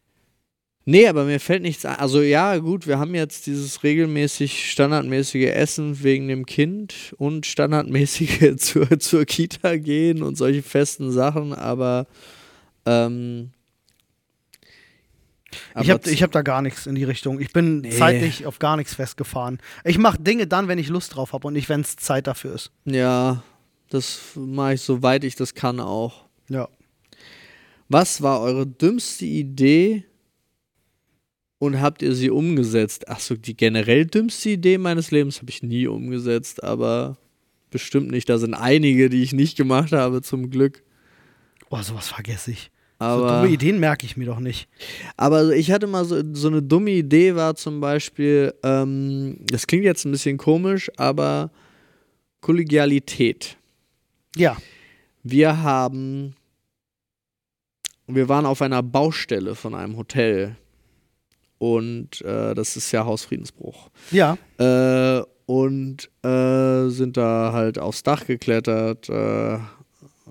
Nee, 0.91 1.07
aber 1.07 1.23
mir 1.23 1.39
fällt 1.39 1.63
nichts 1.63 1.87
ein. 1.87 1.95
Also 1.95 2.21
ja, 2.21 2.57
gut, 2.57 2.89
wir 2.89 2.99
haben 2.99 3.15
jetzt 3.15 3.47
dieses 3.47 3.85
regelmäßig 3.85 4.73
standardmäßige 4.73 5.51
Essen 5.51 6.03
wegen 6.03 6.27
dem 6.27 6.47
Kind 6.47 7.15
und 7.17 7.47
standardmäßige 7.47 8.57
zur, 8.59 8.99
zur 8.99 9.25
Kita 9.25 9.77
gehen 9.77 10.25
und 10.25 10.37
solche 10.37 10.65
festen 10.65 11.13
Sachen, 11.13 11.53
aber 11.53 12.09
ähm, 12.87 13.53
ich 15.81 15.91
habe 15.91 16.11
ich 16.11 16.25
hab 16.25 16.33
da 16.33 16.43
gar 16.43 16.61
nichts 16.61 16.87
in 16.87 16.97
die 16.97 17.05
Richtung. 17.05 17.39
Ich 17.39 17.53
bin 17.53 17.83
nee. 17.83 17.91
zeitlich 17.91 18.47
auf 18.47 18.59
gar 18.59 18.77
nichts 18.77 18.95
festgefahren. 18.95 19.61
Ich 19.85 19.99
mache 19.99 20.21
Dinge 20.21 20.49
dann, 20.49 20.67
wenn 20.67 20.79
ich 20.81 20.89
Lust 20.89 21.15
drauf 21.15 21.33
habe 21.33 21.47
und 21.47 21.53
nicht, 21.53 21.69
wenn 21.69 21.83
es 21.83 21.95
Zeit 21.95 22.27
dafür 22.27 22.57
ist. 22.57 22.73
Ja, 22.85 23.45
das 23.91 24.33
mache 24.35 24.75
ich 24.75 24.81
soweit 24.81 25.23
ich 25.23 25.37
das 25.37 25.55
kann 25.55 25.79
auch. 25.79 26.25
Ja. 26.49 26.69
Was 27.89 28.23
war 28.23 28.41
eure 28.41 28.67
dümmste 28.67 29.27
Idee, 29.27 30.05
und 31.61 31.81
habt 31.81 32.01
ihr 32.01 32.15
sie 32.15 32.31
umgesetzt? 32.31 33.09
Achso, 33.09 33.37
die 33.37 33.55
generell 33.55 34.07
dümmste 34.07 34.49
Idee 34.49 34.79
meines 34.79 35.11
Lebens 35.11 35.41
habe 35.41 35.51
ich 35.51 35.63
nie 35.63 35.87
umgesetzt, 35.87 36.65
aber 36.65 37.19
bestimmt 37.71 38.11
nicht. 38.11 38.31
Da 38.31 38.39
sind 38.39 38.55
einige, 38.55 39.11
die 39.11 39.23
ich 39.23 39.35
nicht 39.35 39.59
gemacht 39.59 39.93
habe, 39.93 40.23
zum 40.23 40.51
Glück. 40.51 40.83
Oh, 41.69 41.81
sowas 41.83 42.09
vergesse 42.09 42.53
ich. 42.53 42.71
Aber, 42.99 43.29
so 43.29 43.35
dumme 43.35 43.49
Ideen 43.53 43.79
merke 43.79 44.07
ich 44.07 44.17
mir 44.17 44.25
doch 44.25 44.41
nicht. 44.41 44.69
Aber 45.19 45.55
ich 45.55 45.71
hatte 45.71 45.87
mal 45.87 46.07
so, 46.07 46.23
so 46.33 46.49
eine 46.49 46.63
dumme 46.63 46.93
Idee, 46.93 47.35
war 47.35 47.55
zum 47.55 47.79
Beispiel, 47.79 48.55
ähm, 48.63 49.37
das 49.45 49.67
klingt 49.67 49.85
jetzt 49.85 50.07
ein 50.07 50.13
bisschen 50.13 50.39
komisch, 50.39 50.91
aber 50.97 51.51
Kollegialität. 52.41 53.59
Ja. 54.35 54.57
Wir 55.23 55.63
haben, 55.63 56.35
wir 58.07 58.31
waren 58.31 58.47
auf 58.47 58.63
einer 58.63 58.83
Baustelle 58.83 59.55
von 59.55 59.75
einem 59.75 59.99
Hotel 59.99 60.57
und 61.61 62.23
äh, 62.23 62.55
das 62.55 62.77
ist 62.77 62.91
ja 62.91 63.05
Hausfriedensbruch. 63.05 63.91
Ja. 64.11 64.39
Äh, 64.57 65.23
und 65.45 66.09
äh, 66.25 66.89
sind 66.89 67.19
da 67.19 67.53
halt 67.53 67.79
aufs 67.79 68.03
Dach 68.03 68.27
geklettert, 68.27 69.11
äh, 69.11 69.59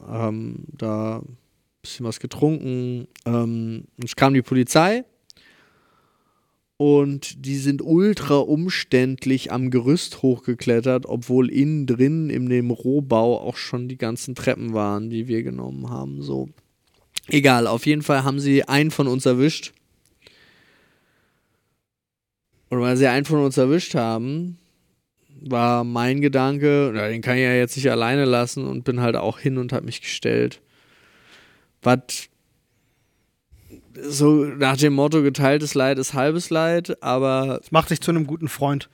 haben 0.07 0.65
da 0.75 1.17
ein 1.19 1.38
bisschen 1.84 2.07
was 2.07 2.19
getrunken. 2.19 3.07
Ähm, 3.27 3.84
es 4.03 4.15
kam 4.15 4.34
die 4.34 4.41
Polizei 4.41 5.05
und 6.77 7.45
die 7.45 7.57
sind 7.57 7.84
ultra 7.84 8.38
umständlich 8.38 9.51
am 9.51 9.69
Gerüst 9.69 10.23
hochgeklettert, 10.23 11.05
obwohl 11.05 11.51
innen 11.51 11.86
drin 11.86 12.32
in 12.32 12.49
dem 12.49 12.71
Rohbau 12.71 13.39
auch 13.39 13.57
schon 13.57 13.88
die 13.88 13.97
ganzen 13.97 14.34
Treppen 14.34 14.73
waren, 14.73 15.11
die 15.11 15.27
wir 15.27 15.43
genommen 15.43 15.91
haben. 15.91 16.23
So. 16.23 16.49
Egal, 17.27 17.67
auf 17.67 17.86
jeden 17.86 18.01
Fall 18.01 18.23
haben 18.23 18.39
sie 18.39 18.63
einen 18.63 18.89
von 18.89 19.07
uns 19.07 19.27
erwischt 19.27 19.73
und 22.70 22.82
weil 22.82 22.97
sie 22.97 23.07
einen 23.07 23.26
von 23.26 23.43
uns 23.43 23.57
erwischt 23.57 23.95
haben, 23.95 24.57
war 25.41 25.84
mein 25.84 26.22
Gedanke, 26.22 26.91
na, 26.93 27.07
den 27.07 27.22
kann 27.22 27.38
ich 27.38 27.43
ja 27.43 27.53
jetzt 27.53 27.76
nicht 27.76 27.89
alleine 27.89 28.26
lassen 28.26 28.65
und 28.65 28.84
bin 28.84 29.01
halt 29.01 29.15
auch 29.15 29.39
hin 29.39 29.57
und 29.57 29.74
hab 29.74 29.84
mich 29.84 30.01
gestellt. 30.01 30.61
Was 31.82 32.30
so 34.01 34.45
nach 34.45 34.78
dem 34.78 34.93
Motto, 34.93 35.22
geteiltes 35.22 35.74
Leid 35.76 35.97
ist 35.99 36.13
halbes 36.13 36.49
Leid, 36.49 37.01
aber 37.01 37.59
Das 37.61 37.72
macht 37.72 37.89
sich 37.89 38.01
zu 38.01 38.11
einem 38.11 38.28
guten 38.28 38.47
Freund. 38.47 38.89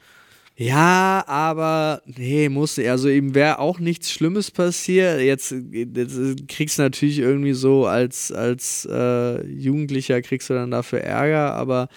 ja, 0.55 1.23
aber 1.28 2.01
nee, 2.05 2.47
musste, 2.49 2.89
also 2.89 3.09
ihm 3.09 3.36
wäre 3.36 3.59
auch 3.59 3.80
nichts 3.80 4.11
Schlimmes 4.11 4.51
passiert. 4.51 5.19
Jetzt, 5.21 5.53
jetzt 5.71 6.47
kriegst 6.47 6.78
du 6.78 6.84
natürlich 6.84 7.19
irgendwie 7.19 7.53
so 7.53 7.86
als, 7.88 8.32
als 8.32 8.88
äh, 8.89 9.45
Jugendlicher 9.47 10.21
kriegst 10.21 10.49
du 10.49 10.53
dann 10.53 10.71
dafür 10.71 11.01
Ärger, 11.01 11.53
aber 11.55 11.89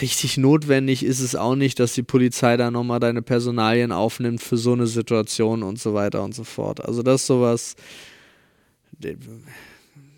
richtig 0.00 0.36
notwendig 0.36 1.04
ist 1.04 1.20
es 1.20 1.34
auch 1.34 1.56
nicht, 1.56 1.80
dass 1.80 1.94
die 1.94 2.02
Polizei 2.02 2.56
da 2.56 2.70
nochmal 2.70 3.00
deine 3.00 3.22
Personalien 3.22 3.92
aufnimmt 3.92 4.42
für 4.42 4.56
so 4.56 4.72
eine 4.72 4.86
Situation 4.86 5.62
und 5.62 5.78
so 5.78 5.94
weiter 5.94 6.22
und 6.22 6.34
so 6.34 6.44
fort. 6.44 6.84
Also 6.84 7.02
das 7.02 7.22
ist 7.22 7.26
sowas, 7.26 7.76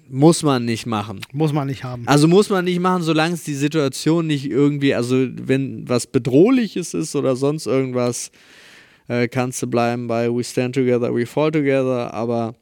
muss 0.09 0.43
man 0.43 0.65
nicht 0.65 0.87
machen. 0.87 1.21
Muss 1.33 1.53
man 1.53 1.67
nicht 1.67 1.85
haben. 1.85 2.07
Also 2.07 2.29
muss 2.29 2.51
man 2.51 2.65
nicht 2.65 2.81
machen, 2.81 3.03
solange 3.03 3.35
es 3.35 3.45
die 3.45 3.55
Situation 3.55 4.27
nicht 4.27 4.49
irgendwie, 4.49 4.95
also 4.95 5.27
wenn 5.31 5.89
was 5.89 6.07
Bedrohliches 6.07 6.95
ist 6.95 7.17
oder 7.17 7.37
sonst 7.37 7.67
irgendwas, 7.67 8.31
äh, 9.09 9.29
kannst 9.29 9.63
du 9.63 9.67
bleiben 9.67 10.07
bei 10.07 10.33
We 10.33 10.45
Stand 10.45 10.75
Together, 10.75 11.15
We 11.15 11.27
Fall 11.27 11.51
Together, 11.51 12.13
aber 12.13 12.55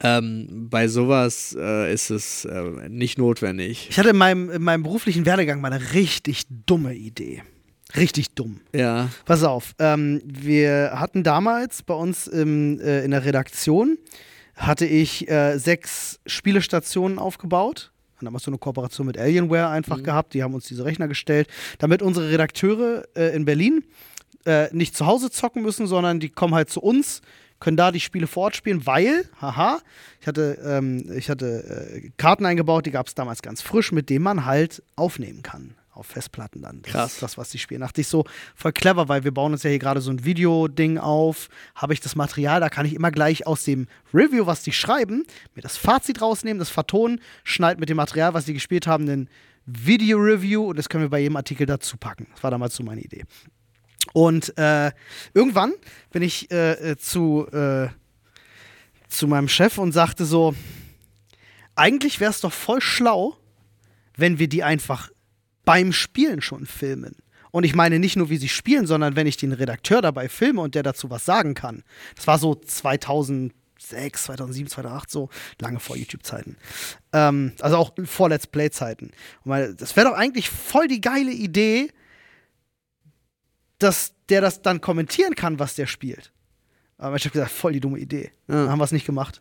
ähm, 0.00 0.68
bei 0.70 0.88
sowas 0.88 1.56
äh, 1.58 1.92
ist 1.92 2.10
es 2.10 2.44
äh, 2.44 2.88
nicht 2.88 3.18
notwendig. 3.18 3.88
Ich 3.90 3.98
hatte 3.98 4.10
in 4.10 4.16
meinem, 4.16 4.50
in 4.50 4.62
meinem 4.62 4.82
beruflichen 4.82 5.26
Werdegang 5.26 5.60
mal 5.60 5.72
eine 5.72 5.92
richtig 5.92 6.44
dumme 6.66 6.94
Idee. 6.94 7.42
Richtig 7.96 8.34
dumm. 8.34 8.60
Ja, 8.74 9.08
Pass 9.24 9.44
auf, 9.44 9.74
ähm, 9.78 10.20
wir 10.24 10.92
hatten 10.94 11.22
damals 11.22 11.82
bei 11.82 11.94
uns 11.94 12.26
im, 12.26 12.78
äh, 12.80 13.02
in 13.04 13.12
der 13.12 13.24
Redaktion, 13.24 13.96
hatte 14.54 14.84
ich 14.84 15.28
äh, 15.30 15.56
sechs 15.58 16.20
Spielestationen 16.26 17.18
aufgebaut. 17.18 17.92
Und 18.20 18.24
damals 18.24 18.42
so 18.42 18.50
eine 18.50 18.58
Kooperation 18.58 19.06
mit 19.06 19.16
Alienware 19.16 19.68
einfach 19.68 20.02
gehabt. 20.02 20.34
Die 20.34 20.42
haben 20.42 20.52
uns 20.52 20.66
diese 20.66 20.84
Rechner 20.84 21.06
gestellt, 21.06 21.48
damit 21.78 22.02
unsere 22.02 22.30
Redakteure 22.30 23.04
äh, 23.14 23.34
in 23.34 23.44
Berlin 23.44 23.84
äh, 24.44 24.74
nicht 24.74 24.96
zu 24.96 25.06
Hause 25.06 25.30
zocken 25.30 25.62
müssen, 25.62 25.86
sondern 25.86 26.18
die 26.18 26.28
kommen 26.28 26.54
halt 26.54 26.68
zu 26.68 26.80
uns, 26.80 27.22
können 27.60 27.76
da 27.76 27.90
die 27.90 28.00
Spiele 28.00 28.26
vor 28.26 28.44
Ort 28.44 28.56
spielen, 28.56 28.86
weil, 28.86 29.28
haha, 29.40 29.80
ich 30.20 30.26
hatte, 30.26 30.58
ähm, 30.64 31.10
ich 31.16 31.28
hatte 31.30 31.92
äh, 31.94 32.10
Karten 32.16 32.46
eingebaut, 32.46 32.86
die 32.86 32.90
gab 32.90 33.06
es 33.06 33.14
damals 33.14 33.42
ganz 33.42 33.62
frisch, 33.62 33.92
mit 33.92 34.10
denen 34.10 34.24
man 34.24 34.44
halt 34.44 34.82
aufnehmen 34.96 35.42
kann. 35.42 35.74
Auf 35.90 36.06
Festplatten 36.06 36.62
dann. 36.62 36.80
Das 36.82 36.92
Krass. 36.92 37.12
ist 37.14 37.22
das, 37.22 37.38
was 37.38 37.50
die 37.50 37.58
spielen. 37.58 37.80
Dachte 37.80 38.00
ich 38.00 38.06
so, 38.06 38.24
voll 38.54 38.70
clever, 38.70 39.08
weil 39.08 39.24
wir 39.24 39.34
bauen 39.34 39.52
uns 39.52 39.64
ja 39.64 39.70
hier 39.70 39.80
gerade 39.80 40.00
so 40.00 40.12
ein 40.12 40.24
Video-Ding 40.24 40.96
auf. 40.96 41.48
Habe 41.74 41.92
ich 41.92 42.00
das 42.00 42.14
Material, 42.14 42.60
da 42.60 42.68
kann 42.68 42.86
ich 42.86 42.94
immer 42.94 43.10
gleich 43.10 43.48
aus 43.48 43.64
dem 43.64 43.88
Review, 44.14 44.46
was 44.46 44.62
die 44.62 44.70
schreiben, 44.70 45.24
mir 45.56 45.62
das 45.62 45.76
Fazit 45.76 46.22
rausnehmen, 46.22 46.60
das 46.60 46.70
vertonen, 46.70 47.20
schneid 47.42 47.80
mit 47.80 47.88
dem 47.88 47.96
Material, 47.96 48.32
was 48.32 48.44
die 48.44 48.54
gespielt 48.54 48.86
haben, 48.86 49.08
einen 49.08 49.28
Video-Review 49.66 50.68
und 50.68 50.78
das 50.78 50.88
können 50.88 51.02
wir 51.02 51.10
bei 51.10 51.18
jedem 51.18 51.36
Artikel 51.36 51.66
dazu 51.66 51.96
packen. 51.96 52.28
Das 52.32 52.44
war 52.44 52.52
damals 52.52 52.76
so 52.76 52.84
meine 52.84 53.00
Idee. 53.00 53.24
Und 54.12 54.56
äh, 54.58 54.92
irgendwann 55.34 55.74
bin 56.10 56.22
ich 56.22 56.50
äh, 56.50 56.92
äh, 56.92 56.96
zu, 56.96 57.46
äh, 57.52 57.88
zu 59.08 59.26
meinem 59.26 59.48
Chef 59.48 59.78
und 59.78 59.92
sagte 59.92 60.24
so, 60.24 60.54
eigentlich 61.74 62.20
wäre 62.20 62.30
es 62.30 62.40
doch 62.40 62.52
voll 62.52 62.80
schlau, 62.80 63.36
wenn 64.16 64.38
wir 64.38 64.48
die 64.48 64.64
einfach 64.64 65.10
beim 65.64 65.92
Spielen 65.92 66.40
schon 66.40 66.66
filmen. 66.66 67.16
Und 67.50 67.64
ich 67.64 67.74
meine 67.74 67.98
nicht 67.98 68.16
nur, 68.16 68.30
wie 68.30 68.36
sie 68.36 68.48
spielen, 68.48 68.86
sondern 68.86 69.16
wenn 69.16 69.26
ich 69.26 69.36
den 69.36 69.52
Redakteur 69.52 70.02
dabei 70.02 70.28
filme 70.28 70.60
und 70.60 70.74
der 70.74 70.82
dazu 70.82 71.10
was 71.10 71.24
sagen 71.24 71.54
kann. 71.54 71.82
Das 72.16 72.26
war 72.26 72.38
so 72.38 72.54
2006, 72.54 73.52
2007, 74.24 74.68
2008, 74.70 75.10
so 75.10 75.28
lange 75.60 75.80
vor 75.80 75.96
YouTube-Zeiten. 75.96 76.56
Ähm, 77.12 77.52
also 77.60 77.76
auch 77.76 77.92
vor 78.04 78.28
Let's 78.28 78.46
Play-Zeiten. 78.46 79.12
Das 79.44 79.96
wäre 79.96 80.08
doch 80.08 80.16
eigentlich 80.16 80.50
voll 80.50 80.88
die 80.88 81.00
geile 81.00 81.32
Idee, 81.32 81.90
dass 83.78 84.12
der 84.28 84.40
das 84.40 84.62
dann 84.62 84.80
kommentieren 84.80 85.34
kann, 85.34 85.58
was 85.58 85.74
der 85.74 85.86
spielt. 85.86 86.32
Aber 86.98 87.16
ich 87.16 87.24
habe 87.24 87.32
gesagt, 87.32 87.52
voll 87.52 87.72
die 87.72 87.80
dumme 87.80 87.98
Idee. 87.98 88.32
Ja. 88.48 88.54
Dann 88.54 88.70
haben 88.70 88.78
wir 88.80 88.84
es 88.84 88.92
nicht 88.92 89.06
gemacht. 89.06 89.40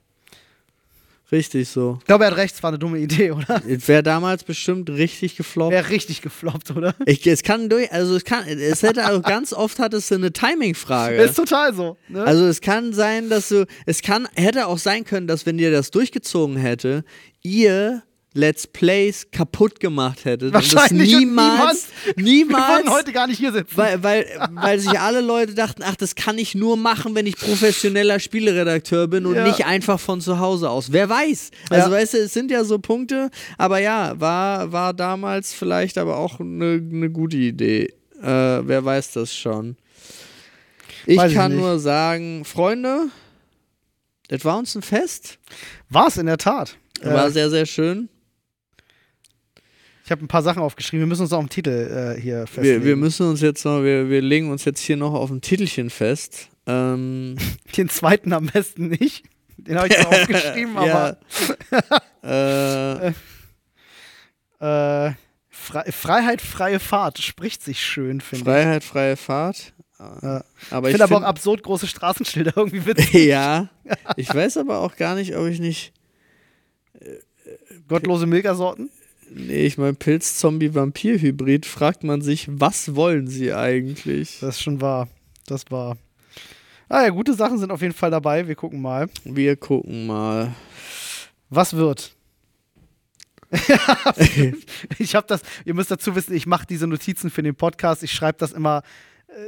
richtig 1.31 1.67
so. 1.69 1.97
Ich 1.99 2.05
glaube, 2.05 2.25
er 2.25 2.31
hat 2.31 2.37
recht, 2.37 2.55
es 2.55 2.63
war 2.63 2.69
eine 2.69 2.77
dumme 2.77 2.99
Idee, 2.99 3.31
oder? 3.31 3.61
Wäre 3.65 4.03
damals 4.03 4.43
bestimmt 4.43 4.89
richtig 4.91 5.35
gefloppt. 5.35 5.71
Wäre 5.71 5.89
richtig 5.89 6.21
gefloppt, 6.21 6.71
oder? 6.71 6.93
Ich, 7.05 7.25
es 7.25 7.41
kann 7.41 7.67
durch, 7.67 7.91
also 7.91 8.15
es 8.15 8.23
kann, 8.23 8.47
es 8.47 8.83
hätte 8.83 9.05
also 9.05 9.21
ganz 9.21 9.53
oft 9.53 9.79
hat 9.79 9.95
es 9.95 10.11
eine 10.11 10.31
Timing-Frage. 10.31 11.15
Ist 11.17 11.35
total 11.35 11.73
so. 11.73 11.97
Ne? 12.07 12.23
Also 12.23 12.45
es 12.45 12.61
kann 12.61 12.93
sein, 12.93 13.29
dass 13.29 13.49
du, 13.49 13.65
es 13.87 14.03
kann, 14.03 14.27
hätte 14.35 14.67
auch 14.67 14.77
sein 14.77 15.03
können, 15.03 15.25
dass 15.25 15.47
wenn 15.47 15.57
ihr 15.57 15.71
das 15.71 15.89
durchgezogen 15.89 16.57
hätte, 16.57 17.03
ihr 17.41 18.03
Let's 18.37 18.67
Plays 18.67 19.25
kaputt 19.31 19.79
gemacht 19.79 20.23
hättet. 20.25 20.53
Wahrscheinlich 20.53 21.15
und 21.15 21.23
und 21.23 21.35
das 21.35 21.45
niemals, 21.45 21.87
wir 22.15 22.23
niemals, 22.23 22.77
würden 22.85 22.91
heute 22.93 23.11
gar 23.11 23.25
nicht 23.25 23.39
hier 23.39 23.51
sitzen. 23.51 23.75
weil, 23.75 24.03
weil, 24.03 24.25
weil 24.51 24.79
sich 24.79 24.99
alle 24.99 25.21
Leute 25.21 25.55
dachten, 25.55 25.81
ach, 25.83 25.95
das 25.95 26.13
kann 26.13 26.37
ich 26.37 26.53
nur 26.53 26.77
machen, 26.77 27.15
wenn 27.15 27.25
ich 27.25 27.35
professioneller 27.35 28.19
Spieleredakteur 28.19 29.07
bin 29.07 29.25
und 29.25 29.35
Ja. 29.35 29.43
nicht 29.47 29.65
einfach 29.65 29.99
von 29.99 30.21
zu 30.21 30.37
Hause 30.39 30.69
aus. 30.69 30.91
Wer 30.91 31.09
weiß? 31.09 31.49
Also 31.71 31.89
Ja. 31.89 31.95
weißt 31.97 32.13
du, 32.13 32.17
es 32.19 32.33
sind 32.33 32.51
ja 32.51 32.63
so 32.63 32.77
Punkte, 32.77 33.31
aber 33.57 33.79
ja, 33.79 34.19
war, 34.19 34.71
war 34.71 34.93
damals 34.93 35.53
vielleicht 35.53 35.97
aber 35.97 36.17
auch 36.17 36.39
eine 36.39 36.79
ne 36.79 37.09
gute 37.09 37.37
Idee. 37.37 37.93
Äh, 38.21 38.23
wer 38.67 38.85
weiß 38.85 39.13
das 39.13 39.33
schon. 39.35 39.77
Ich 41.07 41.17
Weiß 41.17 41.31
ich 41.31 41.37
kann 41.37 41.53
nicht. 41.53 41.61
nur 41.61 41.79
sagen, 41.79 42.45
Freunde, 42.45 43.07
das 44.27 44.45
war 44.45 44.57
uns 44.59 44.75
ein 44.75 44.81
Fest. 44.83 45.39
War 45.89 46.07
es 46.07 46.17
in 46.17 46.25
der 46.27 46.37
Tat. 46.37 46.77
War 47.01 47.27
Äh, 47.27 47.31
sehr, 47.31 47.49
sehr 47.49 47.65
schön. 47.65 48.09
Ich 50.07 50.11
habe 50.11 50.23
ein 50.23 50.29
paar 50.29 50.41
Sachen 50.41 50.61
aufgeschrieben. 50.61 51.01
Wir 51.01 51.07
müssen 51.07 51.23
uns 51.23 51.33
auch 51.33 51.41
im 51.41 51.49
Titel 51.49 52.15
äh, 52.17 52.21
hier 52.21 52.47
festlegen. 52.47 52.81
Wir, 52.81 52.85
wir 52.91 52.95
müssen 52.95 53.27
uns 53.27 53.41
jetzt 53.41 53.65
noch, 53.65 53.83
wir, 53.83 54.09
wir 54.09 54.21
legen 54.21 54.49
uns 54.49 54.63
jetzt 54.63 54.79
hier 54.79 54.95
noch 54.95 55.13
auf 55.13 55.29
ein 55.29 55.41
Titelchen 55.41 55.89
fest. 55.89 56.47
Ähm, 56.65 57.35
Den 57.75 57.89
zweiten 57.89 58.31
am 58.31 58.45
besten 58.45 58.87
nicht. 58.87 59.25
Den 59.57 59.77
habe 59.77 59.89
ich 59.89 59.97
zwar 59.97 60.07
aufgeschrieben, 60.21 60.77
aber 60.77 61.17
äh, 64.63 65.07
äh, 65.09 65.11
Fre 65.49 65.91
Freiheit, 65.91 66.39
freie 66.41 66.79
Fahrt 66.79 67.17
spricht 67.21 67.61
sich 67.61 67.81
schön, 67.85 68.21
finde 68.21 68.43
ich. 68.43 68.55
Freiheit, 68.55 68.83
freie 68.85 69.17
Fahrt. 69.17 69.73
Ja. 69.99 70.41
Aber 70.71 70.87
Ich 70.87 70.93
finde 70.93 71.03
aber 71.03 71.15
auch 71.15 71.19
find- 71.19 71.27
absurd 71.27 71.63
große 71.63 71.85
Straßenschilder 71.87 72.53
irgendwie 72.55 72.85
witzig. 72.85 73.25
ja, 73.25 73.67
ich 74.15 74.33
weiß 74.33 74.55
aber 74.55 74.79
auch 74.79 74.95
gar 74.95 75.15
nicht, 75.15 75.35
ob 75.35 75.47
ich 75.47 75.59
nicht. 75.59 75.91
Gottlose 77.89 78.25
Milka-Sorten. 78.25 78.89
Nee, 79.33 79.65
ich 79.65 79.77
mein 79.77 79.95
Pilz-Zombie-Vampir-Hybrid 79.95 81.65
fragt 81.65 82.03
man 82.03 82.21
sich, 82.21 82.47
was 82.49 82.95
wollen 82.95 83.27
sie 83.27 83.53
eigentlich? 83.53 84.39
Das 84.39 84.55
ist 84.55 84.61
schon 84.61 84.81
wahr. 84.81 85.07
Das 85.45 85.69
war. 85.69 85.97
Ah 86.89 87.03
ja, 87.03 87.09
gute 87.09 87.33
Sachen 87.33 87.57
sind 87.57 87.71
auf 87.71 87.81
jeden 87.81 87.93
Fall 87.93 88.11
dabei. 88.11 88.47
Wir 88.47 88.55
gucken 88.55 88.81
mal. 88.81 89.09
Wir 89.23 89.55
gucken 89.55 90.07
mal. 90.07 90.53
Was 91.49 91.75
wird? 91.75 92.15
ich 94.97 95.15
habe 95.15 95.27
das, 95.27 95.41
ihr 95.65 95.73
müsst 95.73 95.91
dazu 95.91 96.15
wissen, 96.15 96.35
ich 96.35 96.47
mache 96.47 96.65
diese 96.67 96.87
Notizen 96.87 97.29
für 97.29 97.43
den 97.43 97.55
Podcast. 97.55 98.03
Ich 98.03 98.11
schreibe 98.11 98.37
das 98.37 98.53
immer 98.53 98.83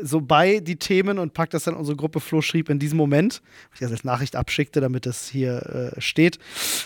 so 0.01 0.21
bei 0.21 0.59
die 0.59 0.77
Themen 0.77 1.19
und 1.19 1.33
packe 1.33 1.51
das 1.51 1.63
dann 1.63 1.73
in 1.73 1.79
unsere 1.79 1.95
Gruppe. 1.95 2.19
Flo 2.19 2.41
schrieb 2.41 2.69
in 2.69 2.79
diesem 2.79 2.97
Moment, 2.97 3.41
ich 3.73 3.79
das 3.79 3.91
als 3.91 4.03
Nachricht 4.03 4.35
abschickte, 4.35 4.81
damit 4.81 5.05
das 5.05 5.29
hier 5.29 5.93
äh, 5.95 6.01
steht, 6.01 6.39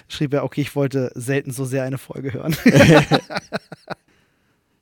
schrieb 0.08 0.34
er, 0.34 0.44
okay, 0.44 0.62
ich 0.62 0.76
wollte 0.76 1.12
selten 1.16 1.52
so 1.52 1.66
sehr 1.66 1.84
eine 1.84 1.98
Folge 1.98 2.34
hören. 2.34 2.56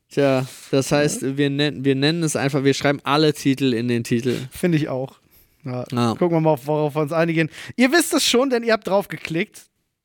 Tja, 0.10 0.46
das 0.72 0.92
heißt, 0.92 1.38
wir, 1.38 1.50
nennen, 1.50 1.86
wir 1.86 1.96
nennen 1.96 2.22
es 2.24 2.36
einfach, 2.36 2.66
wir 2.66 2.74
schreiben 2.74 3.00
alle 3.04 3.34
Titel 3.34 3.74
in 3.74 3.88
den 3.88 4.04
Titel. 4.04 4.36
Finde 4.52 4.78
ich 4.78 4.90
auch. 4.90 5.20
Ja, 5.64 5.86
Ja. 5.92 6.16
Gucken 6.16 6.38
wir 6.38 6.42
mal, 6.42 6.60
worauf 6.66 6.96
wir 6.96 7.02
uns 7.02 7.14
einigen. 7.14 7.50
Ihr 7.78 7.92
wisst 7.94 8.14
es 8.14 8.26
schon, 8.26 8.50
denn 8.50 8.64
ihr 8.64 8.74
habt 8.74 8.88
drauf 8.88 9.08
geklickt. 9.08 9.62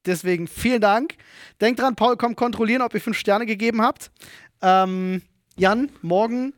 Deswegen 0.07 0.47
vielen 0.47 0.81
Dank. 0.81 1.17
Denkt 1.61 1.81
dran, 1.81 1.97
Paul 1.97 2.17
kommt 2.17 2.37
kontrollieren, 2.37 2.83
ob 2.83 2.95
ihr 2.95 3.01
fünf 3.01 3.19
Sterne 3.19 3.47
gegeben 3.47 3.83
habt. 3.83 4.13
Ähm, 4.63 5.23
Jan, 5.57 5.91
morgen 6.03 6.53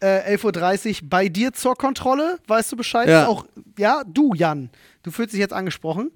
äh, 0.00 0.36
11.30 0.36 1.02
Uhr 1.02 1.08
bei 1.08 1.28
dir 1.28 1.52
zur 1.52 1.74
Kontrolle. 1.74 2.38
Weißt 2.46 2.70
du 2.70 2.76
Bescheid? 2.76 3.08
Ja. 3.08 3.26
Auch, 3.26 3.46
ja, 3.78 4.02
du, 4.06 4.34
Jan. 4.34 4.70
Du 5.02 5.10
fühlst 5.10 5.32
dich 5.32 5.40
jetzt 5.40 5.54
angesprochen. 5.54 6.10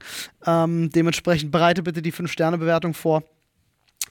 Ähm, 0.46 0.90
dementsprechend 0.90 1.50
bereite 1.50 1.82
bitte 1.82 2.02
die 2.02 2.12
Fünf-Sterne-Bewertung 2.12 2.94
vor, 2.94 3.22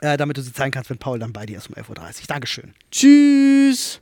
äh, 0.02 0.18
damit 0.18 0.38
du 0.38 0.42
sie 0.42 0.54
zeigen 0.54 0.72
kannst, 0.72 0.90
wenn 0.90 0.98
Paul 0.98 1.20
dann 1.20 1.34
bei 1.34 1.46
dir 1.46 1.58
ist 1.58 1.70
um 1.70 1.76
11.30 1.76 1.90
Uhr. 1.90 2.14
Dankeschön. 2.28 2.74
Tschüss! 2.92 4.02